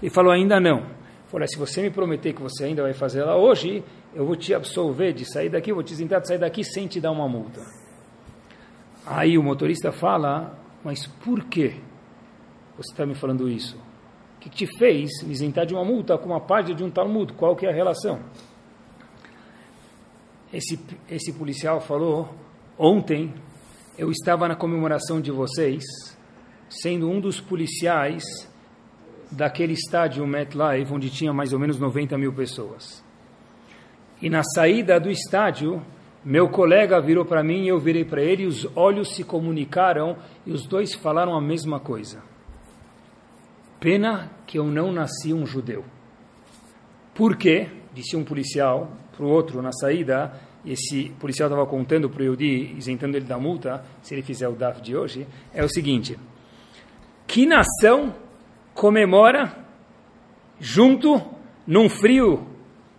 Ele 0.01 0.11
falou, 0.11 0.33
ainda 0.33 0.61
não. 0.61 0.87
Falou, 1.27 1.47
se 1.47 1.59
você 1.59 1.83
me 1.83 1.91
prometer 1.91 2.33
que 2.33 2.41
você 2.41 2.65
ainda 2.65 2.83
vai 2.83 2.95
fazer 2.95 3.21
ela 3.21 3.37
hoje, 3.37 3.83
eu 4.15 4.25
vou 4.25 4.37
te 4.37 4.55
absolver 4.55 5.13
de 5.13 5.25
sair 5.25 5.49
daqui, 5.49 5.73
vou 5.73 5.83
te 5.83 5.93
isentar 5.93 6.21
de 6.21 6.29
sair 6.29 6.39
daqui 6.39 6.65
sem 6.65 6.87
te 6.87 7.01
dar 7.01 7.11
uma 7.11 7.29
multa. 7.29 7.61
Aí 9.05 9.37
o 9.37 9.43
motorista 9.43 9.93
fala, 9.93 10.59
mas 10.85 11.07
por 11.07 11.45
que 11.45 11.81
você 12.79 12.93
está 12.93 13.05
me 13.05 13.15
falando 13.17 13.49
isso? 13.49 13.77
O 14.37 14.41
que 14.41 14.49
te 14.49 14.65
fez 14.79 15.11
isentar 15.23 15.67
de 15.67 15.75
uma 15.75 15.85
multa 15.85 16.17
com 16.17 16.27
uma 16.27 16.41
página 16.41 16.77
de 16.77 16.85
um 16.85 16.91
Talmud? 16.91 17.33
Qual 17.33 17.57
que 17.57 17.67
é 17.67 17.71
a 17.71 17.75
relação? 17.75 18.21
Esse, 20.53 20.79
esse 21.11 21.33
policial 21.33 21.81
falou, 21.81 22.33
ontem 22.79 23.35
eu 23.99 24.13
estava 24.13 24.47
na 24.47 24.55
comemoração 24.55 25.21
de 25.21 25.33
vocês, 25.33 25.83
sendo 26.71 27.11
um 27.11 27.21
dos 27.21 27.41
policiais 27.41 28.23
daquele 29.29 29.73
estádio 29.73 30.25
MetLife, 30.25 30.93
onde 30.93 31.11
tinha 31.11 31.33
mais 31.33 31.53
ou 31.53 31.59
menos 31.59 31.81
90 31.81 32.17
mil 32.17 32.33
pessoas. 32.33 33.03
E 34.23 34.31
na 34.31 34.45
saída 34.45 35.01
do 35.01 35.11
estádio, 35.11 35.83
meu 36.25 36.49
colega 36.49 37.01
virou 37.01 37.25
para 37.25 37.43
mim 37.43 37.65
e 37.65 37.69
eu 37.69 37.81
virei 37.81 38.05
para 38.05 38.23
ele, 38.23 38.45
e 38.45 38.47
os 38.47 38.69
olhos 38.77 39.17
se 39.17 39.25
comunicaram 39.25 40.17
e 40.47 40.53
os 40.53 40.65
dois 40.65 40.95
falaram 40.95 41.37
a 41.37 41.41
mesma 41.41 41.81
coisa. 41.81 42.23
Pena 43.81 44.31
que 44.47 44.59
eu 44.59 44.65
não 44.65 44.93
nasci 44.93 45.33
um 45.33 45.47
judeu. 45.47 45.85
Por 47.15 47.37
quê? 47.37 47.69
Disse 47.95 48.17
um 48.17 48.25
policial 48.25 48.91
para 49.17 49.25
o 49.25 49.29
outro 49.29 49.61
na 49.61 49.73
saída, 49.73 50.33
esse 50.65 51.11
policial 51.19 51.49
estava 51.49 51.67
contando 51.67 52.11
para 52.11 52.23
o 52.23 52.25
Yudi, 52.25 52.75
isentando 52.77 53.17
ele 53.17 53.27
da 53.27 53.39
multa, 53.39 53.85
se 54.03 54.15
ele 54.15 54.23
fizer 54.23 54.49
o 54.49 54.55
DAF 54.55 54.81
de 54.81 54.97
hoje, 54.97 55.27
é 55.53 55.65
o 55.65 55.69
seguinte: 55.69 56.19
que 57.27 57.47
nação 57.47 58.15
comemora 58.75 59.57
junto 60.61 61.21
num 61.67 61.89
frio 61.89 62.47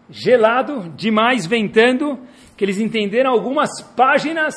gelado, 0.09 0.89
demais 0.95 1.45
ventando, 1.45 2.19
que 2.57 2.65
eles 2.65 2.79
entenderam 2.79 3.31
algumas 3.31 3.81
páginas 3.95 4.53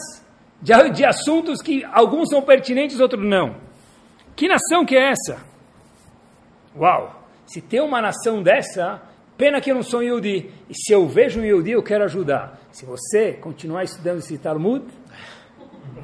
de, 0.60 0.72
de 0.90 1.04
assuntos 1.04 1.60
que 1.60 1.84
alguns 1.84 2.28
são 2.28 2.42
pertinentes, 2.42 3.00
outros 3.00 3.24
não. 3.24 3.56
Que 4.34 4.48
nação 4.48 4.84
que 4.84 4.96
é 4.96 5.10
essa? 5.10 5.51
Uau! 6.76 7.22
Se 7.46 7.60
tem 7.60 7.80
uma 7.80 8.00
nação 8.00 8.42
dessa, 8.42 9.02
pena 9.36 9.60
que 9.60 9.70
eu 9.70 9.74
não 9.74 9.82
sou 9.82 10.00
um 10.00 10.02
Yehudi. 10.02 10.50
E 10.68 10.74
se 10.74 10.92
eu 10.92 11.06
vejo 11.06 11.40
um 11.40 11.44
Yehudi, 11.44 11.72
eu 11.72 11.82
quero 11.82 12.04
ajudar. 12.04 12.60
Se 12.70 12.86
você 12.86 13.32
continuar 13.32 13.84
estudando 13.84 14.18
esse 14.18 14.38
Talmud, 14.38 14.84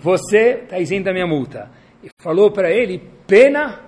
você 0.00 0.60
está 0.62 0.78
isento 0.78 1.04
da 1.04 1.12
minha 1.12 1.26
multa. 1.26 1.70
E 2.02 2.08
falou 2.20 2.50
para 2.50 2.70
ele, 2.70 2.98
pena 3.26 3.80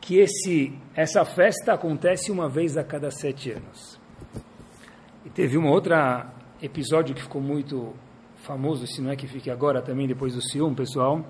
que 0.00 0.18
esse, 0.18 0.72
essa 0.94 1.24
festa 1.24 1.74
acontece 1.74 2.30
uma 2.30 2.48
vez 2.48 2.76
a 2.76 2.84
cada 2.84 3.10
sete 3.10 3.50
anos. 3.50 4.00
E 5.24 5.30
teve 5.30 5.58
um 5.58 5.66
outro 5.66 5.94
episódio 6.62 7.14
que 7.14 7.22
ficou 7.22 7.42
muito 7.42 7.94
famoso, 8.36 8.86
se 8.86 9.02
não 9.02 9.10
é 9.10 9.16
que 9.16 9.26
fique 9.26 9.50
agora 9.50 9.82
também, 9.82 10.06
depois 10.06 10.34
do 10.34 10.42
Sium, 10.42 10.74
pessoal. 10.74 11.24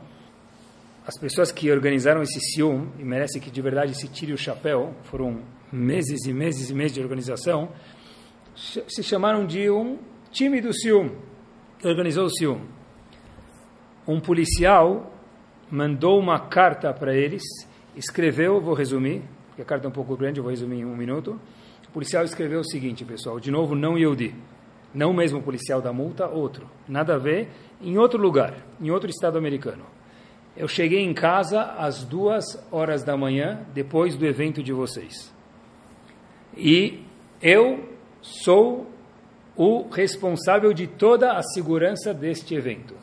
As 1.11 1.19
pessoas 1.19 1.51
que 1.51 1.69
organizaram 1.73 2.23
esse 2.23 2.39
Sium, 2.39 2.87
e 2.97 3.03
merece 3.03 3.41
que 3.41 3.51
de 3.51 3.61
verdade 3.61 3.97
se 3.97 4.07
tire 4.07 4.33
o 4.33 4.39
chapéu, 4.39 4.95
foram 5.03 5.41
meses 5.73 6.25
e 6.25 6.33
meses 6.33 6.71
e 6.71 6.73
meses 6.73 6.93
de 6.93 7.01
organização, 7.01 7.71
se 8.55 9.03
chamaram 9.03 9.45
de 9.45 9.69
um 9.69 9.99
time 10.31 10.61
do 10.61 10.73
Sium, 10.73 11.11
que 11.81 11.89
organizou 11.89 12.27
o 12.27 12.31
Sium. 12.31 12.61
Um 14.07 14.21
policial 14.21 15.13
mandou 15.69 16.17
uma 16.17 16.39
carta 16.39 16.95
para 16.95 17.13
eles, 17.13 17.43
escreveu, 17.97 18.61
vou 18.61 18.75
resumir, 18.75 19.25
porque 19.49 19.63
a 19.63 19.65
carta 19.65 19.89
é 19.89 19.91
um 19.91 19.93
pouco 19.93 20.17
grande, 20.17 20.39
eu 20.39 20.45
vou 20.45 20.51
resumir 20.51 20.83
em 20.83 20.85
um 20.85 20.97
minuto. 20.97 21.41
O 21.89 21.91
policial 21.91 22.23
escreveu 22.23 22.61
o 22.61 22.65
seguinte, 22.65 23.05
pessoal, 23.05 23.41
de 23.41 23.51
novo, 23.51 23.75
não 23.75 23.99
Yehudi, 23.99 24.33
não 24.95 25.13
mesmo 25.13 25.43
policial 25.43 25.83
da 25.83 25.93
multa, 25.93 26.29
outro, 26.29 26.71
nada 26.89 27.17
a 27.17 27.19
ver, 27.19 27.49
em 27.83 27.99
outro 27.99 28.23
lugar, 28.23 28.55
em 28.81 28.93
outro 28.93 29.11
estado 29.11 29.37
americano. 29.37 29.99
Eu 30.57 30.67
cheguei 30.67 31.01
em 31.01 31.15
casa 31.15 31.63
às 31.63 32.05
duas 32.05 32.45
horas 32.71 33.03
da 33.03 33.17
manhã, 33.17 33.61
depois 33.73 34.17
do 34.17 34.27
evento 34.27 34.63
de 34.63 34.73
vocês. 34.73 35.33
E 36.57 37.03
eu 37.41 37.89
sou 38.21 38.91
o 39.57 39.89
responsável 39.89 40.73
de 40.73 40.87
toda 40.87 41.33
a 41.33 41.43
segurança 41.43 42.13
deste 42.13 42.55
evento. 42.55 42.95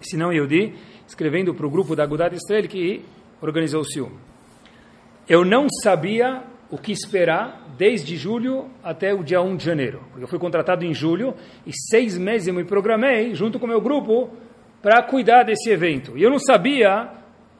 Se 0.00 0.16
não, 0.16 0.32
Yehudi, 0.32 0.74
escrevendo 1.06 1.54
para 1.54 1.66
o 1.66 1.70
grupo 1.70 1.96
da 1.96 2.02
Agudat 2.02 2.34
Israel 2.34 2.68
que 2.68 3.04
organizou 3.40 3.80
o 3.80 3.84
Sium. 3.84 4.10
Eu 5.28 5.44
não 5.44 5.66
sabia 5.82 6.42
o 6.70 6.78
que 6.78 6.92
esperar 6.92 7.74
desde 7.76 8.16
julho 8.16 8.66
até 8.82 9.14
o 9.14 9.22
dia 9.22 9.40
1 9.40 9.56
de 9.56 9.64
janeiro. 9.64 10.02
Eu 10.18 10.26
fui 10.26 10.38
contratado 10.38 10.84
em 10.84 10.94
julho 10.94 11.34
e 11.66 11.72
seis 11.72 12.16
meses 12.18 12.48
eu 12.48 12.54
me 12.54 12.64
programei, 12.64 13.34
junto 13.34 13.58
com 13.58 13.66
o 13.66 13.68
meu 13.68 13.80
grupo, 13.80 14.30
para 14.86 15.02
cuidar 15.02 15.42
desse 15.42 15.68
evento. 15.68 16.16
E 16.16 16.22
eu 16.22 16.30
não 16.30 16.38
sabia 16.38 17.10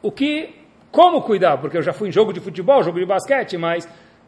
o 0.01 0.09
que, 0.09 0.55
como 0.89 1.21
cuidar, 1.21 1.57
porque 1.57 1.77
eu 1.77 1.81
já 1.81 1.91
fui 1.91 2.07
em 2.07 2.11
jogo 2.11 2.31
de 2.31 2.39
futebol, 2.39 2.81
jogo 2.81 2.97
de 2.97 3.05
basquete, 3.05 3.57
mas 3.57 3.85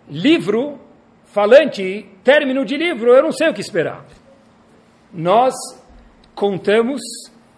livro, 0.10 0.78
falante, 1.24 2.06
término 2.26 2.66
de 2.66 2.76
livro, 2.76 3.14
eu 3.14 3.24
não 3.24 3.32
sei 3.32 3.48
o 3.48 3.54
que 3.54 3.62
esperar. 3.62 4.06
Nós 5.14 5.54
contamos 6.36 7.00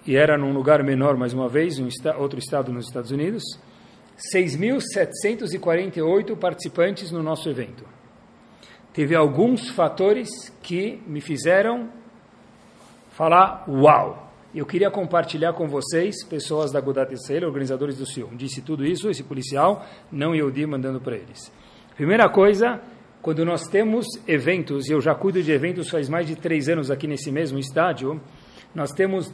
e 0.05 0.15
era 0.15 0.37
num 0.37 0.53
lugar 0.53 0.83
menor 0.83 1.17
mais 1.17 1.33
uma 1.33 1.49
vez, 1.49 1.79
um 1.79 1.89
outro 2.19 2.37
estado 2.37 2.71
nos 2.71 2.85
Estados 2.85 3.09
Unidos, 3.09 3.41
6.748 4.35 6.37
participantes 6.37 7.09
no 7.09 7.23
nosso 7.23 7.49
evento. 7.49 7.83
Teve 8.93 9.15
alguns 9.15 9.71
fatores 9.71 10.29
que 10.61 11.01
me 11.07 11.19
fizeram 11.19 11.89
falar 13.09 13.65
uau. 13.67 14.29
Eu 14.53 14.65
queria 14.65 14.91
compartilhar 14.91 15.53
com 15.53 15.65
vocês, 15.65 16.25
pessoas 16.25 16.73
da 16.73 16.81
Gudat 16.81 17.13
Israel, 17.13 17.47
organizadores 17.47 17.97
do 17.97 18.05
CIUM. 18.05 18.35
Disse 18.35 18.61
tudo 18.61 18.85
isso, 18.85 19.09
esse 19.09 19.23
policial, 19.23 19.85
não 20.11 20.35
Yehudi 20.35 20.65
mandando 20.65 20.99
para 20.99 21.15
eles. 21.15 21.49
Primeira 21.95 22.27
coisa, 22.27 22.81
quando 23.21 23.45
nós 23.45 23.65
temos 23.69 24.05
eventos, 24.27 24.89
e 24.89 24.91
eu 24.91 24.99
já 24.99 25.15
cuido 25.15 25.41
de 25.41 25.53
eventos 25.53 25.89
faz 25.89 26.09
mais 26.09 26.27
de 26.27 26.35
três 26.35 26.67
anos 26.67 26.91
aqui 26.91 27.07
nesse 27.07 27.31
mesmo 27.31 27.57
estádio, 27.57 28.19
nós 28.75 28.91
temos, 28.91 29.33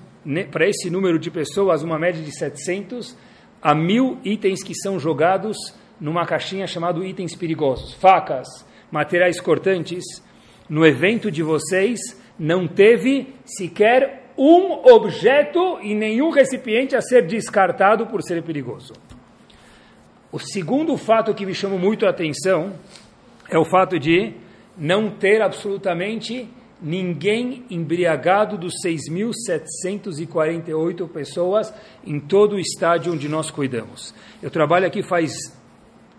para 0.51 0.70
esse 0.70 0.88
número 0.91 1.18
de 1.18 1.32
pessoas, 1.32 1.82
uma 1.82 1.97
média 1.97 2.22
de 2.22 2.32
700 2.32 3.18
a 3.59 3.74
mil 3.74 4.20
itens 4.24 4.63
que 4.63 4.76
são 4.76 4.99
jogados 4.99 5.57
numa 5.99 6.28
caixinha 6.28 6.68
chamada 6.68 7.03
itens 7.03 7.36
perigosos. 7.36 7.95
Facas, 7.95 8.47
materiais 8.91 9.41
cortantes. 9.41 10.03
No 10.70 10.86
evento 10.86 11.32
de 11.32 11.41
vocês, 11.41 11.99
não 12.38 12.68
teve 12.68 13.34
sequer 13.45 14.27
um 14.38 14.74
objeto 14.94 15.80
e 15.82 15.96
nenhum 15.96 16.30
recipiente 16.30 16.96
a 16.96 17.02
ser 17.02 17.26
descartado 17.26 18.06
por 18.08 18.22
ser 18.22 18.44
perigoso. 18.44 18.94
O 20.32 20.40
segundo 20.40 20.96
fato 20.98 21.34
que 21.34 21.46
me 21.46 21.54
chama 21.54 21.78
muito 21.78 22.06
a 22.06 22.10
atenção 22.10 22.74
é 23.50 23.58
o 23.58 23.66
fato 23.66 23.98
de 23.98 24.34
não 24.78 25.10
ter 25.10 25.42
absolutamente 25.42 26.50
ninguém 26.80 27.66
embriagado 27.72 28.56
dos 28.58 28.74
6.748 28.86 31.10
pessoas 31.10 31.74
em 32.06 32.20
todo 32.20 32.58
o 32.58 32.60
estádio 32.60 33.14
onde 33.14 33.28
nós 33.28 33.50
cuidamos. 33.50 34.14
Eu 34.44 34.52
trabalho 34.52 34.86
aqui 34.86 35.02
faz 35.02 35.32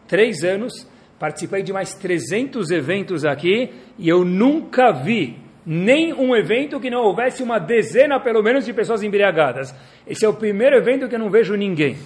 três 0.09 0.43
anos, 0.43 0.85
participei 1.19 1.62
de 1.62 1.73
mais 1.73 1.95
300 1.95 2.71
eventos 2.71 3.25
aqui 3.25 3.71
e 3.99 4.09
eu 4.09 4.25
nunca 4.25 4.91
vi 4.91 5.37
nem 5.71 6.14
um 6.14 6.35
evento 6.35 6.81
que 6.81 6.89
não 6.89 7.03
houvesse 7.03 7.43
uma 7.43 7.59
dezena, 7.59 8.19
pelo 8.19 8.43
menos, 8.43 8.64
de 8.64 8.73
pessoas 8.73 9.03
embriagadas. 9.03 9.75
Esse 10.07 10.25
é 10.25 10.29
o 10.29 10.33
primeiro 10.33 10.75
evento 10.75 11.07
que 11.07 11.14
eu 11.14 11.19
não 11.19 11.29
vejo 11.29 11.55
ninguém. 11.57 11.99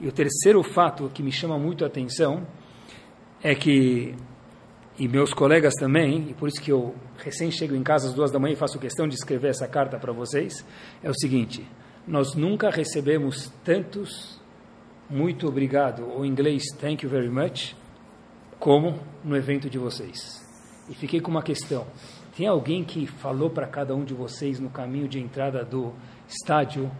E 0.00 0.06
o 0.06 0.12
terceiro 0.12 0.62
fato 0.62 1.10
que 1.12 1.20
me 1.20 1.32
chama 1.32 1.58
muito 1.58 1.82
a 1.82 1.88
atenção 1.88 2.46
é 3.42 3.56
que 3.56 4.14
e 4.96 5.08
meus 5.08 5.34
colegas 5.34 5.74
também, 5.74 6.28
e 6.30 6.34
por 6.34 6.48
isso 6.48 6.62
que 6.62 6.70
eu 6.70 6.94
recém 7.18 7.50
chego 7.50 7.74
em 7.74 7.82
casa 7.82 8.08
às 8.08 8.14
duas 8.14 8.30
da 8.30 8.38
manhã 8.38 8.52
e 8.52 8.56
faço 8.56 8.78
questão 8.78 9.08
de 9.08 9.16
escrever 9.16 9.48
essa 9.48 9.66
carta 9.66 9.98
para 9.98 10.12
vocês, 10.12 10.64
é 11.02 11.10
o 11.10 11.14
seguinte: 11.14 11.66
nós 12.06 12.36
nunca 12.36 12.70
recebemos 12.70 13.52
tantos 13.64 14.40
muito 15.10 15.48
obrigado, 15.48 16.08
ou 16.08 16.24
em 16.24 16.28
inglês 16.28 16.62
thank 16.80 17.04
you 17.04 17.10
very 17.10 17.28
much, 17.28 17.74
como 18.60 19.00
no 19.24 19.36
evento 19.36 19.68
de 19.68 19.76
vocês. 19.76 20.40
E 20.88 20.94
fiquei 20.94 21.20
com 21.20 21.32
uma 21.32 21.42
questão: 21.42 21.84
tem 22.36 22.46
alguém 22.46 22.84
que 22.84 23.06
falou 23.06 23.48
para 23.48 23.66
cada 23.66 23.94
um 23.94 24.04
de 24.04 24.12
vocês 24.12 24.60
no 24.60 24.68
caminho 24.68 25.08
de 25.08 25.18
entrada 25.18 25.64
do 25.64 25.94
estádio? 26.28 26.90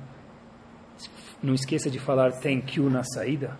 Não 1.42 1.52
esqueça 1.52 1.90
de 1.90 1.98
falar 1.98 2.32
thank 2.40 2.78
you 2.78 2.88
na 2.88 3.04
saída. 3.04 3.54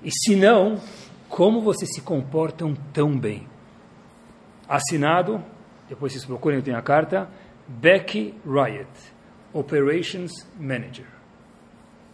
E 0.00 0.10
se 0.12 0.36
não, 0.36 0.80
como 1.28 1.60
vocês 1.60 1.92
se 1.92 2.00
comportam 2.02 2.72
tão 2.92 3.18
bem? 3.18 3.48
Assinado, 4.68 5.44
depois 5.88 6.12
vocês 6.12 6.24
procurem, 6.24 6.60
eu 6.60 6.64
tenho 6.64 6.78
a 6.78 6.82
carta, 6.82 7.28
Becky 7.66 8.34
Riot, 8.46 8.88
Operations 9.52 10.30
Manager. 10.56 11.06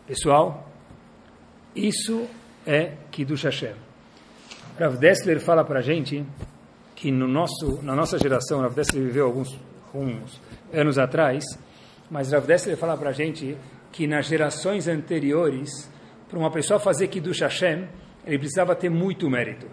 Pessoal, 0.07 0.67
isso 1.77 2.27
é 2.67 2.97
Kiddush 3.11 3.45
Hashem. 3.45 3.75
Rav 4.79 4.97
Dessler 4.97 5.41
fala 5.41 5.63
para 5.63 5.81
a 5.81 5.83
gente 5.83 6.25
que 7.05 7.11
no 7.11 7.29
nosso, 7.29 7.83
na 7.83 7.95
nossa 7.95 8.19
geração, 8.19 8.63
Rav 8.63 8.75
Dessler 8.75 9.05
viveu 9.05 9.27
alguns, 9.27 9.61
anos 10.73 10.99
atrás, 10.99 11.45
mas 12.11 12.33
Rav 12.33 12.47
Dessler 12.47 12.79
fala 12.79 12.97
para 12.97 13.11
a 13.11 13.13
gente 13.13 13.59
que 13.93 14.07
nas 14.07 14.25
gerações 14.25 14.89
anteriores, 14.89 15.93
para 16.31 16.39
uma 16.39 16.51
pessoa 16.51 16.81
fazer 16.81 17.09
Kiddush 17.09 17.43
Hashem, 17.43 17.87
ele 18.25 18.39
precisava 18.39 18.75
ter 18.75 18.89
muito 18.89 19.29
mérito. 19.29 19.67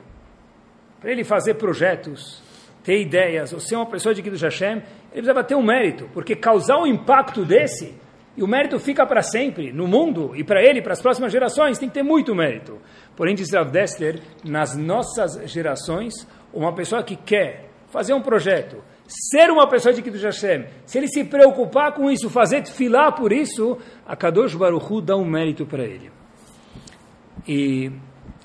Para 1.00 1.10
ele 1.10 1.24
fazer 1.24 1.54
projetos, 1.54 2.44
ter 2.84 3.00
ideias, 3.00 3.54
ou 3.54 3.62
ser 3.62 3.78
uma 3.78 3.86
pessoa 3.86 4.14
de 4.14 4.22
Kiddush 4.22 4.42
Hashem, 4.42 4.80
ele 4.80 4.84
precisava 5.14 5.42
ter 5.42 5.56
um 5.56 5.64
mérito, 5.64 6.10
porque 6.14 6.36
causar 6.36 6.80
um 6.80 6.86
impacto 6.86 7.46
desse, 7.46 7.96
e 8.36 8.44
o 8.44 8.48
mérito 8.48 8.80
fica 8.80 9.06
para 9.06 9.22
sempre, 9.22 9.74
no 9.74 9.88
mundo, 9.88 10.32
e 10.36 10.44
para 10.44 10.64
ele, 10.64 10.82
para 10.82 10.94
as 10.94 11.02
próximas 11.02 11.32
gerações, 11.32 11.78
tem 11.78 11.90
que 11.90 11.96
ter 11.96 12.04
muito 12.04 12.34
mérito. 12.34 12.80
Porém, 13.16 13.36
diz 13.36 13.52
Rav 13.52 13.70
Dessler, 13.70 14.22
nas 14.44 14.76
nossas 14.76 15.50
gerações, 15.52 16.28
uma 16.54 16.74
pessoa 16.74 17.04
que 17.04 17.16
quer 17.16 17.70
fazer 17.90 18.14
um 18.14 18.22
projeto, 18.22 18.82
ser 19.06 19.52
uma 19.52 19.68
pessoa 19.68 19.94
de 19.94 20.02
Kiddush 20.02 20.24
Hashem, 20.24 20.66
se 20.86 20.98
ele 20.98 21.08
se 21.08 21.26
preocupar 21.26 21.94
com 21.94 22.10
isso, 22.10 22.30
fazer 22.30 22.66
filar 22.66 23.14
por 23.14 23.34
isso, 23.34 23.78
a 24.06 24.16
Kadosh 24.16 24.56
Baruch 24.56 24.86
Hu 24.92 25.02
dá 25.02 25.18
um 25.18 25.26
mérito 25.26 25.66
para 25.66 25.84
ele. 25.84 26.10
E 27.46 27.92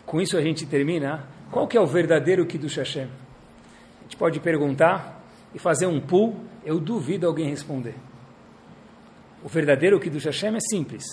com 0.05 0.21
isso 0.21 0.37
a 0.37 0.41
gente 0.41 0.67
termina. 0.67 1.29
Qual 1.51 1.69
que 1.69 1.77
é 1.77 1.81
o 1.81 1.87
verdadeiro 1.87 2.45
Kiddush 2.45 2.77
Hashem? 2.77 3.05
A 3.05 4.03
gente 4.03 4.17
pode 4.17 4.41
perguntar 4.41 5.23
e 5.55 5.59
fazer 5.61 5.87
um 5.87 6.01
pull, 6.01 6.37
eu 6.65 6.81
duvido 6.81 7.27
alguém 7.27 7.49
responder. 7.49 7.95
O 9.47 9.49
verdadeiro 9.49 10.01
Kiddush 10.01 10.25
Hashem 10.25 10.57
é 10.57 10.59
simples. 10.59 11.05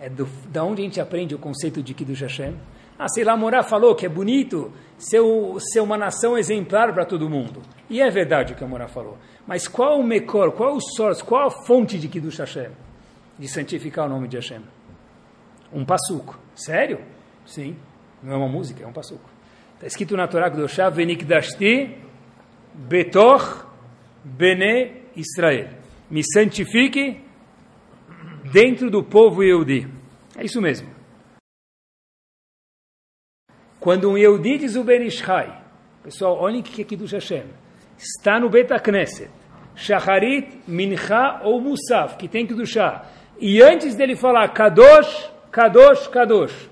É 0.00 0.08
do, 0.08 0.24
da 0.48 0.64
onde 0.64 0.80
a 0.80 0.84
gente 0.86 0.98
aprende 0.98 1.34
o 1.34 1.38
conceito 1.38 1.82
de 1.82 1.92
Kiddush 1.92 2.22
Hashem. 2.22 2.56
Ah, 2.98 3.06
sei 3.06 3.22
lá, 3.22 3.36
Morá 3.36 3.62
falou 3.62 3.94
que 3.94 4.06
é 4.06 4.08
bonito 4.08 4.72
ser, 4.96 5.20
o, 5.20 5.60
ser 5.60 5.80
uma 5.80 5.98
nação 5.98 6.38
exemplar 6.38 6.94
para 6.94 7.04
todo 7.04 7.28
mundo. 7.28 7.60
E 7.90 8.00
é 8.00 8.08
verdade 8.08 8.54
o 8.54 8.56
que 8.56 8.64
a 8.64 8.66
Morá 8.66 8.88
falou. 8.88 9.18
Mas 9.46 9.68
qual 9.68 10.00
o 10.00 10.02
mecor, 10.02 10.52
qual 10.52 10.74
o 10.74 10.80
source, 10.80 11.22
qual 11.22 11.48
a 11.48 11.50
fonte 11.66 11.98
de 11.98 12.08
Kiddush 12.08 12.38
Hashem? 12.38 12.70
De 13.38 13.46
santificar 13.46 14.06
o 14.06 14.08
nome 14.08 14.26
de 14.26 14.38
Hashem? 14.38 14.62
Um 15.70 15.84
passuco. 15.84 16.40
Sério? 16.54 17.00
Sim. 17.44 17.76
Não 18.22 18.32
é 18.32 18.36
uma 18.38 18.48
música, 18.48 18.82
é 18.82 18.86
um 18.86 18.92
passuco. 18.92 19.28
Está 19.74 19.86
escrito 19.86 20.16
na 20.16 20.26
Torá 20.26 20.50
Kedoshá, 20.50 20.88
Venikdashti 20.88 21.94
betor 22.72 23.70
bene 24.24 25.02
Israel. 25.14 25.68
Me 26.10 26.22
santifique 26.24 27.25
dentro 28.52 28.90
do 28.90 29.02
povo 29.02 29.42
Yehudi. 29.42 29.88
É 30.36 30.44
isso 30.44 30.60
mesmo. 30.60 30.94
Quando 33.80 34.10
um 34.10 34.18
Yehudi 34.18 34.58
diz 34.58 34.76
o 34.76 34.82
Benishai, 34.82 35.62
pessoal, 36.02 36.38
olhem 36.38 36.60
o 36.60 36.62
que 36.62 36.82
é 36.82 36.84
Kiddush 36.84 37.12
Hashem, 37.12 37.46
está 37.96 38.40
no 38.40 38.50
Bet 38.50 38.68
Knesset, 38.82 39.30
Shacharit, 39.74 40.60
Mincha 40.66 41.40
ou 41.44 41.60
Musaf, 41.60 42.16
que 42.16 42.26
tem 42.26 42.46
Kiddushah, 42.46 43.06
e 43.38 43.62
antes 43.62 43.94
dele 43.94 44.16
falar 44.16 44.48
Kadosh, 44.48 45.30
Kadosh, 45.52 46.08
Kadosh, 46.08 46.68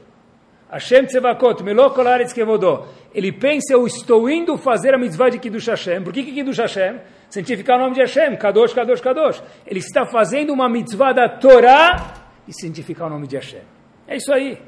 Hashem 0.70 1.06
Tzevakot, 1.06 1.62
Melokol 1.62 2.06
Aretz 2.08 2.32
Kevodó, 2.32 2.86
ele 3.14 3.30
pensa, 3.30 3.72
eu 3.72 3.86
estou 3.86 4.28
indo 4.28 4.58
fazer 4.58 4.92
a 4.92 4.98
mitzvah 4.98 5.28
de 5.28 5.38
Kiddush 5.38 5.68
Hashem. 5.68 6.02
Por 6.02 6.12
que, 6.12 6.24
que 6.24 6.32
Kiddush 6.32 6.58
Hashem? 6.58 7.00
Santificar 7.30 7.78
o 7.78 7.82
nome 7.82 7.94
de 7.94 8.00
Hashem, 8.00 8.36
Kadosh, 8.36 8.74
Kadosh, 8.74 9.00
Kadosh. 9.00 9.42
Ele 9.64 9.78
está 9.78 10.04
fazendo 10.04 10.52
uma 10.52 10.68
mitzvah 10.68 11.12
da 11.12 11.28
Torá 11.28 12.14
e 12.48 12.52
santificar 12.52 13.06
o 13.06 13.10
nome 13.10 13.28
de 13.28 13.36
Hashem. 13.36 13.62
É 14.08 14.16
isso 14.16 14.32
aí. 14.32 14.58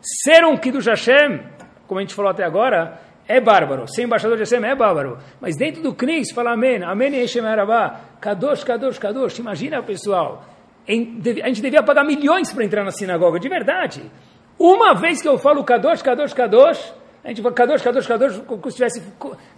Ser 0.00 0.44
um 0.46 0.56
Kiddush 0.56 0.86
Hashem, 0.86 1.40
como 1.86 1.98
a 1.98 2.02
gente 2.02 2.14
falou 2.14 2.30
até 2.30 2.42
agora, 2.42 2.98
é 3.28 3.38
bárbaro. 3.38 3.86
Ser 3.86 4.04
embaixador 4.04 4.38
de 4.38 4.44
Hashem 4.44 4.64
é 4.64 4.74
bárbaro. 4.74 5.18
Mas 5.38 5.56
dentro 5.56 5.82
do 5.82 5.94
Knis, 5.94 6.32
fala 6.32 6.52
Amém, 6.52 6.82
Amém 6.82 7.20
Hashem 7.20 7.44
Arabá, 7.44 8.00
Kadosh, 8.18 8.64
Kadosh, 8.64 8.98
Kadosh. 8.98 9.38
Imagina, 9.38 9.82
pessoal, 9.82 10.44
a 10.88 10.92
gente 10.92 11.60
devia 11.60 11.82
pagar 11.82 12.04
milhões 12.04 12.50
para 12.50 12.64
entrar 12.64 12.82
na 12.82 12.90
sinagoga, 12.92 13.38
de 13.38 13.48
verdade. 13.48 14.10
Uma 14.58 14.94
vez 14.94 15.20
que 15.20 15.28
eu 15.28 15.38
falo 15.38 15.62
Kadosh, 15.64 16.02
Kadosh, 16.02 16.32
Kadosh, 16.32 16.99
a 17.22 17.28
gente 17.28 17.42
fala 17.42 17.54
Kadosh, 17.54 17.82
Kadosh, 17.82 18.06
Kadosh, 18.06 18.38
como 18.46 18.62
se 18.62 18.68
estivesse 18.68 19.02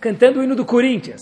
cantando 0.01 0.41
o 0.41 0.43
hino 0.43 0.57
do 0.57 0.65
Corinthians. 0.65 1.21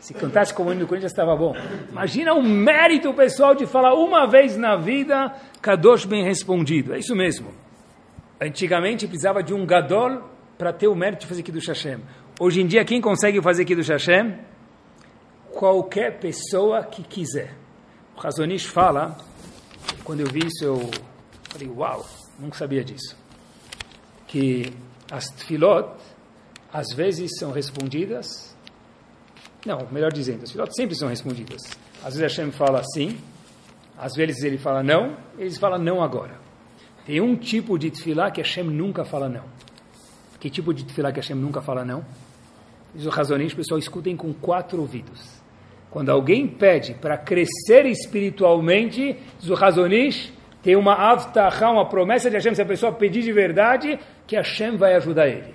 Se 0.00 0.14
cantasse 0.14 0.52
como 0.52 0.70
o 0.70 0.72
hino 0.72 0.80
do 0.82 0.86
Corinthians, 0.86 1.12
estava 1.12 1.34
bom. 1.36 1.54
Imagina 1.90 2.34
o 2.34 2.42
mérito 2.42 3.12
pessoal 3.14 3.54
de 3.54 3.66
falar 3.66 3.94
uma 3.94 4.26
vez 4.26 4.56
na 4.56 4.76
vida, 4.76 5.34
Kadosh 5.60 6.04
bem 6.04 6.24
respondido. 6.24 6.94
É 6.94 6.98
isso 6.98 7.14
mesmo. 7.14 7.48
Antigamente 8.40 9.06
precisava 9.06 9.42
de 9.42 9.54
um 9.54 9.64
Gadol 9.64 10.22
para 10.58 10.72
ter 10.72 10.88
o 10.88 10.94
mérito 10.94 11.22
de 11.22 11.26
fazer 11.26 11.42
Kiddush 11.42 11.68
Hashem. 11.68 12.00
Hoje 12.40 12.60
em 12.60 12.66
dia, 12.66 12.84
quem 12.84 13.00
consegue 13.00 13.40
fazer 13.40 13.64
Kiddush 13.64 13.88
Hashem? 13.88 14.38
Qualquer 15.52 16.18
pessoa 16.18 16.82
que 16.84 17.02
quiser. 17.02 17.54
O 18.16 18.20
Razonish 18.20 18.66
fala, 18.66 19.16
quando 20.04 20.20
eu 20.20 20.26
vi 20.26 20.46
isso, 20.46 20.64
eu 20.64 20.90
falei, 21.50 21.68
uau, 21.68 22.06
nunca 22.38 22.56
sabia 22.56 22.84
disso. 22.84 23.16
Que 24.26 24.72
as 25.12 25.26
tfilot, 25.26 26.00
às 26.72 26.92
vezes, 26.96 27.30
são 27.38 27.52
respondidas 27.52 28.52
não, 29.64 29.86
melhor 29.92 30.12
dizendo, 30.12 30.42
as 30.42 30.50
filhotes 30.50 30.74
sempre 30.74 30.96
são 30.96 31.08
respondidas. 31.08 31.62
Às 32.02 32.16
vezes 32.16 32.36
Hashem 32.36 32.50
fala 32.50 32.82
sim, 32.94 33.16
às 33.96 34.14
vezes 34.14 34.42
ele 34.42 34.58
fala 34.58 34.82
não, 34.82 35.16
eles 35.38 35.56
falam 35.56 35.78
não 35.78 36.02
agora. 36.02 36.40
Tem 37.06 37.20
um 37.20 37.36
tipo 37.36 37.78
de 37.78 37.90
tefilá 37.90 38.30
que 38.30 38.40
Hashem 38.40 38.64
nunca 38.64 39.04
fala 39.04 39.28
não. 39.28 39.44
Que 40.40 40.50
tipo 40.50 40.74
de 40.74 40.84
tefilá 40.84 41.12
que 41.12 41.20
Hashem 41.20 41.36
nunca 41.36 41.62
fala 41.62 41.84
não? 41.84 42.04
Diz 42.92 43.06
o 43.06 43.10
Razonish, 43.10 43.54
pessoal, 43.54 43.78
escutem 43.78 44.16
com 44.16 44.32
quatro 44.34 44.80
ouvidos. 44.80 45.40
Quando 45.90 46.10
alguém 46.10 46.48
pede 46.48 46.94
para 46.94 47.16
crescer 47.16 47.86
espiritualmente, 47.86 49.16
diz 49.38 49.48
o 49.48 49.54
Razonish, 49.54 50.32
tem 50.62 50.76
uma 50.76 50.94
avtahá, 50.94 51.70
uma 51.70 51.88
promessa 51.88 52.30
de 52.30 52.36
Hashem, 52.36 52.54
se 52.54 52.62
a 52.62 52.66
pessoa 52.66 52.92
pedir 52.92 53.22
de 53.22 53.32
verdade, 53.32 53.98
que 54.26 54.36
Hashem 54.36 54.76
vai 54.76 54.94
ajudar 54.94 55.28
ele. 55.28 55.54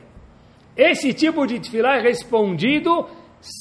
Esse 0.75 1.13
tipo 1.13 1.47
de 1.47 1.59
tefilá 1.59 1.97
é 1.97 2.01
respondido 2.01 3.07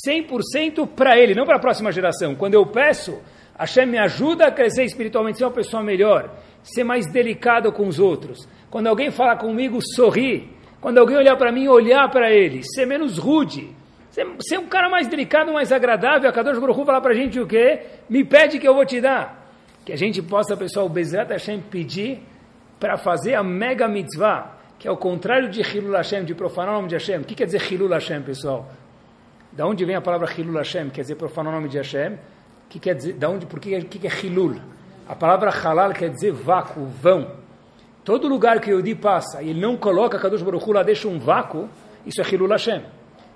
100% 0.07 0.89
para 0.89 1.19
ele, 1.19 1.35
não 1.35 1.47
para 1.47 1.57
a 1.57 1.61
próxima 1.61 1.93
geração. 1.93 2.35
Quando 2.35 2.55
eu 2.55 2.67
peço, 2.67 3.19
Hashem 3.59 3.87
me 3.87 3.99
ajuda 3.99 4.49
a 4.49 4.51
crescer 4.51 4.85
espiritualmente, 4.85 5.39
ser 5.39 5.45
uma 5.45 5.53
pessoa 5.53 5.83
melhor, 5.83 6.31
ser 6.63 6.85
mais 6.85 7.11
delicado 7.11 7.73
com 7.73 7.87
os 7.87 7.99
outros. 7.99 8.47
Quando 8.69 8.89
alguém 8.89 9.11
fala 9.11 9.37
comigo, 9.37 9.79
sorrir. 9.95 10.51
Quando 10.81 10.99
alguém 10.99 11.17
olhar 11.17 11.37
para 11.37 11.53
mim, 11.53 11.69
olhar 11.69 12.11
para 12.11 12.31
ele, 12.31 12.63
ser 12.63 12.87
menos 12.87 13.19
rude. 13.19 13.75
Ser, 14.11 14.27
ser, 14.41 14.59
um 14.59 14.67
cara 14.67 14.89
mais 14.89 15.09
delicado, 15.09 15.53
mais 15.53 15.73
agradável. 15.73 16.29
A 16.29 16.33
Kadosh 16.33 16.59
Baruch 16.59 16.85
falar 16.85 17.01
para 17.01 17.13
a 17.13 17.17
gente 17.17 17.39
o 17.41 17.47
quê? 17.47 17.81
Me 18.09 18.25
pede 18.25 18.59
que 18.59 18.67
eu 18.67 18.75
vou 18.75 18.85
te 18.85 19.01
dar. 19.01 19.46
Que 19.87 19.93
a 19.93 19.97
gente 19.97 20.21
possa, 20.21 20.57
pessoal, 20.57 20.89
Bezrat 20.89 21.31
Hashem 21.31 21.61
pedir 21.61 22.21
para 22.81 22.97
fazer 22.97 23.37
a 23.37 23.45
mega 23.45 23.87
mitzvah, 23.87 24.57
que 24.81 24.89
é 24.89 24.91
o 24.91 24.97
contrário 24.97 25.49
de 25.49 25.61
Hilul 25.61 25.95
Hashem, 25.95 26.25
de 26.25 26.35
profanar 26.35 26.75
o 26.75 26.79
nome 26.79 26.89
de 26.89 26.97
Hashem. 26.97 27.19
O 27.21 27.25
que 27.25 27.37
quer 27.37 27.45
dizer 27.45 27.63
Hilul 27.73 27.91
Hashem, 27.91 28.21
pessoal? 28.23 28.69
Da 29.53 29.65
onde 29.65 29.85
vem 29.85 29.95
a 29.95 30.01
palavra 30.01 30.29
Hilul 30.29 30.57
Hashem, 30.57 30.91
quer 30.91 31.03
dizer 31.03 31.15
profanar 31.15 31.53
o 31.53 31.57
nome 31.57 31.69
de 31.69 31.77
Hashem? 31.77 32.19
Que 32.69 32.81
quer 32.81 32.97
dizer, 32.97 33.13
da 33.13 33.31
onde, 33.31 33.47
por 33.47 33.61
que, 33.61 33.81
que 33.81 34.09
é 34.09 34.11
Hilul? 34.11 34.57
A 35.09 35.15
palavra 35.15 35.51
halal 35.51 35.93
quer 35.93 36.11
dizer 36.11 36.33
vácuo, 36.33 36.87
vão. 36.87 37.37
Todo 38.05 38.27
lugar 38.27 38.61
que 38.61 38.71
o 38.71 38.73
Yehudi 38.73 38.97
passa 38.97 39.41
e 39.41 39.51
ele 39.51 39.61
não 39.61 39.77
coloca 39.77 40.19
Kadosh 40.19 40.43
Baruch 40.43 40.69
lá, 40.69 40.83
deixa 40.83 41.07
um 41.07 41.21
vácuo, 41.21 41.69
isso 42.05 42.21
é 42.21 42.25
Hilul 42.29 42.49
Hashem. 42.49 42.83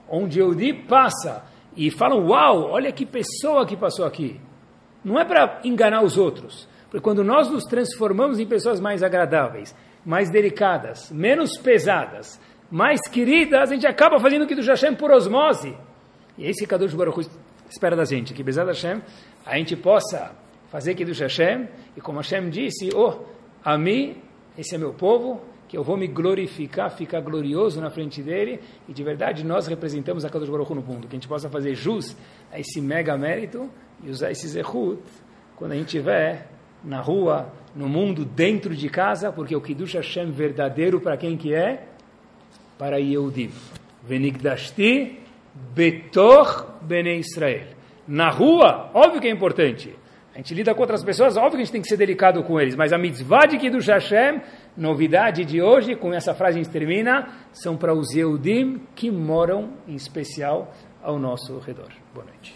Onde 0.09 0.43
o 0.43 0.47
Yehudi 0.47 0.73
passa 0.73 1.45
e 1.77 1.93
falam, 1.93 2.27
uau, 2.27 2.71
olha 2.71 2.91
que 2.91 3.07
pessoa 3.07 3.65
que 3.65 3.77
passou 3.77 4.05
aqui. 4.05 4.41
Não 5.05 5.19
é 5.19 5.25
para 5.25 5.61
enganar 5.65 6.03
os 6.03 6.17
outros. 6.17 6.69
Porque 6.85 7.01
quando 7.01 7.23
nós 7.23 7.49
nos 7.49 7.65
transformamos 7.65 8.39
em 8.39 8.47
pessoas 8.47 8.81
mais 8.81 9.03
agradáveis, 9.03 9.75
mais 10.05 10.31
delicadas, 10.31 11.11
menos 11.11 11.57
pesadas, 11.57 12.41
mais 12.71 13.01
queridas, 13.09 13.71
a 13.71 13.75
gente 13.75 13.87
acaba 13.87 14.19
fazendo 14.19 14.43
o 14.43 14.47
que 14.47 14.55
do 14.55 14.63
Hashem 14.63 14.95
por 14.95 15.11
osmose. 15.11 15.77
E 16.37 16.47
esse 16.47 16.67
Kadosh 16.67 16.95
Baruch 16.95 17.29
espera 17.69 17.95
da 17.95 18.05
gente, 18.05 18.35
que 18.35 18.43
Bezat 18.43 18.67
Hashem, 18.67 19.01
a 19.47 19.57
gente 19.57 19.77
possa 19.77 20.33
fazer 20.71 20.95
Kiddush 20.95 21.21
Hashem, 21.21 21.69
e 21.97 22.01
como 22.01 22.19
Hashem 22.19 22.49
disse, 22.49 22.91
oh, 22.95 23.25
a 23.65 23.77
mim, 23.77 24.23
esse 24.57 24.75
é 24.75 24.79
meu 24.79 24.93
povo, 24.93 25.41
que 25.71 25.79
eu 25.79 25.85
vou 25.85 25.97
me 25.97 26.09
glorificar, 26.09 26.91
ficar 26.91 27.21
glorioso 27.21 27.81
na 27.81 27.91
frente 27.91 28.21
dele, 28.21 28.59
e 28.89 28.93
de 28.93 29.05
verdade 29.05 29.47
nós 29.47 29.69
representamos 29.69 30.25
a 30.25 30.29
Kadosh 30.29 30.49
Baruch 30.49 30.75
no 30.75 30.83
mundo, 30.83 31.07
que 31.07 31.15
a 31.15 31.17
gente 31.17 31.29
possa 31.29 31.49
fazer 31.49 31.77
jus 31.77 32.17
a 32.51 32.59
esse 32.59 32.81
mega 32.81 33.17
mérito 33.17 33.71
e 34.03 34.11
usar 34.11 34.33
esse 34.33 34.49
zehut 34.49 35.01
quando 35.55 35.71
a 35.71 35.77
gente 35.77 35.87
estiver 35.87 36.49
na 36.83 37.01
rua, 37.01 37.53
no 37.73 37.89
mundo, 37.89 38.25
dentro 38.25 38.75
de 38.75 38.89
casa, 38.89 39.31
porque 39.31 39.55
o 39.55 39.61
Kiddush 39.61 39.95
Hashem 39.95 40.33
verdadeiro 40.33 41.01
para 41.01 41.17
quem 41.17 41.37
que 41.37 41.55
é? 41.55 41.85
Para 42.77 42.99
Yehudim. 42.99 43.53
Venigdashti 44.03 45.21
Betor 45.73 46.81
Bene 46.83 47.17
Israel. 47.21 47.69
Na 48.09 48.29
rua, 48.29 48.91
óbvio 48.93 49.21
que 49.21 49.29
é 49.29 49.31
importante. 49.31 49.95
A 50.35 50.39
gente 50.39 50.55
lida 50.55 50.75
com 50.75 50.81
outras 50.81 51.03
pessoas, 51.03 51.37
óbvio 51.37 51.53
que 51.53 51.57
a 51.57 51.65
gente 51.65 51.73
tem 51.73 51.83
que 51.83 51.89
ser 51.89 51.97
delicado 51.97 52.43
com 52.45 52.61
eles. 52.61 52.77
Mas 52.77 52.93
a 52.93 52.99
mitzvah 52.99 53.47
de 53.47 53.59
Kiddush 53.59 53.89
Hashem, 53.89 54.41
novidade 54.77 55.45
de 55.45 55.61
hoje, 55.61 55.95
com 55.95 56.13
essa 56.13 56.35
frase 56.35 56.59
a 56.59 56.63
gente 56.63 56.73
termina, 56.73 57.29
são 57.53 57.77
para 57.77 57.95
os 57.95 58.13
Yehudim 58.13 58.81
que 58.95 59.11
moram, 59.11 59.71
em 59.87 59.95
especial, 59.95 60.73
ao 61.03 61.19
nosso 61.19 61.59
redor. 61.59 61.91
Boa 62.15 62.27
noite. 62.27 62.55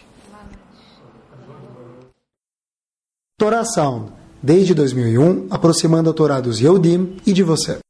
Torá 3.37 3.65
Sound, 3.65 4.11
desde 4.41 4.73
2001, 4.73 5.47
aproximando 5.51 6.09
a 6.09 6.13
Torá 6.13 6.39
dos 6.39 6.59
Yehudim 6.59 7.17
e 7.25 7.33
de 7.33 7.43
você. 7.43 7.84